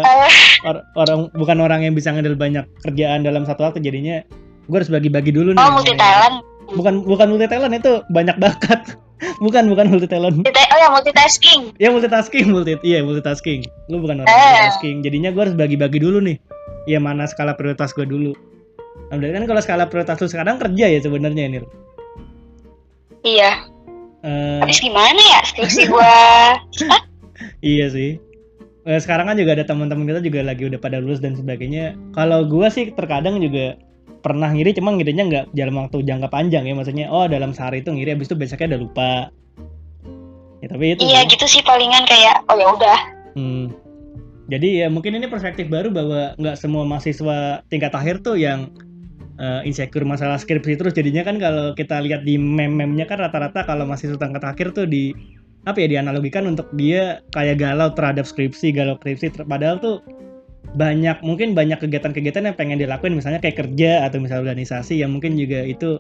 or- 0.64 0.86
orang 0.96 1.20
bukan 1.36 1.58
orang 1.60 1.80
yang 1.84 1.94
bisa 1.94 2.10
ngendel 2.16 2.40
banyak 2.40 2.64
kerjaan 2.88 3.28
dalam 3.28 3.44
satu 3.44 3.68
waktu 3.68 3.84
jadinya 3.84 4.24
gue 4.66 4.78
harus 4.80 4.88
bagi-bagi 4.88 5.36
dulu 5.36 5.52
nih 5.52 5.60
oh 5.60 5.72
multi 5.76 5.92
talent 6.00 6.40
bukan 6.72 7.04
bukan 7.04 7.28
multi 7.36 7.46
talent 7.52 7.76
itu 7.76 8.00
banyak 8.10 8.38
bakat. 8.40 8.82
Bukan 9.40 9.72
bukan 9.72 9.88
multi 9.88 10.12
talent 10.12 10.44
oh 10.44 10.78
ya 10.78 10.92
multitasking. 10.92 11.72
Ya 11.80 11.88
multitasking 11.88 12.52
multi 12.52 12.76
iya 12.84 13.00
multitasking. 13.00 13.64
Lu 13.88 14.04
bukan 14.04 14.22
orang 14.22 14.28
Eh. 14.28 14.36
multitasking 14.36 15.08
jadinya 15.08 15.32
gue 15.32 15.40
harus 15.40 15.56
bagi-bagi 15.56 16.04
dulu 16.04 16.20
nih. 16.20 16.36
Ya 16.84 17.00
mana 17.00 17.24
skala 17.24 17.56
prioritas 17.56 17.96
gue 17.96 18.04
dulu. 18.04 18.36
Nah, 19.08 19.16
kan 19.16 19.48
kalau 19.48 19.62
skala 19.64 19.88
prioritas 19.88 20.20
lu 20.20 20.28
sekarang 20.28 20.60
kerja 20.60 20.92
ya 20.92 21.00
sebenarnya 21.00 21.48
Nil 21.48 21.64
iya. 23.26 23.52
Eh, 24.26 24.60
habis 24.62 24.82
gimana 24.82 25.18
ya 25.18 25.40
skripsi 25.46 25.86
gua? 25.92 26.58
Iya 27.62 27.86
sih. 27.94 28.18
Eh, 28.86 29.00
sekarang 29.02 29.30
kan 29.30 29.38
juga 29.38 29.58
ada 29.58 29.66
teman-teman 29.66 30.06
kita 30.06 30.22
juga 30.22 30.40
lagi 30.46 30.70
udah 30.70 30.78
pada 30.78 31.02
lulus 31.02 31.22
dan 31.22 31.34
sebagainya. 31.34 31.98
Kalau 32.14 32.46
gue 32.46 32.70
sih 32.70 32.94
terkadang 32.94 33.42
juga 33.42 33.78
pernah 34.22 34.50
ngiri 34.50 34.74
cuma 34.78 34.94
ngirinya 34.94 35.24
nggak 35.30 35.46
dalam 35.58 35.78
waktu 35.82 36.06
jangka 36.06 36.30
panjang 36.30 36.70
ya. 36.70 36.74
Maksudnya 36.78 37.10
oh 37.10 37.26
dalam 37.26 37.54
sehari 37.54 37.82
itu 37.82 37.90
ngiri 37.90 38.18
habis 38.18 38.30
itu 38.30 38.38
besoknya 38.38 38.78
udah 38.78 38.82
lupa. 38.82 39.14
Ya 40.62 40.68
tapi 40.70 40.98
itu 40.98 41.02
iya 41.06 41.26
sih. 41.26 41.38
gitu 41.38 41.46
sih 41.50 41.62
palingan 41.66 42.06
kayak 42.06 42.46
oh 42.50 42.58
ya 42.58 42.68
udah. 42.78 43.00
Hmm. 43.34 43.66
Jadi 44.46 44.86
ya 44.86 44.88
mungkin 44.94 45.18
ini 45.18 45.26
perspektif 45.26 45.66
baru 45.70 45.90
bahwa 45.90 46.38
nggak 46.38 46.58
semua 46.58 46.86
mahasiswa 46.86 47.66
tingkat 47.74 47.90
akhir 47.94 48.22
tuh 48.22 48.38
yang 48.38 48.70
eh, 49.40 49.62
insecure 49.68 50.08
masalah 50.08 50.40
skripsi 50.40 50.80
terus 50.80 50.94
jadinya 50.96 51.24
kan 51.26 51.40
kalau 51.40 51.76
kita 51.76 52.00
lihat 52.04 52.24
di 52.24 52.40
meme-memnya 52.40 53.08
kan 53.08 53.20
rata-rata 53.20 53.64
kalau 53.68 53.88
mahasiswa 53.88 54.16
tingkat 54.16 54.44
akhir 54.44 54.76
tuh 54.76 54.88
di 54.88 55.16
apa 55.66 55.82
ya 55.82 55.98
dianalogikan 55.98 56.46
untuk 56.46 56.70
dia 56.78 57.26
kayak 57.34 57.58
galau 57.58 57.90
terhadap 57.94 58.30
skripsi 58.30 58.70
galau 58.70 58.96
skripsi 59.02 59.34
ter- 59.34 59.48
padahal 59.50 59.82
tuh 59.82 59.98
banyak 60.76 61.24
mungkin 61.24 61.56
banyak 61.56 61.80
kegiatan-kegiatan 61.82 62.52
yang 62.52 62.58
pengen 62.58 62.78
dilakuin 62.78 63.16
misalnya 63.16 63.40
kayak 63.42 63.66
kerja 63.66 64.06
atau 64.06 64.20
misalnya 64.22 64.52
organisasi 64.52 65.00
yang 65.00 65.16
mungkin 65.16 65.40
juga 65.40 65.64
itu 65.64 65.98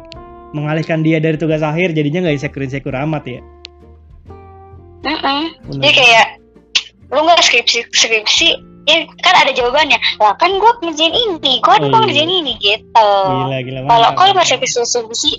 mengalihkan 0.51 1.01
dia 1.01 1.17
dari 1.17 1.39
tugas 1.39 1.63
akhir 1.63 1.95
jadinya 1.95 2.27
nggak 2.27 2.35
insecure 2.39 2.63
insecure 2.63 2.95
amat 2.95 3.23
ya. 3.27 3.41
Bener. 5.05 5.81
Jadi 5.81 5.91
kayak 5.95 6.27
lu 7.13 7.19
nggak 7.23 7.41
skripsi 7.41 7.79
skripsi 7.93 8.49
ya 8.85 8.95
kan 9.21 9.35
ada 9.45 9.51
jawabannya. 9.51 9.97
Lah 10.21 10.33
kan 10.37 10.51
gue 10.57 10.71
ngerjain 10.85 11.13
ini. 11.13 11.59
Gue 11.61 11.73
Oh, 11.75 11.77
oh, 11.77 11.89
iya. 11.89 11.99
ngerjain 12.05 12.31
ini 12.31 12.53
gitu. 12.61 13.11
Gila 13.27 13.59
gila 13.65 13.79
kalau 13.89 14.09
kalau 14.15 14.31
nggak 14.37 14.47
skripsi 14.47 14.79
skripsi 14.85 15.31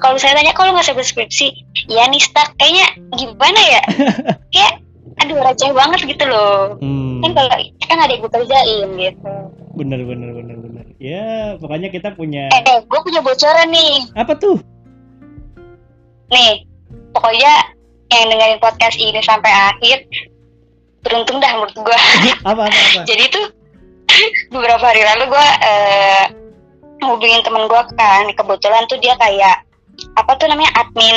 kalau 0.00 0.16
saya 0.16 0.32
tanya 0.34 0.52
kalau 0.56 0.72
nggak 0.72 0.84
skripsi 0.88 1.12
skripsi 1.12 1.46
ya 1.92 2.08
nih 2.08 2.20
stuck 2.20 2.48
kayaknya 2.56 2.86
gimana 3.14 3.60
ya? 3.60 3.82
Kayak 4.54 4.72
aduh 5.22 5.38
receh 5.46 5.70
banget 5.70 6.00
gitu 6.10 6.24
loh. 6.26 6.74
Hmm. 6.82 7.22
kan 7.22 7.30
kalau 7.38 7.56
kan 7.86 7.98
ada 8.02 8.12
yang 8.12 8.22
gue 8.24 8.32
kerjain 8.32 8.88
gitu. 8.98 9.32
Bener 9.78 10.00
bener 10.02 10.30
bener 10.34 10.56
bener. 10.58 10.84
Ya 10.98 11.54
pokoknya 11.60 11.88
kita 11.92 12.16
punya 12.16 12.50
eh, 12.50 12.62
eh 12.64 12.78
gue 12.82 13.00
punya 13.04 13.20
bocoran 13.22 13.68
nih. 13.70 14.08
Apa 14.18 14.32
tuh? 14.40 14.58
Nih 16.32 16.66
pokoknya 17.14 17.52
yang 18.10 18.30
dengerin 18.30 18.60
podcast 18.62 18.96
ini 18.98 19.20
sampai 19.22 19.50
akhir 19.50 19.98
beruntung 21.04 21.38
dah 21.38 21.52
menurut 21.60 21.76
gue 21.76 21.98
apa 22.48 22.50
apa 22.50 22.62
apa? 22.66 23.04
Jadi 23.04 23.24
tuh 23.30 23.46
beberapa 24.54 24.82
hari 24.82 25.04
lalu 25.04 25.30
gue 25.30 25.46
eh, 25.62 26.24
hubungin 27.04 27.44
temen 27.44 27.68
gue 27.68 27.82
kan 27.94 28.24
kebetulan 28.32 28.84
tuh 28.88 28.98
dia 28.98 29.14
kayak 29.20 29.62
apa 30.18 30.32
tuh 30.40 30.50
namanya 30.50 30.74
admin 30.80 31.16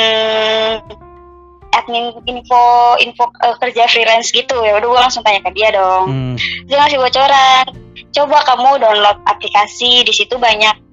admin 1.74 2.04
info 2.28 2.62
info 3.00 3.24
eh, 3.42 3.56
kerja 3.58 3.88
freelance 3.88 4.30
gitu. 4.30 4.54
Ya 4.60 4.76
udah 4.76 4.88
gue 4.88 5.00
langsung 5.00 5.24
tanya 5.24 5.42
ke 5.42 5.50
dia 5.56 5.72
dong. 5.72 6.04
Hmm. 6.06 6.36
dia 6.68 6.76
ngasih 6.78 7.00
bocoran 7.00 7.66
coba 8.12 8.40
kamu 8.46 8.80
download 8.80 9.18
aplikasi 9.28 10.06
di 10.06 10.12
situ 10.14 10.40
banyak 10.40 10.87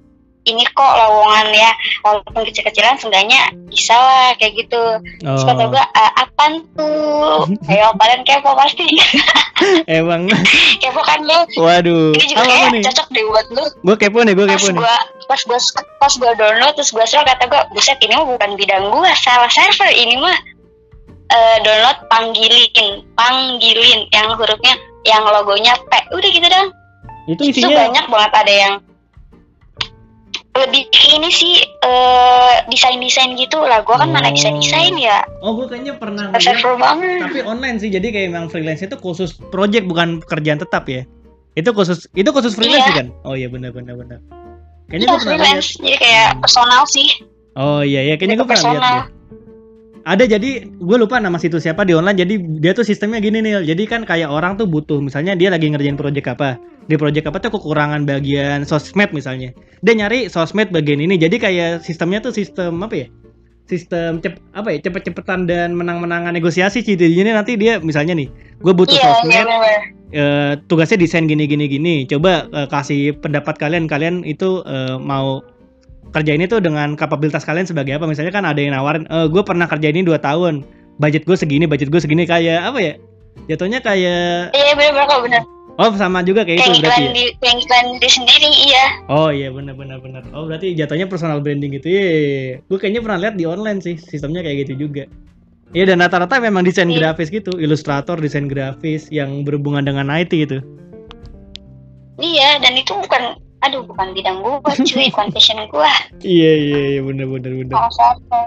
ini 0.45 0.63
kok 0.71 0.93
lowongan 0.93 1.47
ya 1.51 1.71
walaupun 2.05 2.45
kecil-kecilan 2.45 3.01
seenggaknya 3.01 3.49
bisa 3.65 3.97
lah 3.97 4.37
kayak 4.37 4.65
gitu. 4.65 4.83
Terus 5.21 5.43
kata 5.43 5.63
oh. 5.65 5.69
gue 5.73 5.83
"Ah, 5.97 6.11
apaan 6.21 6.53
tuh? 6.77 7.49
Ayo 7.73 7.89
kalian 7.97 8.21
kepo 8.21 8.53
pasti. 8.53 8.85
Emang. 9.89 10.29
Kepo 10.83 11.01
kan 11.01 11.23
lu 11.23 11.39
waduh. 11.57 12.13
Ini 12.13 12.25
juga 12.27 12.43
kayak 12.45 12.69
nih? 12.75 12.83
cocok 12.85 13.07
deh 13.09 13.23
buat 13.25 13.47
lu. 13.55 13.65
Gue 13.81 13.95
kepo 13.97 14.19
nih 14.21 14.33
gue 14.37 14.45
pas 14.45 14.59
kepo 14.59 14.67
nih. 14.71 14.79
gua 14.83 14.95
pas 15.25 15.41
gua 15.47 15.59
pas 15.97 16.13
gua 16.21 16.31
download 16.37 16.73
terus 16.77 16.91
gua 16.93 17.05
search 17.09 17.25
kata 17.25 17.49
gua 17.49 17.65
buset 17.73 17.97
ini 18.05 18.13
mah 18.13 18.27
bukan 18.27 18.51
bidang 18.59 18.93
gua 18.93 19.09
salah 19.17 19.49
server 19.49 19.89
ini 19.89 20.19
mah 20.19 20.37
eh, 21.31 21.57
download 21.65 21.97
panggilin 22.11 23.01
panggilin 23.17 23.99
yang 24.13 24.27
hurufnya 24.37 24.75
yang 25.05 25.23
logonya 25.23 25.73
P. 25.87 25.91
Udah 26.11 26.29
gitu 26.29 26.47
dong. 26.49 26.67
Itu 27.25 27.41
itu 27.49 27.65
isinya 27.65 27.89
banyak 27.89 28.05
banget 28.09 28.31
ada 28.33 28.53
yang 28.53 28.73
lebih 30.55 30.87
ini 31.11 31.27
sih 31.27 31.55
eh, 31.61 32.55
desain-desain 32.65 33.35
gitu 33.35 33.59
lah. 33.59 33.83
Gua 33.83 33.99
kan 33.99 34.09
mana 34.09 34.27
Oh. 34.27 34.33
desain-desain 34.33 34.95
ya. 34.95 35.19
Oh 35.39 35.51
gue 35.53 35.67
kayaknya 35.67 35.95
pernah 35.95 36.31
server 36.37 36.75
banget. 36.75 37.19
tapi 37.21 37.39
online 37.43 37.77
sih. 37.77 37.89
Jadi 37.89 38.07
kayak 38.09 38.27
emang 38.29 38.47
freelance 38.47 38.79
itu 38.79 38.95
khusus 38.95 39.35
project 39.49 39.83
bukan 39.85 40.19
pekerjaan 40.19 40.57
tetap 40.57 40.87
ya. 40.87 41.03
Itu 41.53 41.71
khusus 41.71 42.07
itu 42.11 42.29
khusus 42.29 42.53
freelance 42.53 42.87
Iya. 42.87 42.95
kan? 42.95 43.07
Oh 43.21 43.33
iya 43.33 43.47
benar 43.47 43.71
benar 43.71 43.95
benar. 43.95 44.19
Kayaknya 44.85 44.95
Iya, 45.01 45.09
gue 45.09 45.19
pernah 45.19 45.37
freelance. 45.37 45.69
jadi 45.75 45.97
kayak 45.97 46.29
personal 46.39 46.81
sih. 46.85 47.09
Oh 47.55 47.81
iya 47.81 48.01
iya. 48.01 48.15
Kayaknya 48.15 48.35
gue 48.37 48.47
pernah 48.47 48.63
lihat 48.69 48.81
deh 48.81 49.03
ada 50.05 50.21
jadi 50.29 50.69
gue 50.69 50.97
lupa 51.01 51.17
nama 51.17 51.41
situs 51.41 51.65
siapa 51.65 51.81
di 51.81 51.97
online 51.97 52.21
jadi 52.21 52.33
dia 52.61 52.77
tuh 52.77 52.85
sistemnya 52.85 53.17
gini 53.17 53.41
nih 53.41 53.65
jadi 53.65 53.83
kan 53.89 54.05
kayak 54.05 54.29
orang 54.29 54.53
tuh 54.53 54.69
butuh 54.69 55.01
misalnya 55.01 55.33
dia 55.33 55.49
lagi 55.49 55.65
ngerjain 55.65 55.97
project 55.97 56.29
apa. 56.29 56.61
Di 56.85 56.93
project 57.01 57.25
apa 57.25 57.41
tuh 57.41 57.57
kekurangan 57.57 58.05
bagian 58.05 58.61
sosmed 58.69 59.09
misalnya. 59.17 59.49
Dia 59.81 59.97
nyari 59.97 60.29
sosmed 60.29 60.69
bagian 60.69 61.01
ini 61.01 61.17
jadi 61.17 61.41
kayak 61.41 61.71
sistemnya 61.81 62.21
tuh 62.21 62.37
sistem 62.37 62.77
apa 62.85 62.93
ya? 62.93 63.07
Sistem 63.65 64.21
cep 64.21 64.37
apa 64.53 64.69
ya? 64.69 64.85
Cepet-cepetan 64.85 65.49
dan 65.49 65.73
menang-menangan 65.73 66.37
negosiasi 66.37 66.85
sih 66.85 66.93
jadinya 66.93 67.41
nanti 67.41 67.57
dia 67.57 67.81
misalnya 67.81 68.13
nih 68.13 68.29
gue 68.61 68.73
butuh 68.77 68.93
iya 68.93 69.09
sosmed 69.09 69.33
bener. 69.33 69.47
eh, 70.13 70.53
tugasnya 70.69 71.01
desain 71.01 71.25
gini 71.25 71.49
gini 71.49 71.65
gini. 71.65 72.05
Coba 72.05 72.45
eh, 72.53 72.69
kasih 72.69 73.17
pendapat 73.17 73.57
kalian 73.57 73.89
kalian 73.89 74.21
itu 74.21 74.61
eh, 74.69 75.01
mau 75.01 75.41
kerja 76.15 76.31
ini 76.31 76.47
tuh 76.47 76.63
dengan 76.63 76.95
kapabilitas 76.95 77.43
kalian 77.43 77.67
sebagai 77.67 77.99
apa? 77.99 78.07
Misalnya 78.07 78.31
kan 78.31 78.47
ada 78.47 78.55
yang 78.55 78.71
nawarin 78.71 79.03
eh 79.11 79.27
gue 79.27 79.43
pernah 79.43 79.67
kerja 79.67 79.91
ini 79.91 80.07
dua 80.07 80.15
tahun. 80.15 80.63
Budget 80.95 81.27
gue 81.27 81.35
segini 81.35 81.67
budget 81.67 81.91
gue 81.91 81.99
segini. 81.99 82.23
Kayak 82.23 82.71
apa 82.71 82.79
ya? 82.79 82.93
Jatuhnya 83.51 83.83
kayak 83.83 84.55
iya 84.55 84.71
bener-bener 84.79 85.05
kok 85.11 85.21
bener. 85.27 85.43
Oh 85.75 85.91
sama 85.99 86.23
juga 86.23 86.47
kayak 86.47 86.63
kayak 86.63 86.71
itu 86.71 86.81
berarti 86.87 87.03
ya? 87.03 87.11
di 87.11 87.23
kayak 87.43 87.55
iklan 87.59 87.85
di 87.99 88.07
sendiri 88.07 88.49
iya. 88.63 88.85
Oh 89.11 89.27
iya 89.27 89.51
benar 89.51 89.75
benar 89.75 89.99
benar 89.99 90.23
oh 90.31 90.47
berarti 90.47 90.71
jatuhnya 90.71 91.03
personal 91.11 91.43
branding 91.43 91.75
gitu. 91.75 91.91
Iya 91.91 92.07
gue 92.63 92.77
kayaknya 92.79 93.03
pernah 93.03 93.19
lihat 93.19 93.35
di 93.35 93.43
online 93.43 93.83
sih 93.83 93.99
sistemnya 93.99 94.39
kayak 94.39 94.63
gitu 94.71 94.87
juga. 94.87 95.03
Iya 95.75 95.91
dan 95.91 95.99
rata-rata 95.99 96.39
memang 96.39 96.63
desain 96.63 96.87
Iya. 96.87 97.11
grafis 97.11 97.27
gitu, 97.27 97.51
ilustrator, 97.59 98.15
desain 98.15 98.47
grafis 98.47 99.11
yang 99.11 99.43
berhubungan 99.43 99.83
dengan 99.83 100.07
IT 100.07 100.31
gitu. 100.31 100.63
Iya, 102.15 102.63
dan 102.63 102.79
itu 102.79 102.95
bukan, 102.95 103.35
aduh 103.65 103.81
bukan 103.83 104.13
bidang 104.13 104.45
gua 104.45 104.61
cuy, 104.61 105.09
bukan 105.09 105.27
passion 105.35 105.59
gua. 105.73 105.89
Iya 106.21 106.51
iya 106.53 106.81
iya 106.97 107.01
benar. 107.01 107.25
Sama 107.69 107.89
siapa. 107.89 108.39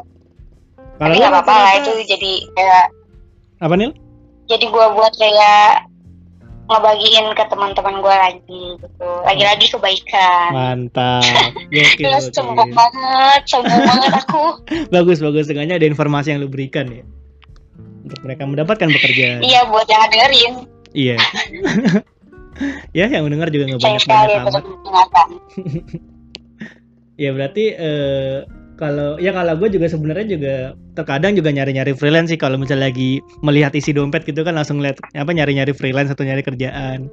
Kalau 0.99 1.15
Tapi 1.15 1.17
nggak 1.23 1.31
apa-apa 1.31 1.55
lah 1.55 1.73
itu 1.79 1.93
jadi 2.11 2.33
kayak, 2.59 2.87
apa 3.63 3.75
Nil? 3.79 3.93
jadi 4.49 4.65
gua 4.73 4.91
buat 4.97 5.13
kayak 5.15 5.87
ngebagiin 6.69 7.27
ke 7.33 7.45
teman-teman 7.49 7.95
gua 8.05 8.17
lagi 8.29 8.63
gitu. 8.77 9.09
Lagi-lagi 9.25 9.67
kebaikan. 9.73 10.51
Mantap. 10.53 11.25
Gokil, 11.73 12.05
Terus 12.09 12.25
sombong 12.33 12.73
banget, 12.73 13.41
sombong 13.49 13.83
banget 13.85 14.13
aku. 14.25 14.45
Bagus 14.95 15.21
bagus 15.21 15.49
sengaja 15.49 15.77
ada 15.81 15.89
informasi 15.89 16.35
yang 16.35 16.45
lu 16.45 16.51
berikan 16.51 16.89
ya. 16.93 17.05
Untuk 18.05 18.21
mereka 18.25 18.43
mendapatkan 18.49 18.89
pekerjaan. 18.89 19.41
Iya 19.45 19.69
buat 19.69 19.87
yang 19.89 20.09
dengerin. 20.09 20.55
Iya. 20.97 21.17
ya 22.99 23.07
yang 23.09 23.25
mendengar 23.27 23.49
juga 23.51 23.75
nggak 23.75 23.81
banyak 23.83 24.05
banyak 24.05 24.31
ya 24.31 24.41
amat 24.47 24.65
ya 27.23 27.31
berarti 27.35 27.65
eh, 27.75 28.37
kalau 28.79 29.19
ya 29.19 29.35
kalau 29.35 29.59
gue 29.59 29.69
juga 29.75 29.91
sebenarnya 29.91 30.27
juga 30.39 30.55
terkadang 30.95 31.35
juga 31.35 31.51
nyari-nyari 31.51 31.93
freelance 31.99 32.31
sih 32.31 32.39
kalau 32.39 32.55
misalnya 32.55 32.95
lagi 32.95 33.19
melihat 33.43 33.75
isi 33.75 33.91
dompet 33.91 34.23
gitu 34.23 34.47
kan 34.47 34.55
langsung 34.55 34.79
lihat 34.79 35.03
apa 35.19 35.31
nyari-nyari 35.35 35.75
freelance 35.75 36.15
atau 36.15 36.23
nyari 36.23 36.47
kerjaan 36.47 37.11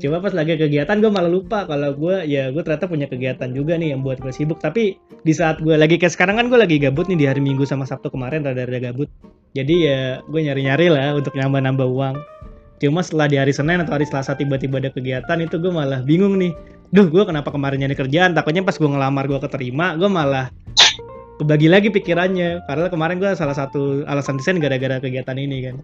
Cuma 0.00 0.18
pas 0.18 0.34
lagi 0.34 0.58
kegiatan 0.58 0.96
gue 0.98 1.12
malah 1.12 1.30
lupa 1.30 1.68
kalau 1.68 1.94
gue 1.94 2.26
ya 2.26 2.50
gue 2.50 2.62
ternyata 2.64 2.90
punya 2.90 3.06
kegiatan 3.06 3.52
juga 3.54 3.78
nih 3.78 3.94
yang 3.94 4.00
buat 4.02 4.18
gue 4.18 4.32
sibuk. 4.34 4.58
Tapi 4.58 4.98
di 5.22 5.32
saat 5.34 5.62
gue 5.62 5.76
lagi 5.76 6.00
kayak 6.00 6.14
sekarang 6.14 6.40
kan 6.40 6.46
gue 6.50 6.58
lagi 6.58 6.80
gabut 6.82 7.06
nih 7.06 7.18
di 7.20 7.26
hari 7.28 7.44
Minggu 7.44 7.62
sama 7.68 7.86
Sabtu 7.86 8.10
kemarin 8.10 8.42
rada-rada 8.42 8.90
gabut. 8.90 9.06
Jadi 9.54 9.86
ya 9.86 10.24
gue 10.24 10.40
nyari-nyari 10.40 10.90
lah 10.90 11.14
untuk 11.14 11.36
nambah-nambah 11.36 11.86
uang. 11.86 12.14
Cuma 12.84 13.00
setelah 13.00 13.26
di 13.32 13.36
hari 13.40 13.52
Senin 13.56 13.80
atau 13.80 13.96
hari 13.96 14.04
Selasa 14.04 14.36
tiba-tiba 14.36 14.76
ada 14.76 14.92
kegiatan 14.92 15.40
itu 15.40 15.56
gue 15.56 15.72
malah 15.72 16.04
bingung 16.04 16.36
nih. 16.36 16.52
Duh 16.92 17.08
gue 17.08 17.24
kenapa 17.24 17.48
kemarin 17.48 17.80
nyari 17.80 17.96
kerjaan? 17.96 18.36
Takutnya 18.36 18.60
pas 18.60 18.76
gue 18.76 18.84
ngelamar 18.84 19.24
gue 19.24 19.40
keterima 19.40 19.96
gue 19.96 20.04
malah 20.12 20.52
kebagi 21.40 21.72
lagi 21.72 21.88
pikirannya. 21.88 22.68
Karena 22.68 22.92
kemarin 22.92 23.16
gue 23.16 23.32
salah 23.32 23.56
satu 23.56 24.04
alasan 24.04 24.36
desain 24.36 24.60
gara-gara 24.60 25.00
kegiatan 25.00 25.40
ini 25.40 25.58
kan. 25.64 25.76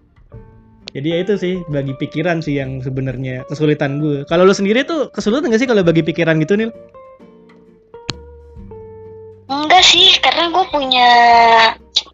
Jadi 0.93 1.09
ya 1.09 1.19
itu 1.25 1.35
sih 1.41 1.55
bagi 1.73 1.97
pikiran 1.97 2.45
sih 2.45 2.61
yang 2.61 2.85
sebenarnya 2.85 3.47
kesulitan 3.47 4.03
gue 4.03 4.27
kalau 4.27 4.43
lo 4.43 4.51
sendiri 4.51 4.83
tuh 4.83 5.07
kesulitan 5.15 5.47
gak 5.47 5.63
sih 5.63 5.71
kalau 5.71 5.87
bagi 5.87 6.03
pikiran 6.03 6.43
gitu 6.43 6.59
nih 6.59 6.67
enggak 9.47 9.87
sih 9.87 10.19
karena 10.19 10.51
gue 10.51 10.65
punya 10.75 11.11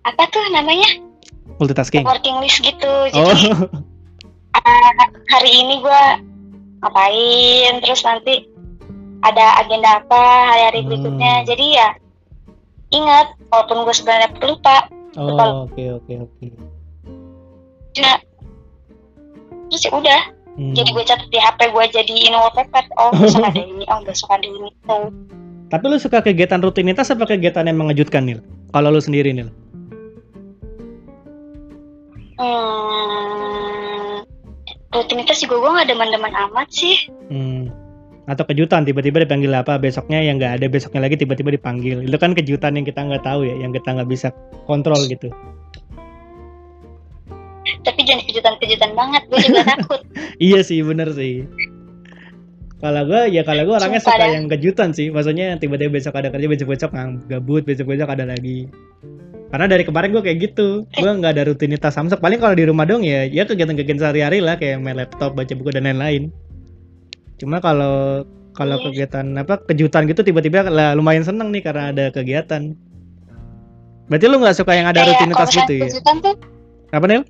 apa 0.05 0.22
tuh 0.28 0.45
namanya? 0.53 0.89
Multitasking. 1.57 2.05
Working 2.05 2.37
list 2.45 2.61
gitu. 2.61 2.93
Jadi 3.16 3.49
oh 3.49 3.64
uh, 4.59 4.91
hari 5.29 5.51
ini 5.61 5.81
gue 5.81 6.03
ngapain? 6.81 7.73
Terus 7.81 8.01
nanti 8.03 8.35
ada 9.21 9.61
agenda 9.61 10.01
apa 10.01 10.23
hari-hari 10.53 10.81
Hmm. 10.81 10.89
berikutnya? 10.89 11.35
Jadi 11.45 11.67
ya 11.75 11.89
ingat 12.95 13.27
walaupun 13.51 13.83
gue 13.83 13.95
sebenarnya 13.95 14.31
pelupa 14.39 14.87
oh 15.19 15.67
oke 15.67 15.83
oke 15.99 16.13
oke. 16.23 16.47
Cuma 17.93 18.13
terus 19.67 19.83
ya 19.83 19.93
udah. 19.93 20.23
Hmm. 20.57 20.73
jadi 20.73 20.89
gue 20.89 21.05
catat 21.05 21.29
di 21.29 21.37
HP 21.37 21.69
gue 21.69 21.85
jadiin 21.93 22.33
wallpaper. 22.33 22.85
Oh 22.97 23.13
besok 23.21 23.45
ada 23.45 23.61
ini. 23.61 23.85
Oh 23.89 24.01
besok 24.01 24.31
ada 24.33 24.47
ini. 24.47 24.71
Oh. 24.89 25.11
tapi 25.67 25.85
lu 25.91 25.99
suka 25.99 26.23
kegiatan 26.23 26.63
rutinitas 26.63 27.11
apa 27.11 27.27
kegiatan 27.27 27.67
yang 27.67 27.77
mengejutkan 27.77 28.23
Nil? 28.23 28.39
Kalau 28.71 28.89
lu 28.89 29.03
sendiri 29.03 29.35
Nil? 29.35 29.51
Hmm, 32.37 32.96
rutinitas 34.97 35.39
juga 35.45 35.61
gue 35.61 35.71
gak 35.83 35.89
demen-demen 35.93 36.33
amat 36.49 36.69
sih. 36.73 36.97
Hmm. 37.29 37.69
Atau 38.27 38.43
kejutan 38.43 38.83
tiba-tiba 38.83 39.23
dipanggil 39.23 39.55
apa 39.55 39.79
besoknya 39.79 40.19
yang 40.19 40.43
nggak 40.43 40.59
ada 40.59 40.67
besoknya 40.67 41.07
lagi 41.07 41.15
tiba-tiba 41.15 41.55
dipanggil. 41.55 42.03
Itu 42.03 42.19
kan 42.19 42.35
kejutan 42.35 42.75
yang 42.75 42.83
kita 42.83 43.07
nggak 43.07 43.23
tahu 43.23 43.47
ya 43.47 43.55
yang 43.63 43.71
kita 43.71 43.95
nggak 43.95 44.11
bisa 44.11 44.35
kontrol 44.67 44.99
gitu. 45.07 45.31
Tapi 47.87 48.01
jangan 48.03 48.23
kejutan-kejutan 48.27 48.91
banget 48.99 49.23
gue 49.31 49.41
juga 49.47 49.63
takut. 49.71 50.01
Iya 50.43 50.67
sih 50.67 50.83
bener 50.83 51.15
sih. 51.15 51.47
Kalau 52.83 53.03
gue 53.07 53.23
ya 53.31 53.47
kalau 53.47 53.63
gue 53.63 53.75
orangnya 53.79 54.03
Sumpah 54.03 54.19
suka 54.19 54.27
dah. 54.27 54.35
yang 54.35 54.47
kejutan 54.51 54.91
sih. 54.91 55.07
Maksudnya 55.15 55.55
tiba-tiba 55.63 55.95
besok 55.95 56.19
ada 56.19 56.35
kerja 56.35 56.47
besok 56.51 56.69
besok 56.75 56.91
gabut 57.31 57.63
besok 57.63 57.95
besok 57.95 58.11
ada 58.11 58.27
lagi 58.27 58.67
karena 59.47 59.67
dari 59.67 59.83
kemarin 59.83 60.11
gue 60.11 60.23
kayak 60.23 60.39
gitu. 60.43 60.69
Gue 60.91 61.11
nggak 61.13 61.33
ada 61.33 61.43
rutinitas 61.47 61.95
samsek. 61.95 62.19
Paling 62.19 62.39
kalau 62.39 62.53
di 62.53 62.65
rumah 62.65 62.83
dong 62.83 63.01
ya 63.01 63.25
ya 63.25 63.43
kegiatan-kegiatan 63.43 64.01
sehari-hari 64.01 64.43
lah 64.43 64.55
kayak 64.55 64.79
main 64.79 64.97
laptop 64.97 65.33
baca 65.33 65.53
buku 65.53 65.71
dan 65.71 65.87
lain-lain. 65.87 66.35
Cuma 67.37 67.61
kalau 67.61 68.27
kalau 68.53 68.81
Iya. 68.81 68.85
kegiatan 68.89 69.27
apa 69.37 69.61
kejutan 69.63 70.09
gitu 70.09 70.25
tiba-tiba 70.25 70.65
lah 70.67 70.93
lumayan 70.93 71.23
seneng 71.23 71.53
nih 71.53 71.63
karena 71.63 71.93
ada 71.93 72.05
kegiatan. 72.11 72.73
Berarti 74.07 74.27
lu 74.27 74.39
nggak 74.39 74.57
suka 74.57 74.73
yang 74.73 74.87
ada 74.87 74.99
Kayak 74.99 75.11
rutinitas 75.15 75.49
gitu 75.53 75.73
ya? 75.75 75.85
kejutan 75.87 76.17
tuh 76.21 76.35
apa 76.91 77.05
Nil? 77.07 77.23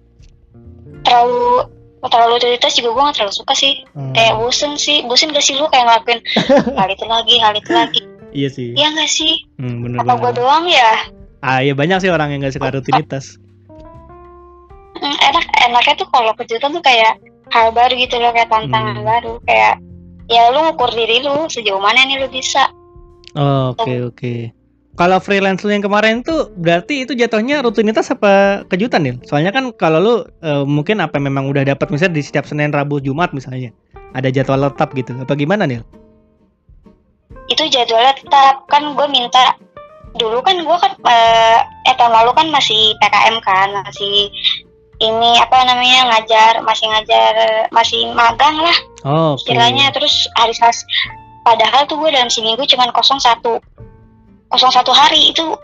terlalu 1.03 1.71
terlalu 2.07 2.33
rutinitas 2.39 2.73
juga 2.75 2.89
gue 2.91 3.03
gak 3.05 3.17
terlalu 3.19 3.35
suka 3.35 3.55
sih. 3.55 3.73
Hmm, 3.93 4.15
kayak 4.15 4.39
bosen 4.39 4.73
sih. 4.75 5.03
Bosen 5.03 5.31
gak 5.31 5.43
sih 5.43 5.55
lu 5.55 5.67
kayak 5.67 5.87
ngelakuin 5.87 6.21
hal 6.79 6.89
itu 6.89 7.05
lagi 7.05 7.35
hal 7.39 7.55
itu 7.55 7.71
lagi? 7.71 8.01
Iya 8.31 8.49
sih. 8.49 8.69
Iya 8.75 8.89
gak 8.95 9.11
sih? 9.11 9.33
Hmm, 9.59 9.83
bener 9.83 9.99
apa 10.03 10.13
gue 10.17 10.33
doang 10.35 10.65
ya 10.67 10.93
ah 11.47 11.63
ya 11.63 11.73
banyak 11.73 12.03
sih 12.03 12.11
orang 12.11 12.35
yang 12.35 12.43
nggak 12.43 12.59
suka 12.59 12.75
rutinitas 12.75 13.39
Hmm, 14.97 15.13
enak 15.13 15.45
enaknya 15.61 15.95
tuh 16.01 16.09
kalau 16.09 16.33
kejutan 16.35 16.73
tuh 16.73 16.81
kayak 16.81 17.21
hal 17.53 17.69
baru 17.71 17.95
gitu 17.95 18.17
loh 18.17 18.33
kayak 18.33 18.49
tantangan 18.49 18.97
Hmm. 18.97 19.05
baru 19.05 19.33
kayak 19.45 19.77
ya 20.27 20.49
lu 20.51 20.65
ngukur 20.65 20.89
diri 20.91 21.21
lu 21.21 21.45
sejauh 21.47 21.79
mana 21.79 22.03
nih 22.03 22.19
lu 22.19 22.29
bisa 22.29 22.67
Oh, 23.37 23.77
Oke 23.77 24.01
oke. 24.01 24.35
Kalau 24.97 25.21
freelance 25.21 25.61
lu 25.61 25.69
yang 25.69 25.85
kemarin 25.85 26.25
tuh 26.25 26.49
berarti 26.57 27.05
itu 27.05 27.13
jatuhnya 27.13 27.61
rutinitas 27.61 28.09
apa 28.09 28.65
kejutan 28.73 29.05
nih? 29.05 29.21
Soalnya 29.29 29.53
kan 29.53 29.69
kalau 29.77 30.01
lu 30.01 30.15
eh, 30.41 30.65
mungkin 30.65 31.05
apa 31.05 31.21
memang 31.21 31.45
udah 31.45 31.69
dapat 31.69 31.93
misalnya 31.93 32.17
di 32.17 32.25
setiap 32.25 32.49
Senin, 32.49 32.73
Rabu, 32.73 32.97
Jumat 33.05 33.37
misalnya 33.37 33.77
ada 34.17 34.33
jadwal 34.33 34.65
tetap 34.73 34.97
gitu. 34.97 35.13
Apa 35.21 35.37
gimana 35.37 35.69
nih? 35.69 35.85
itu 37.47 37.63
jadwalnya 37.71 38.17
tetap 38.17 38.67
kan 38.67 38.97
gue 38.97 39.07
minta 39.07 39.55
dulu 40.17 40.41
kan 40.41 40.57
gue 40.59 40.77
kan 40.81 40.93
eh, 41.07 41.61
eh 41.87 41.95
tahun 41.97 42.13
lalu 42.13 42.33
kan 42.35 42.49
masih 42.51 42.97
PKM 42.99 43.37
kan 43.45 43.69
masih 43.85 44.33
ini 44.97 45.37
apa 45.37 45.61
namanya 45.69 46.09
ngajar 46.09 46.65
masih 46.65 46.89
ngajar 46.89 47.33
masih 47.69 48.09
magang 48.17 48.57
lah 48.57 48.77
Oh, 49.07 49.37
oke. 49.39 49.47
istilahnya. 49.47 49.93
Terus 49.95 50.27
hari 50.35 50.51
Selasa 50.57 50.83
padahal 51.47 51.87
tuh 51.87 52.01
gue 52.03 52.11
dalam 52.11 52.27
seminggu 52.27 52.67
cuman 52.67 52.91
kosong 52.91 53.23
satu 53.23 53.63
kosong 54.51 54.73
satu 54.73 54.91
hari. 54.91 55.31
Itu 55.31 55.55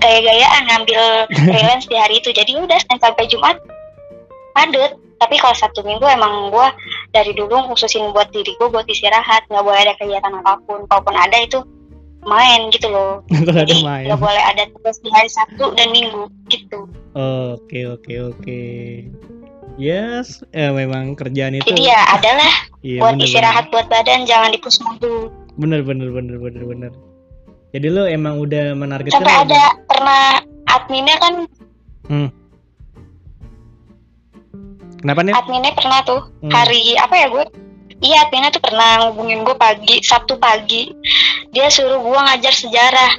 gaya-gayaan 0.00 0.64
ngambil 0.70 1.02
freelance 1.50 1.84
di 1.90 1.96
hari 1.98 2.22
itu. 2.22 2.32
Jadi 2.32 2.56
udah 2.56 2.78
sampai 2.88 3.26
Jumat 3.28 3.58
padet 4.56 4.96
tapi 5.16 5.40
kalau 5.40 5.56
satu 5.56 5.80
minggu 5.80 6.04
emang 6.04 6.52
gue 6.52 6.68
dari 7.12 7.32
dulu 7.32 7.72
khususin 7.72 8.12
buat 8.16 8.32
diri 8.32 8.54
gue 8.56 8.68
buat 8.70 8.86
istirahat. 8.88 9.44
Nggak 9.52 9.64
boleh 9.66 9.80
ada 9.82 9.94
kegiatan 10.00 10.32
apa 10.40 10.56
pun. 10.64 10.88
Kalaupun 10.88 11.16
ada 11.18 11.36
itu 11.42 11.58
main 12.26 12.68
gitu 12.68 12.86
loh 12.86 13.22
Kalau 13.46 13.54
ada 13.56 13.76
main. 13.80 14.04
nggak 14.04 14.18
boleh 14.18 14.42
ada 14.44 14.62
tugas 14.68 14.98
di 14.98 15.08
hari 15.08 15.26
Sabtu 15.28 15.72
dan 15.72 15.88
Minggu 15.88 16.26
gitu 16.46 16.90
Oke 17.16 17.86
oke 17.86 18.12
oke. 18.28 18.62
Yes, 19.76 20.40
eh, 20.50 20.68
memang 20.68 21.12
kerjaan 21.14 21.52
itu. 21.54 21.64
jadi 21.66 21.90
ya 21.90 22.00
adalah 22.10 22.52
Iya, 22.80 23.00
buat 23.00 23.12
bener, 23.14 23.26
istirahat 23.26 23.64
buat 23.68 23.86
badan 23.86 24.24
jangan 24.24 24.50
dipus 24.50 24.76
mulu 24.78 25.28
Bener 25.54 25.80
bener 25.80 26.08
bener 26.10 26.36
bener 26.36 26.62
bener. 26.62 26.92
Jadi 27.70 27.86
lu 27.86 28.04
emang 28.04 28.36
udah 28.38 28.72
menargetkan. 28.72 29.16
sampai 29.16 29.36
ada 29.44 29.62
pernah 29.86 30.24
adminnya 30.66 31.16
kan 31.16 31.34
Kenapa 34.96 35.20
nih? 35.22 35.34
adminnya 35.34 35.72
pernah 35.72 36.00
tuh 36.02 36.20
Hmm. 36.40 36.50
hari 36.50 36.96
apa 36.96 37.14
ya 37.14 37.26
gue 37.28 37.44
iya 38.04 38.26
adminnya 38.26 38.52
tuh 38.52 38.62
pernah 38.62 39.08
ngubungin 39.08 39.44
gue 39.46 39.56
pagi 39.56 40.02
Sabtu 40.04 40.36
pagi. 40.36 40.92
Dia 41.52 41.72
suruh 41.72 42.00
gue 42.00 42.18
ngajar 42.18 42.52
sejarah. 42.52 43.12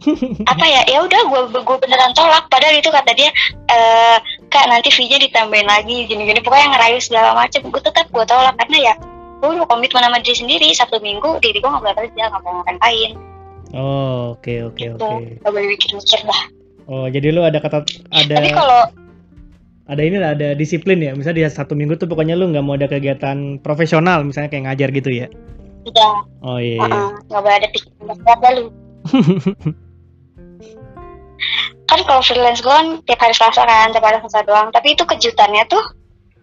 Apa 0.52 0.64
ya? 0.64 0.82
Ya 0.88 0.98
udah 1.04 1.20
gue 1.28 1.40
gue 1.60 1.76
beneran 1.82 2.12
tolak. 2.16 2.46
Padahal 2.48 2.78
itu 2.78 2.88
kata 2.88 3.10
dia 3.14 3.30
eh 3.70 4.16
kak 4.48 4.66
nanti 4.70 4.88
fee-nya 4.90 5.20
ditambahin 5.20 5.68
lagi 5.68 6.06
gini-gini. 6.06 6.40
Pokoknya 6.40 6.76
ngerayu 6.76 6.98
segala 7.02 7.36
macem. 7.36 7.66
Gue 7.68 7.82
tetap 7.82 8.08
gue 8.08 8.24
tolak 8.24 8.54
karena 8.64 8.92
ya 8.92 8.94
gue 9.40 9.48
udah 9.56 9.66
komitmen 9.68 10.04
sama 10.04 10.18
diri 10.22 10.36
sendiri. 10.36 10.68
Sabtu 10.72 10.98
Minggu 11.02 11.40
diri 11.42 11.58
gue 11.58 11.70
nggak 11.70 11.82
boleh 11.82 11.96
kerja 11.96 12.22
nggak 12.30 12.42
boleh 12.42 12.62
ngapain. 12.66 13.12
Oh, 13.70 14.34
oke 14.34 14.54
oke 14.66 14.82
gitu. 14.82 14.98
oke. 14.98 15.38
nggak 15.46 15.52
boleh 15.52 15.68
mikir-mikir 15.74 16.20
dah. 16.26 16.42
Oh, 16.90 17.06
jadi 17.06 17.30
lu 17.30 17.46
ada 17.46 17.62
kata 17.62 17.86
ada 18.10 18.34
tapi 18.34 18.50
kalau 18.50 18.82
ada 19.90 20.02
ini 20.06 20.16
lah 20.22 20.38
ada 20.38 20.54
disiplin 20.54 21.02
ya. 21.02 21.12
Misalnya 21.18 21.42
di 21.42 21.44
satu 21.50 21.74
minggu 21.74 21.98
tuh 21.98 22.06
pokoknya 22.06 22.38
lu 22.38 22.46
nggak 22.54 22.62
mau 22.62 22.78
ada 22.78 22.86
kegiatan 22.86 23.58
profesional 23.58 24.22
misalnya 24.22 24.54
kayak 24.54 24.64
ngajar 24.70 24.88
gitu 24.94 25.10
ya? 25.10 25.26
Tidak 25.80 26.14
oh 26.46 26.58
iya, 26.62 26.78
iya. 26.78 26.86
uh-uh, 26.86 27.10
nggak 27.26 27.40
boleh 27.42 27.56
ada 27.58 27.68
pikiran 27.72 28.16
lu 28.54 28.64
kan 31.90 31.98
kalau 32.06 32.22
freelance 32.22 32.62
gue 32.62 32.70
kan 32.70 33.02
tiap 33.08 33.18
hari 33.18 33.34
Selasa 33.34 33.66
kan 33.66 33.90
tiap 33.90 34.04
hari 34.06 34.22
Selasa 34.22 34.46
doang. 34.46 34.70
Tapi 34.70 34.94
itu 34.94 35.02
kejutannya 35.02 35.66
tuh 35.66 35.82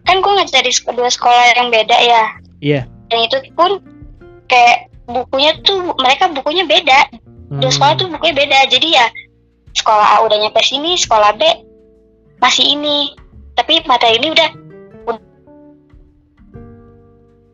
kan 0.04 0.20
gue 0.20 0.32
ngajar 0.36 0.60
di 0.60 0.72
dua 0.92 1.08
sekolah 1.08 1.56
yang 1.56 1.72
beda 1.72 1.96
ya. 1.96 2.24
Iya. 2.58 2.82
dan 3.08 3.24
itu 3.24 3.38
pun 3.54 3.78
kayak 4.50 4.90
bukunya 5.08 5.54
tuh 5.64 5.94
mereka 5.96 6.28
bukunya 6.28 6.68
beda. 6.68 7.08
Dua 7.48 7.64
Hmm. 7.64 7.72
sekolah 7.72 7.94
tuh 7.96 8.06
bukunya 8.12 8.34
beda. 8.36 8.58
Jadi 8.68 8.88
ya 8.92 9.06
sekolah 9.72 10.20
A 10.20 10.26
udah 10.26 10.36
nyampe 10.36 10.60
sini 10.60 10.98
sekolah 10.98 11.32
B 11.38 11.42
masih 12.42 12.76
ini 12.76 13.14
tapi 13.58 13.82
materi 13.90 14.22
ini 14.22 14.30
udah 14.30 14.48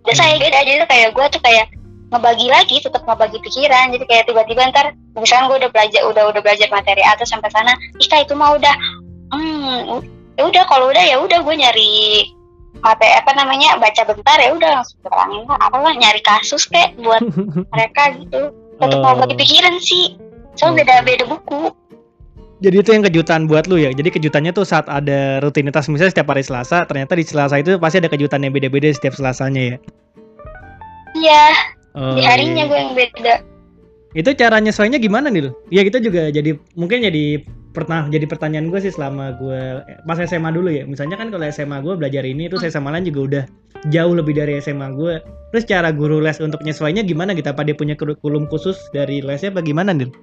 udah 0.05 0.15
saya 0.15 0.37
beda 0.37 0.59
jadi 0.69 0.85
tuh 0.85 0.89
kayak 0.93 1.09
gue 1.17 1.27
tuh 1.33 1.41
kayak 1.41 1.67
ngebagi 2.13 2.47
lagi 2.53 2.77
tetap 2.79 3.03
ngebagi 3.09 3.41
pikiran. 3.41 3.91
Jadi 3.97 4.05
kayak 4.05 4.25
tiba-tiba 4.29 4.69
ntar 4.71 4.93
misalnya 5.17 5.49
gue 5.51 5.59
udah 5.65 5.71
belajar 5.73 6.01
udah 6.07 6.23
udah 6.31 6.41
belajar 6.45 6.69
materi 6.71 7.01
atas 7.03 7.33
sampai 7.33 7.49
sana 7.51 7.73
ih 7.99 8.07
Kak, 8.07 8.29
itu 8.29 8.37
mah 8.37 8.55
udah. 8.55 8.75
Hmm 9.33 10.05
ya 10.37 10.45
udah 10.45 10.63
kalau 10.69 10.91
udah 10.91 11.03
ya 11.03 11.17
udah 11.23 11.41
gue 11.41 11.55
nyari 11.57 11.95
mata 12.83 13.07
apa 13.17 13.33
namanya 13.39 13.79
baca 13.81 14.03
bentar 14.03 14.37
ya 14.43 14.51
udah 14.51 14.83
langsung 14.83 14.99
terangin 15.01 15.47
lah 15.47 15.57
apalah 15.63 15.95
nyari 15.95 16.21
kasus 16.21 16.69
kayak 16.69 16.93
buat 17.01 17.23
mereka 17.73 18.13
gitu. 18.21 18.53
Tetap 18.77 18.99
mau 19.01 19.15
Oh. 19.17 19.19
bagi 19.25 19.35
pikiran 19.41 19.79
sih. 19.81 20.19
Soalnya 20.55 20.85
beda 20.85 20.95
beda 21.07 21.25
buku 21.27 21.73
Jadi 22.63 22.77
itu 22.79 22.91
yang 22.95 23.03
kejutan 23.03 23.51
buat 23.51 23.67
lu 23.67 23.83
ya. 23.83 23.91
Jadi 23.91 24.15
kejutannya 24.15 24.55
tuh 24.55 24.63
saat 24.63 24.87
ada 24.87 25.43
rutinitas 25.43 25.91
misalnya 25.91 26.15
setiap 26.15 26.31
hari 26.31 26.47
Selasa, 26.47 26.87
ternyata 26.87 27.19
di 27.19 27.27
Selasa 27.27 27.59
itu 27.59 27.75
pasti 27.83 27.99
ada 27.99 28.07
kejutan 28.07 28.47
yang 28.47 28.55
beda-beda 28.55 28.95
setiap 28.95 29.19
Selasanya 29.19 29.75
ya. 29.75 29.77
iya 31.15 31.45
Oh, 31.95 32.19
di 32.19 32.27
harinya 32.27 32.67
iya. 32.67 32.71
gue 32.71 32.79
yang 32.79 32.95
beda 32.99 33.35
Itu 34.19 34.31
cara 34.35 34.59
nyesuainya 34.59 34.99
gimana 34.99 35.31
nih 35.31 35.47
lu? 35.47 35.51
Ya 35.75 35.83
kita 35.83 35.99
juga 35.99 36.31
jadi 36.31 36.55
mungkin 36.79 37.03
jadi 37.03 37.43
pernah 37.75 38.07
jadi 38.07 38.23
pertanyaan 38.31 38.71
gue 38.71 38.79
sih 38.79 38.95
selama 38.95 39.35
gue 39.43 39.83
pas 40.07 40.19
SMA 40.23 40.55
dulu 40.55 40.71
ya. 40.71 40.87
Misalnya 40.87 41.19
kan 41.19 41.35
kalau 41.35 41.43
SMA 41.51 41.83
gue 41.83 41.95
belajar 41.99 42.23
ini 42.23 42.47
terus 42.47 42.63
SMA 42.63 42.95
lain 42.95 43.11
juga 43.11 43.21
udah 43.27 43.45
jauh 43.91 44.15
lebih 44.15 44.39
dari 44.39 44.63
SMA 44.63 44.95
gue. 44.95 45.19
Terus 45.51 45.67
cara 45.67 45.91
guru 45.91 46.23
les 46.23 46.39
untuk 46.39 46.63
nyesuainya 46.63 47.03
gimana 47.03 47.35
gitu? 47.35 47.51
Apa 47.51 47.67
dia 47.67 47.75
punya 47.75 47.99
kurikulum 47.99 48.47
khusus 48.47 48.79
dari 48.95 49.19
lesnya 49.19 49.51
apa 49.51 49.67
gimana 49.67 49.91
nih? 49.91 50.15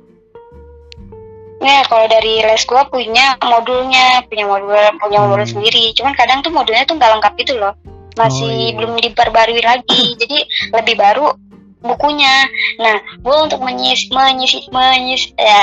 Nah, 1.61 1.85
kalau 1.85 2.09
dari 2.09 2.41
les 2.41 2.63
gua 2.65 2.83
punya 2.85 3.37
modulnya, 3.39 4.25
punya 4.25 4.49
modul 4.49 4.73
punya 4.97 5.19
modul 5.21 5.45
Hmm. 5.45 5.53
sendiri. 5.53 5.93
Cuman 5.93 6.17
kadang 6.17 6.41
tuh 6.41 6.49
modulnya 6.49 6.83
tuh 6.83 6.97
nggak 6.97 7.11
lengkap 7.17 7.33
itu 7.37 7.53
loh. 7.55 7.77
Masih 8.17 8.43
Oh, 8.43 8.51
iya. 8.51 8.73
belum 8.75 8.97
diperbarui 8.97 9.61
lagi. 9.61 10.01
Jadi 10.21 10.37
lebih 10.73 10.95
baru 10.97 11.31
bukunya. 11.79 12.49
Nah, 12.77 12.97
gua 13.21 13.45
untuk 13.45 13.61
menyis 13.61 14.09
menyis 14.09 14.57
menyis 14.67 15.29
ya 15.37 15.61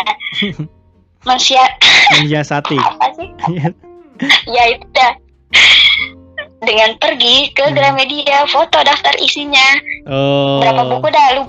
mensia 1.28 1.66
Menyiasati. 2.14 2.78
apa 2.88 3.06
sih? 3.18 3.28
ya 4.54 4.62
itu 4.70 4.86
dah. 4.94 5.12
Dengan 6.58 6.94
pergi 6.98 7.54
ke 7.54 7.70
Hmm. 7.70 7.74
Gramedia, 7.74 8.46
foto 8.46 8.78
daftar 8.82 9.14
isinya. 9.18 9.66
oh. 10.06 10.58
Berapa 10.62 10.82
buku 10.86 11.06
dah 11.10 11.26
lu 11.34 11.42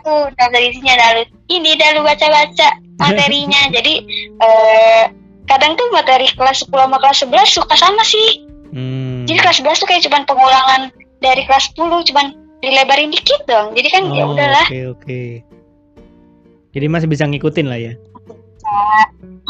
tuh 0.00 0.32
daftar 0.34 0.60
isinya 0.60 0.96
dah 0.96 1.08
lu. 1.16 1.22
Ini 1.50 1.70
dah 1.76 1.88
lu 1.98 2.06
baca-baca 2.06 2.68
materinya. 2.96 3.60
Jadi 3.76 3.94
eh 4.38 5.04
kadang 5.50 5.74
tuh 5.74 5.90
materi 5.90 6.30
kelas 6.30 6.62
10 6.62 6.70
sama 6.70 6.96
kelas 7.02 7.18
11 7.26 7.56
suka 7.58 7.74
sama 7.74 8.02
sih. 8.06 8.46
Hmm. 8.70 9.26
Jadi 9.26 9.38
kelas 9.42 9.58
11 9.66 9.82
tuh 9.82 9.88
kayak 9.90 10.02
cuman 10.06 10.22
pengulangan 10.30 10.82
dari 11.18 11.42
kelas 11.42 11.74
10 11.74 12.08
cuman 12.14 12.26
dilebarin 12.62 13.10
dikit 13.10 13.42
dong. 13.50 13.74
Jadi 13.74 13.88
kan 13.90 14.02
ya 14.14 14.24
Oh, 14.24 14.32
udahlah. 14.32 14.66
Oke 14.70 14.80
oke. 14.94 15.22
Jadi 16.70 16.86
masih 16.86 17.10
bisa 17.10 17.26
ngikutin 17.26 17.66
lah 17.66 17.78
ya. 17.82 17.92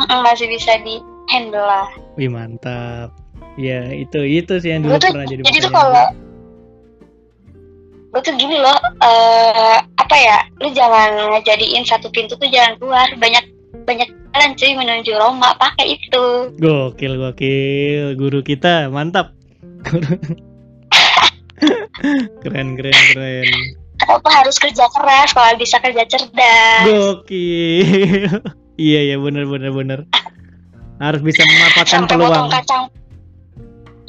Mm-mm, 0.01 0.20
masih 0.24 0.48
bisa 0.48 0.80
di 0.80 0.96
handle 1.28 1.61
lah. 1.61 1.92
Wih 2.16 2.32
mantap. 2.32 3.12
Ya 3.61 3.92
itu 3.92 4.24
itu 4.24 4.57
sih 4.62 4.72
yang 4.72 4.86
dulu 4.86 4.96
tuh 4.96 5.12
pernah 5.12 5.28
jadi 5.28 5.44
jadi 5.44 5.59
tuh 5.68 5.72
kalau 5.74 6.05
gue 8.11 8.21
tuh 8.27 8.35
gini 8.35 8.59
loh, 8.59 8.75
eh 9.07 9.79
apa 9.79 10.17
ya, 10.19 10.39
lu 10.59 10.75
jangan 10.75 11.39
ngejadiin 11.39 11.87
satu 11.87 12.11
pintu 12.11 12.35
tuh 12.35 12.51
jalan 12.51 12.75
keluar, 12.83 13.07
banyak 13.15 13.47
banyak 13.87 14.11
jalan 14.35 14.51
cuy 14.59 14.73
menuju 14.75 15.13
Roma 15.15 15.55
pakai 15.59 15.99
itu. 15.99 16.27
Gokil 16.59 17.19
gokil. 17.19 18.19
Guru 18.19 18.43
kita 18.43 18.91
mantap. 18.91 19.35
Keren 22.43 22.79
keren 22.79 22.97
keren. 23.13 23.47
Apa 24.01 24.29
harus 24.33 24.57
kerja 24.57 24.89
keras 24.91 25.37
kalau 25.37 25.55
bisa 25.61 25.77
kerja 25.79 26.03
cerdas. 26.09 26.85
Gokil. 26.89 28.41
iya 28.81 29.01
iya 29.13 29.17
bener 29.21 29.45
bener 29.47 29.71
bener. 29.71 30.01
Harus 31.01 31.21
bisa 31.25 31.45
memanfaatkan 31.45 32.05
peluang. 32.09 32.49
kacang. 32.53 32.89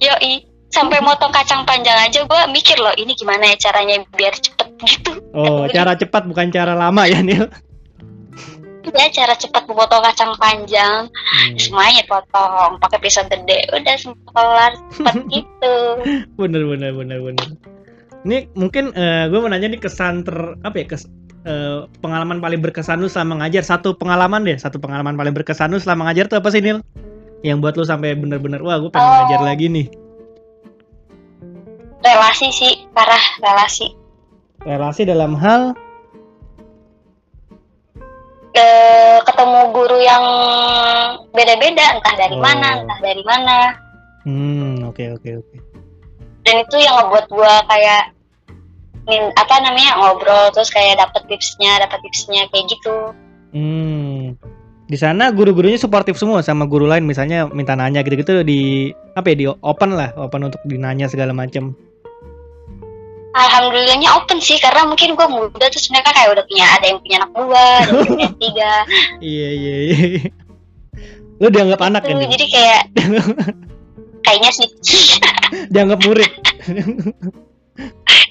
Yoi, 0.01 0.43
sampai 0.71 1.03
motong 1.03 1.29
kacang 1.29 1.61
panjang 1.63 1.95
aja 1.99 2.23
gue 2.23 2.41
mikir 2.49 2.79
loh, 2.79 2.95
ini 2.95 3.11
gimana 3.13 3.51
ya 3.51 3.69
caranya 3.69 4.01
biar 4.15 4.33
cepet 4.33 4.67
gitu. 4.87 5.11
Oh 5.35 5.67
cara 5.75 5.93
cepat 5.93 6.25
bukan 6.25 6.49
cara 6.49 6.73
lama 6.73 7.05
ya 7.05 7.19
Nil. 7.19 7.45
Ya 8.91 9.07
cara 9.13 9.37
cepat 9.37 9.69
memotong 9.69 10.01
kacang 10.01 10.33
panjang, 10.41 11.05
Hmm, 11.05 11.53
semuanya 11.55 12.01
potong 12.09 12.81
pakai 12.81 12.97
pisau 12.97 13.21
gede, 13.29 13.69
udah 13.69 13.95
kelar 14.33 14.73
cepet 14.89 15.15
gitu. 15.37 15.75
bener 16.33 16.65
bener 16.65 16.91
bener 16.97 17.19
bener. 17.21 17.47
Ini 18.25 18.49
mungkin 18.57 18.89
gue 18.93 19.37
mau 19.37 19.49
nanya 19.49 19.69
nih 19.69 19.81
kesan 19.81 20.25
ter 20.25 20.33
apa 20.65 20.75
ya 20.81 20.85
kes, 20.89 21.05
eh, 21.45 21.85
pengalaman 22.01 22.41
paling 22.41 22.57
berkesan 22.59 23.01
lu 23.01 23.09
selama 23.09 23.45
ngajar 23.45 23.61
satu 23.61 23.93
pengalaman 23.93 24.45
deh 24.45 24.57
satu 24.57 24.81
pengalaman 24.81 25.13
paling 25.13 25.33
berkesan 25.33 25.69
lu 25.69 25.77
selama 25.77 26.09
ngajar 26.09 26.25
tuh 26.25 26.41
apa 26.41 26.49
sih 26.49 26.61
Nil? 26.65 26.81
Yang 27.41 27.57
buat 27.61 27.73
lu 27.77 27.85
sampai 27.85 28.17
bener-bener 28.17 28.61
wah 28.61 28.81
gue 28.81 28.89
pengen 28.89 29.05
Oh. 29.05 29.13
ngajar 29.25 29.41
lagi 29.45 29.65
nih. 29.69 29.87
Relasi 32.01 32.47
sih, 32.49 32.73
parah 32.91 33.21
relasi. 33.39 33.93
Relasi 34.61 35.01
dalam 35.05 35.37
hal 35.37 35.73
Eh, 38.51 39.17
ketemu 39.23 39.71
guru 39.71 39.95
yang 40.03 40.25
beda-beda, 41.31 41.95
entah 41.95 42.15
dari 42.19 42.35
Oh. 42.35 42.43
mana, 42.43 42.83
entah 42.83 42.99
dari 42.99 43.23
mana. 43.23 43.79
hmm 44.27 44.83
oke 44.91 45.01
oke 45.17 45.29
oke. 45.39 45.55
Dan 46.43 46.59
itu 46.59 46.75
yang 46.83 46.99
ngebuat 46.99 47.31
gua 47.31 47.63
kayak 47.71 48.11
min 49.07 49.31
apa 49.39 49.55
namanya 49.63 49.97
ngobrol 49.97 50.51
terus 50.51 50.67
kayak 50.67 50.99
dapet 50.99 51.23
tipsnya, 51.31 51.79
dapet 51.79 52.03
tipsnya 52.03 52.43
kayak 52.51 52.69
gitu. 52.69 53.15
Hmm. 53.55 54.35
Di 54.85 54.99
sana 54.99 55.31
guru-gurunya 55.31 55.79
suportif 55.79 56.19
semua 56.19 56.43
sama 56.43 56.67
guru 56.67 56.91
lain 56.91 57.07
misalnya 57.07 57.47
minta 57.47 57.71
nanya 57.79 58.03
gitu-gitu 58.03 58.43
di 58.43 58.91
apa 59.15 59.31
ya 59.31 59.35
di 59.39 59.45
open 59.47 59.95
lah, 59.95 60.11
open 60.19 60.51
untuk 60.51 60.59
dinanya 60.67 61.07
segala 61.07 61.31
macam. 61.31 61.71
Alhamdulillahnya 63.31 64.11
open 64.19 64.43
sih 64.43 64.59
karena 64.59 64.83
mungkin 64.83 65.15
gua 65.15 65.31
muda 65.31 65.71
terus 65.71 65.87
mereka 65.87 66.11
kayak 66.11 66.35
udah 66.35 66.43
punya 66.51 66.65
ada 66.67 66.85
yang 66.91 66.99
punya 66.99 67.17
anak 67.23 67.31
dua, 67.31 67.65
ada 67.79 67.91
yang 67.95 68.09
punya 68.11 68.29
tiga. 68.35 68.73
Iya 69.31 69.49
iya 69.55 69.75
iya. 69.87 69.97
Lu 71.39 71.47
dianggap 71.47 71.81
anak 71.81 72.03
kan? 72.05 72.19
Din? 72.19 72.27
jadi 72.27 72.45
kayak 72.51 72.81
kayaknya 74.27 74.51
sih 74.51 74.67
Dianggap 75.73 75.99
murid. 76.03 76.31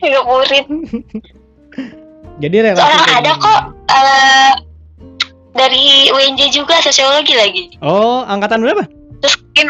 nggak 0.01 0.25
murid. 0.29 0.67
Jadi 2.41 2.57
relasi 2.65 2.81
Soalnya 2.81 3.15
ada 3.21 3.33
kok 3.37 3.61
eh, 3.89 4.53
dari 5.57 6.09
UNJ 6.13 6.41
juga 6.53 6.77
sosiologi 6.85 7.35
lagi. 7.37 7.65
Oh, 7.81 8.25
angkatan 8.29 8.65
berapa? 8.65 8.85
Terus 9.21 9.37
mungkin 9.45 9.67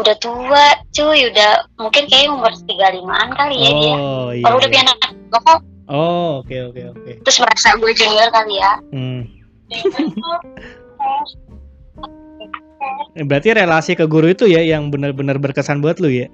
udah 0.00 0.16
tua 0.18 0.66
cuy, 0.90 1.20
udah 1.30 1.50
mungkin 1.76 2.08
kayak 2.08 2.32
umur 2.32 2.52
35an 2.66 3.28
kali 3.36 3.56
ya 3.60 3.70
dia. 3.76 3.94
Oh, 3.96 4.28
iya. 4.32 4.44
Kalau 4.44 4.56
udah 4.58 4.68
iya. 4.68 4.74
punya 4.74 4.84
anak 4.88 4.98
kok 5.30 5.60
Oh, 5.90 6.46
oke 6.46 6.54
oke 6.70 6.82
oke. 6.94 7.12
terus 7.26 7.42
merasa 7.42 7.74
gue 7.74 7.90
junior 7.98 8.30
kali 8.30 8.62
ya. 8.62 8.72
Hmm. 8.94 9.26
Berarti 13.26 13.48
relasi 13.52 13.92
ke 13.98 14.06
guru 14.06 14.30
itu 14.30 14.46
ya 14.46 14.62
yang 14.62 14.94
benar-benar 14.94 15.42
berkesan 15.42 15.82
buat 15.82 15.98
lu 15.98 16.08
ya? 16.08 16.30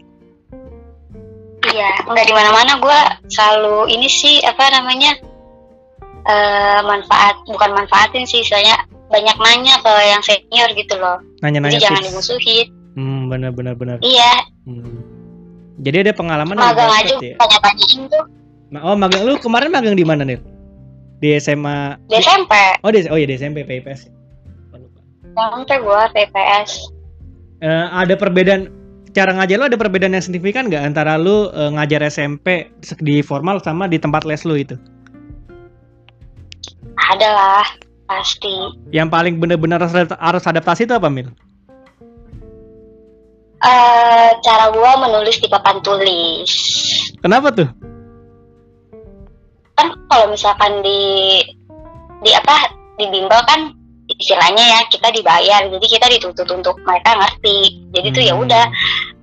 Iya, 1.66 1.90
nggak 2.04 2.26
di 2.28 2.34
mana-mana 2.36 2.78
gue 2.78 3.00
selalu 3.32 3.90
ini 3.90 4.06
sih 4.06 4.38
apa 4.44 4.70
namanya 4.70 5.18
eh 6.26 6.80
manfaat 6.84 7.40
bukan 7.48 7.74
manfaatin 7.74 8.28
sih, 8.28 8.44
saya 8.44 8.76
banyak 9.08 9.36
nanya 9.38 9.78
ke 9.80 9.92
yang 10.04 10.22
senior 10.22 10.68
gitu 10.76 10.94
loh. 10.98 11.18
Nanya-nanya 11.40 11.78
Jadi 11.78 11.86
jangan 11.86 12.02
tips. 12.02 12.08
dimusuhin. 12.12 12.66
Hmm, 13.26 13.32
benar-benar 13.34 13.74
benar. 13.74 13.96
Iya, 14.00 14.32
Hmm. 14.66 15.02
Jadi 15.76 16.08
ada 16.08 16.12
pengalaman 16.16 16.56
magang 16.56 16.88
aja 16.88 17.14
ya? 17.20 17.36
tuh 17.36 18.24
Ma- 18.72 18.82
Oh, 18.82 18.96
magang 18.96 19.28
lu 19.28 19.36
kemarin 19.36 19.68
magang 19.68 19.92
di 19.92 20.02
mana, 20.02 20.24
Nil? 20.24 20.40
Di 21.20 21.36
SMA. 21.36 22.00
di 22.08 22.16
SMP. 22.16 22.52
Oh, 22.80 22.90
di 22.90 23.04
oh 23.06 23.18
iya 23.20 23.28
di 23.28 23.36
SMP 23.36 23.62
PIPS. 23.62 24.08
SMP 25.36 25.70
gue 25.84 26.02
PPS. 26.16 26.88
Eh, 27.60 27.86
ada 27.92 28.16
perbedaan 28.16 28.72
cara 29.12 29.32
ngajar 29.32 29.56
lu 29.56 29.64
ada 29.68 29.78
perbedaan 29.80 30.12
yang 30.12 30.24
signifikan 30.24 30.68
nggak 30.68 30.80
antara 30.92 31.20
lu 31.20 31.48
eh, 31.52 31.70
ngajar 31.72 32.04
SMP 32.04 32.72
di 33.00 33.20
formal 33.20 33.60
sama 33.60 33.84
di 33.88 34.00
tempat 34.00 34.24
les 34.24 34.44
lu 34.48 34.56
itu? 34.56 34.76
Ada 36.96 37.28
lah, 37.28 37.66
pasti. 38.08 38.72
Yang 38.90 39.08
paling 39.12 39.34
bener-bener 39.36 39.78
harus, 39.78 39.92
harus 40.08 40.44
adaptasi 40.44 40.88
itu 40.88 40.96
apa, 40.96 41.06
Mil? 41.12 41.30
Eh 43.56 44.30
cara 44.44 44.68
gua 44.72 45.00
menulis 45.00 45.40
di 45.40 45.48
papan 45.48 45.80
tulis. 45.80 46.50
Kenapa 47.20 47.48
tuh? 47.52 47.68
Kan 49.76 49.92
kalau 50.08 50.26
misalkan 50.32 50.80
di 50.84 51.40
di 52.24 52.30
apa 52.32 52.72
di 52.96 53.08
bimbel 53.12 53.40
kan 53.44 53.72
istilahnya 54.06 54.62
ya 54.62 54.80
kita 54.88 55.10
dibayar, 55.10 55.66
jadi 55.66 55.86
kita 55.86 56.06
dituntut 56.06 56.48
untuk 56.52 56.78
mereka 56.86 57.18
ngerti. 57.18 57.90
Jadi 57.92 58.08
tuh 58.14 58.22
ya 58.22 58.34
Hmm. 58.38 58.44
udah 58.46 58.64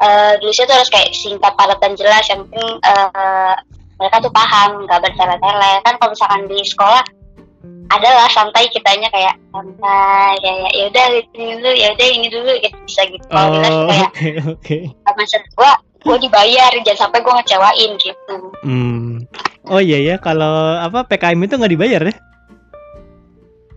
eh 0.04 0.34
tulisnya 0.44 0.68
tuh 0.68 0.76
harus 0.82 0.92
kayak 0.92 1.10
singkat, 1.16 1.54
padat 1.56 1.80
dan 1.80 1.94
jelas. 1.96 2.28
Yang 2.28 2.50
penting 2.50 2.70
eh, 2.84 3.54
mereka 3.98 4.20
tuh 4.20 4.34
paham, 4.34 4.84
nggak 4.84 5.00
bertele-tele. 5.00 5.74
Kan 5.88 5.94
kalau 5.98 6.12
misalkan 6.12 6.44
di 6.52 6.60
sekolah 6.68 7.04
adalah 7.94 8.28
santai 8.28 8.66
kitanya 8.68 9.08
kayak 9.08 9.36
santai 9.50 10.34
kayak 10.38 10.72
ya 10.72 10.84
udah 10.88 11.06
ini 11.12 11.24
dulu 11.54 11.70
ya 11.72 11.88
udah 11.92 12.08
ini 12.10 12.28
dulu 12.28 12.52
gitu 12.58 12.78
bisa 12.84 13.02
gitu 13.06 13.26
kalau 13.28 13.50
Oh, 13.50 13.62
kayak 13.88 14.10
oke 14.10 14.28
oke. 14.50 14.78
maksud 15.08 15.42
gua 15.54 15.72
gue 16.00 16.18
dibayar 16.20 16.72
jangan 16.82 17.08
sampai 17.08 17.20
gue 17.20 17.34
ngecewain 17.34 17.92
gitu 17.98 18.36
Hmm. 18.62 19.24
Oh 19.64 19.80
iya 19.80 19.96
ya, 19.96 20.16
kalau 20.18 20.52
apa 20.76 21.06
PKM 21.06 21.40
itu 21.42 21.56
nggak 21.56 21.72
dibayar 21.72 22.02
ya? 22.04 22.16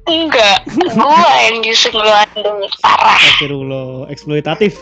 enggak 0.04 0.58
gue 0.66 1.22
yang 1.42 1.56
justru 1.62 1.90
ngeluarin 1.92 2.38
duit 2.38 2.70
parah 2.78 3.14
Astagfirullah, 3.16 4.06
eksploitatif. 4.08 4.78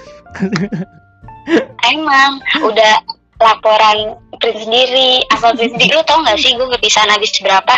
emang 1.84 2.32
udah 2.58 2.94
laporan 3.38 4.16
print 4.36 4.58
sendiri 4.58 5.20
apa 5.30 5.52
print 5.52 5.72
sendiri 5.74 5.92
lu 5.92 6.04
tau 6.04 6.20
gak 6.20 6.36
sih 6.36 6.52
gue 6.52 6.68
kepisahan 6.70 7.08
habis 7.08 7.32
berapa 7.36 7.76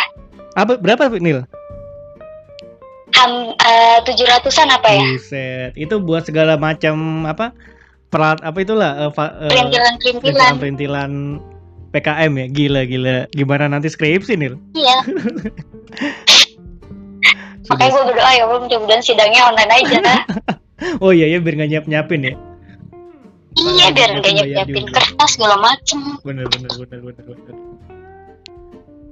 Apa 0.57 0.81
berapa 0.81 1.13
Nil? 1.21 1.45
ham 3.15 3.55
tujuh 4.03 4.27
ratusan 4.27 4.67
apa 4.69 4.93
ya 4.93 5.01
Buset, 5.01 5.71
itu 5.73 5.95
buat 5.97 6.27
segala 6.27 6.53
macam 6.59 7.25
apa 7.25 7.49
pelat 8.13 8.37
apa 8.43 8.57
itulah 8.61 9.07
eh, 9.07 9.11
fa- 9.15 9.33
eh, 9.41 9.49
perintilan 9.49 10.53
perintilan 10.59 11.11
PKM 11.87 12.31
ya. 12.35 12.45
Gila 12.51 12.81
gila. 12.83 13.17
Gimana 13.31 13.71
nanti 13.71 13.87
skripsi 13.89 14.35
Nil? 14.37 14.59
iya 14.75 14.97
makanya 17.67 17.91
gue 17.91 18.03
berdoa 18.15 18.31
ya 18.31 18.43
Allah 18.47 18.59
mudah-mudahan 18.63 19.03
sidangnya 19.03 19.41
online 19.43 19.71
aja 19.71 19.99
Oh 21.03 21.11
iya 21.11 21.25
ya 21.27 21.41
biar 21.41 21.57
nggak 21.57 21.69
nyiap 21.73 21.85
nyiapin 21.89 22.21
ya. 22.21 22.33
iya 23.57 23.87
biar 23.91 24.09
nggak 24.19 24.33
nyiapin 24.45 24.83
juga. 24.87 24.93
kertas 25.01 25.29
segala 25.35 25.57
macem 25.59 25.99
Bener 26.21 26.45
bener 26.47 26.69
bener 26.79 26.99
bener 27.01 27.23
bener. 27.23 27.55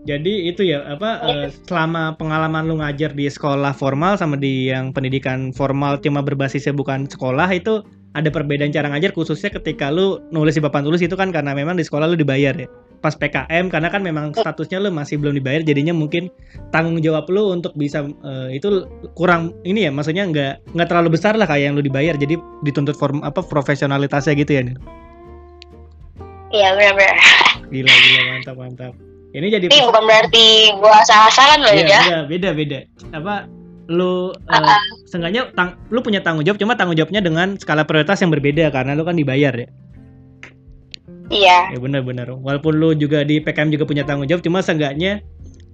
Jadi 0.05 0.53
itu 0.53 0.61
ya 0.61 0.85
apa 0.85 1.17
eh, 1.25 1.49
selama 1.65 2.13
pengalaman 2.13 2.69
lu 2.69 2.77
ngajar 2.77 3.17
di 3.17 3.25
sekolah 3.25 3.73
formal 3.73 4.21
sama 4.21 4.37
di 4.37 4.69
yang 4.69 4.93
pendidikan 4.93 5.49
formal 5.49 5.97
cuma 5.97 6.21
berbasisnya 6.21 6.77
bukan 6.77 7.09
sekolah 7.09 7.49
itu 7.49 7.81
ada 8.13 8.29
perbedaan 8.29 8.69
cara 8.69 8.85
ngajar 8.93 9.11
khususnya 9.17 9.49
ketika 9.49 9.89
lu 9.89 10.21
nulis 10.29 10.55
di 10.55 10.61
papan 10.61 10.85
tulis 10.85 11.01
itu 11.01 11.17
kan 11.17 11.33
karena 11.33 11.57
memang 11.57 11.73
di 11.73 11.81
sekolah 11.81 12.05
lu 12.05 12.13
dibayar 12.21 12.53
ya. 12.53 12.69
Pas 13.01 13.17
PKM 13.17 13.73
karena 13.73 13.89
kan 13.89 14.05
memang 14.05 14.29
statusnya 14.37 14.77
lu 14.77 14.93
masih 14.93 15.17
belum 15.17 15.41
dibayar 15.41 15.65
jadinya 15.65 15.91
mungkin 15.97 16.29
tanggung 16.69 17.01
jawab 17.01 17.25
lu 17.33 17.49
untuk 17.49 17.73
bisa 17.73 18.05
eh, 18.05 18.61
itu 18.61 18.85
kurang 19.17 19.57
ini 19.65 19.89
ya 19.89 19.91
maksudnya 19.91 20.29
nggak 20.29 20.77
nggak 20.77 20.85
terlalu 20.85 21.17
besar 21.17 21.33
lah 21.33 21.49
kayak 21.49 21.73
yang 21.73 21.73
lu 21.73 21.81
dibayar 21.81 22.13
jadi 22.13 22.37
dituntut 22.61 22.93
form 22.93 23.25
apa 23.25 23.41
profesionalitasnya 23.41 24.37
gitu 24.37 24.53
ya. 24.53 24.63
Iya 26.53 26.77
benar-benar 26.77 27.17
Gila 27.73 27.89
gila 27.89 28.21
mantap 28.29 28.55
mantap. 28.61 28.93
Ini 29.35 29.47
jadi 29.51 29.65
ini 29.67 29.83
bukan 29.83 30.03
berarti 30.03 30.45
gue 30.73 30.93
asal-asalan 30.95 31.59
loh 31.59 31.73
Iya, 31.73 31.83
ya 31.83 31.97
beda, 31.99 32.17
beda, 32.25 32.49
beda. 32.55 32.79
Apa 33.11 33.35
lu 33.85 34.31
Ah, 34.47 34.63
ah. 34.65 34.81
seenggaknya 35.05 35.51
tang, 35.51 35.75
lu 35.91 35.99
punya 35.99 36.17
tanggung 36.17 36.41
jawab 36.41 36.57
cuma 36.57 36.73
tanggung 36.73 36.95
jawabnya 36.95 37.19
dengan 37.19 37.53
skala 37.55 37.83
prioritas 37.83 38.17
yang 38.17 38.31
berbeda 38.31 38.71
karena 38.71 38.95
lu 38.95 39.03
kan 39.03 39.13
dibayar 39.13 39.53
ya. 39.53 39.67
iya 41.27 41.69
Ya 41.69 41.77
benar-benar. 41.77 42.31
Walaupun 42.31 42.73
lu 42.73 42.93
juga 42.93 43.21
di 43.21 43.37
PKM 43.37 43.69
juga 43.69 43.83
punya 43.83 44.01
tanggung 44.01 44.25
jawab 44.25 44.41
cuma 44.41 44.61
seenggaknya 44.61 45.21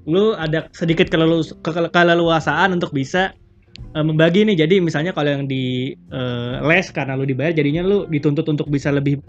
lu 0.04 0.34
ada 0.34 0.66
sedikit 0.74 1.08
kelelus, 1.08 1.54
ke- 1.62 1.88
keleluasaan 1.88 2.74
untuk 2.74 2.90
bisa 2.90 3.32
eh, 3.94 4.02
membagi 4.02 4.44
nih. 4.44 4.58
Jadi 4.58 4.80
misalnya 4.80 5.12
kalau 5.12 5.32
yang 5.32 5.46
di 5.46 5.94
eh, 5.94 6.56
les 6.62 6.88
karena 6.90 7.14
lu 7.14 7.24
dibayar 7.24 7.52
jadinya 7.52 7.80
lu 7.82 8.08
dituntut 8.08 8.44
untuk 8.46 8.68
bisa 8.68 8.90
lebih 8.90 9.20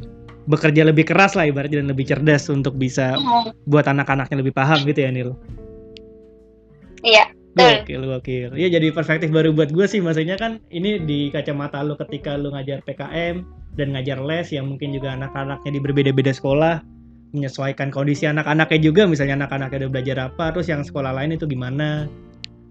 bekerja 0.51 0.83
lebih 0.87 1.07
keras 1.07 1.39
lah 1.39 1.47
ibaratnya 1.47 1.83
dan 1.85 1.91
lebih 1.93 2.07
cerdas 2.09 2.51
untuk 2.51 2.75
bisa 2.75 3.15
Hmm, 3.15 3.55
buat 3.71 3.87
anak-anaknya 3.87 4.43
lebih 4.43 4.55
paham 4.55 4.83
gitu 4.83 5.07
ya 5.07 5.11
Nil. 5.15 5.35
iya 7.03 7.27
betul 7.53 7.85
Gokil, 7.85 8.03
gokil. 8.09 8.51
Iya 8.57 8.69
jadi 8.81 8.89
perspektif 8.97 9.29
baru 9.29 9.53
buat 9.53 9.69
gue 9.77 9.85
sih, 9.85 10.01
maksudnya 10.01 10.41
kan 10.41 10.57
ini 10.73 10.97
di 11.05 11.29
kacamata 11.29 11.85
lu 11.85 11.93
ketika 12.01 12.33
lu 12.41 12.49
ngajar 12.49 12.81
PKM 12.89 13.45
dan 13.77 13.93
ngajar 13.93 14.25
les 14.25 14.49
yang 14.57 14.73
mungkin 14.73 14.97
juga 14.97 15.13
anak-anaknya 15.13 15.77
di 15.77 15.81
berbeda-beda 15.85 16.33
sekolah, 16.33 16.81
menyesuaikan 17.37 17.93
kondisi 17.93 18.25
anak-anaknya 18.25 18.81
juga, 18.81 19.05
misalnya 19.05 19.45
anak-anaknya 19.45 19.85
udah 19.85 19.91
belajar 19.93 20.17
apa, 20.33 20.45
terus 20.57 20.73
yang 20.73 20.81
sekolah 20.81 21.13
lain 21.13 21.37
itu 21.37 21.45
gimana. 21.45 22.09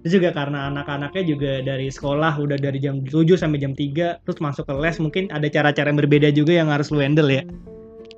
Terus 0.02 0.18
juga 0.18 0.30
karena 0.34 0.74
anak-anaknya 0.74 1.24
juga 1.30 1.52
dari 1.62 1.94
sekolah 1.94 2.34
udah 2.42 2.58
dari 2.58 2.82
jam 2.82 3.06
7 3.06 3.38
sampai 3.38 3.62
jam 3.62 3.78
3, 3.78 4.26
terus 4.26 4.38
masuk 4.42 4.66
ke 4.66 4.74
les 4.82 4.98
mungkin 4.98 5.30
ada 5.30 5.46
cara-cara 5.46 5.94
yang 5.94 6.00
berbeda 6.02 6.34
juga 6.34 6.58
yang 6.58 6.74
harus 6.74 6.90
lu 6.90 7.06
handle 7.06 7.30
ya. 7.30 7.46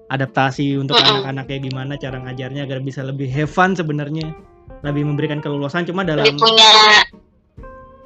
Adaptasi 0.08 0.80
untuk 0.80 0.96
anak-anaknya 0.96 1.60
gimana 1.60 1.94
cara 2.00 2.24
ngajarnya 2.24 2.64
agar 2.64 2.80
bisa 2.80 3.04
lebih 3.04 3.28
have 3.28 3.52
fun 3.52 3.76
sebenarnya. 3.76 4.32
Lebih 4.84 5.04
memberikan 5.04 5.44
keleluasan 5.44 5.84
cuma 5.84 6.08
dalam 6.08 6.24
lebih 6.24 6.40
punya 6.40 6.72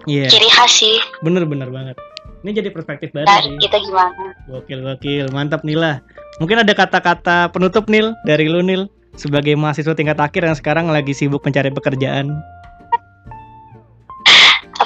Iya, 0.07 0.31
ciri 0.31 0.47
khas 0.47 0.71
sih 0.71 0.97
bener-bener 1.19 1.67
banget. 1.67 1.99
Ini 2.41 2.63
jadi 2.63 2.69
perspektif 2.71 3.11
baru 3.11 3.27
dari 3.27 3.59
sih. 3.59 3.67
kita 3.67 3.77
gimana 3.83 4.31
Gokil, 4.47 4.79
gokil. 4.79 5.25
Mantap 5.35 5.67
Nila. 5.67 5.99
Mungkin 6.39 6.63
ada 6.63 6.71
kata-kata 6.71 7.51
penutup 7.51 7.91
Nil 7.91 8.15
dari 8.23 8.47
lu 8.47 8.63
Nil 8.63 8.87
sebagai 9.19 9.57
mahasiswa 9.59 9.91
tingkat 9.97 10.15
akhir 10.21 10.47
yang 10.47 10.55
sekarang 10.55 10.87
lagi 10.87 11.11
sibuk 11.11 11.43
mencari 11.43 11.73
pekerjaan. 11.75 12.39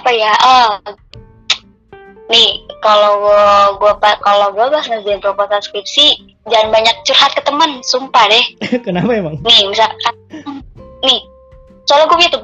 Apa 0.02 0.10
ya 0.18 0.34
oh 0.41 0.70
nih 2.34 2.66
kalau 2.82 3.22
gua 3.78 3.93
kalau 4.26 4.49
gua 4.49 4.74
pas 4.74 4.88
ngerjain 4.89 5.22
proposal 5.22 5.62
skripsi 5.62 6.18
jangan 6.49 6.74
banyak 6.74 6.95
curhat 7.06 7.38
ke 7.38 7.41
teman 7.45 7.86
sumpah 7.86 8.26
deh. 8.26 8.45
Kenapa 8.88 9.14
emang? 9.14 9.38
nih 9.45 9.70
misalkan 9.70 10.16
nih 11.06 11.22
soalnya 11.86 12.10
gue 12.10 12.18
gitu 12.26 12.38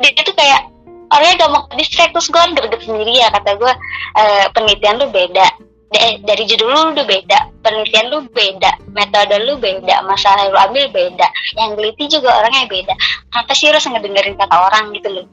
dia 0.00 0.22
tuh 0.24 0.36
kayak 0.36 0.72
orangnya 1.12 1.44
gak 1.44 1.52
mau 1.52 1.62
distract 1.76 2.16
terus 2.16 2.32
gue 2.32 2.40
kan 2.40 2.56
greget 2.56 2.80
sendiri 2.88 3.12
ya 3.20 3.28
kata 3.32 3.56
gue 3.60 3.72
eh, 4.16 4.44
penelitian 4.56 4.96
lu 5.00 5.06
beda 5.12 5.46
Da- 5.94 6.18
dari 6.26 6.42
judul 6.48 6.68
lu 6.74 6.80
udah 6.96 7.06
beda 7.06 7.38
penelitian 7.62 8.10
lu 8.10 8.18
beda 8.32 8.70
metode 8.96 9.36
lu 9.44 9.60
beda 9.60 10.02
masalah 10.08 10.48
lu 10.50 10.58
ambil 10.58 10.88
beda 10.90 11.26
yang 11.60 11.76
geliti 11.78 12.18
juga 12.18 12.34
orangnya 12.40 12.66
beda. 12.66 12.94
Kenapa 13.30 13.52
sih 13.54 13.70
harus 13.70 13.84
ngedengerin 13.86 14.34
kata 14.40 14.56
orang 14.56 14.90
gitu 14.96 15.08
loh 15.12 15.26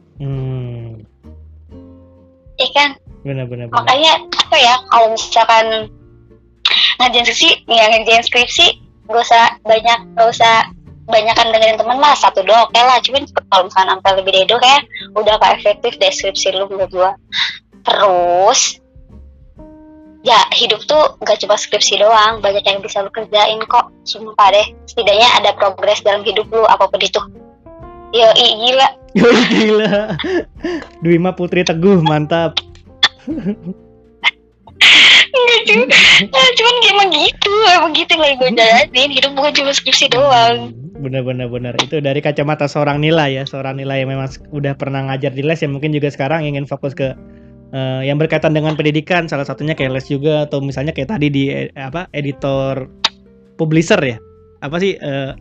ya 2.61 2.69
kan 2.77 2.89
benar-benar. 3.25 3.67
benar. 3.69 3.75
makanya 3.81 4.11
apa 4.37 4.57
ya 4.57 4.75
kalau 4.93 5.07
misalkan 5.13 5.65
ngajain 7.01 7.25
skripsi 7.25 7.49
ya 7.65 7.83
ngajain 7.89 8.23
skripsi 8.25 8.65
gak 9.09 9.21
usah 9.25 9.45
banyak 9.65 9.99
gak 10.15 10.29
usah 10.29 10.55
banyakan 11.09 11.51
dengerin 11.51 11.77
temen 11.81 11.97
lah 11.99 12.13
satu 12.15 12.45
doang 12.45 12.69
oke 12.69 12.77
lah 12.77 13.01
cuman 13.03 13.23
kalau 13.49 13.63
misalkan 13.67 13.89
sampai 13.97 14.11
lebih 14.21 14.31
dari 14.31 14.45
itu 14.45 14.57
kayak 14.61 14.81
udah 15.17 15.33
gak 15.41 15.53
efektif 15.59 15.91
deskripsi 15.97 16.47
lu 16.55 16.69
menurut 16.69 16.91
gua 16.93 17.11
terus 17.81 18.79
ya 20.21 20.37
hidup 20.53 20.85
tuh 20.85 21.17
gak 21.25 21.41
cuma 21.41 21.57
skripsi 21.57 21.97
doang 21.97 22.39
banyak 22.39 22.61
yang 22.61 22.79
bisa 22.79 23.01
lu 23.01 23.09
kerjain 23.09 23.59
kok 23.65 23.89
sumpah 24.05 24.49
deh 24.53 24.67
setidaknya 24.85 25.27
ada 25.41 25.51
progres 25.57 26.05
dalam 26.05 26.21
hidup 26.21 26.45
lu 26.53 26.63
apa 26.69 26.85
pun 26.85 27.01
itu 27.01 27.21
yo 28.11 28.27
gila. 28.35 28.87
Yoi, 29.11 29.43
gila. 29.51 30.15
Dwima 31.03 31.35
Putri 31.35 31.67
Teguh, 31.67 31.99
mantap. 31.99 32.55
Enggak 35.31 35.61
juga 35.67 35.85
Nah, 36.31 36.47
cuman 36.55 36.75
emang 36.91 37.09
gitu. 37.11 37.53
Emang 37.67 37.91
gitu 37.91 38.13
lagi 38.15 38.35
gue 38.39 38.51
jalanin. 38.55 39.09
Hidup 39.11 39.31
bukan 39.35 39.51
cuma 39.51 39.71
skripsi 39.75 40.11
doang. 40.11 40.71
Bener-bener 41.01 41.51
bener. 41.51 41.73
Itu 41.81 41.99
dari 41.99 42.23
kacamata 42.23 42.71
seorang 42.71 43.03
Nila 43.03 43.27
ya, 43.27 43.43
seorang 43.43 43.79
Nila 43.79 43.99
yang 43.99 44.15
memang 44.15 44.31
udah 44.53 44.77
pernah 44.79 45.11
ngajar 45.11 45.35
di 45.35 45.43
les. 45.43 45.59
Yang 45.59 45.73
mungkin 45.79 45.91
juga 45.91 46.07
sekarang 46.13 46.47
ingin 46.47 46.63
fokus 46.63 46.95
ke 46.95 47.11
eh, 47.75 48.01
yang 48.07 48.15
berkaitan 48.15 48.55
dengan 48.55 48.79
pendidikan, 48.79 49.27
salah 49.27 49.47
satunya 49.47 49.75
kayak 49.75 49.97
les 49.97 50.07
juga. 50.07 50.47
Atau 50.47 50.63
misalnya 50.63 50.95
kayak 50.95 51.19
tadi 51.19 51.27
di 51.27 51.51
eh, 51.51 51.67
apa 51.75 52.07
editor 52.15 52.87
publisher 53.59 53.99
ya. 53.99 54.17
Apa 54.61 54.77
sih 54.77 54.95
eh, 54.95 55.31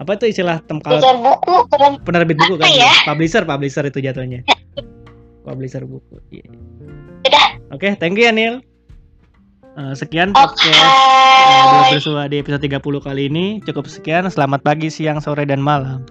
apa 0.00 0.16
itu 0.16 0.32
istilah 0.32 0.64
tem 0.64 0.80
kalau 0.80 0.96
belajar 0.96 1.16
buku 1.20 1.54
penerbit 2.08 2.36
buku 2.40 2.56
kan? 2.56 2.72
ya? 2.72 2.88
Publisher, 3.04 3.44
publisher 3.44 3.84
itu 3.84 4.00
jatuhnya. 4.00 4.40
Publisher 5.44 5.84
buku. 5.84 6.16
Iya. 6.32 6.48
Udah. 7.28 7.48
Oke, 7.76 7.92
thank 8.00 8.16
you 8.16 8.24
ya 8.24 8.32
Nil. 8.32 8.64
Eh, 9.78 9.94
sekian 9.94 10.34
oke 10.34 10.56
podcast 10.58 11.94
Bersua 11.94 12.26
di 12.26 12.42
episode 12.42 12.64
30 12.64 12.80
kali 12.80 13.28
ini. 13.28 13.46
Cukup 13.62 13.86
sekian. 13.86 14.26
Selamat 14.26 14.64
pagi, 14.66 14.88
siang, 14.90 15.22
sore, 15.22 15.46
dan 15.46 15.62
malam. 15.62 16.02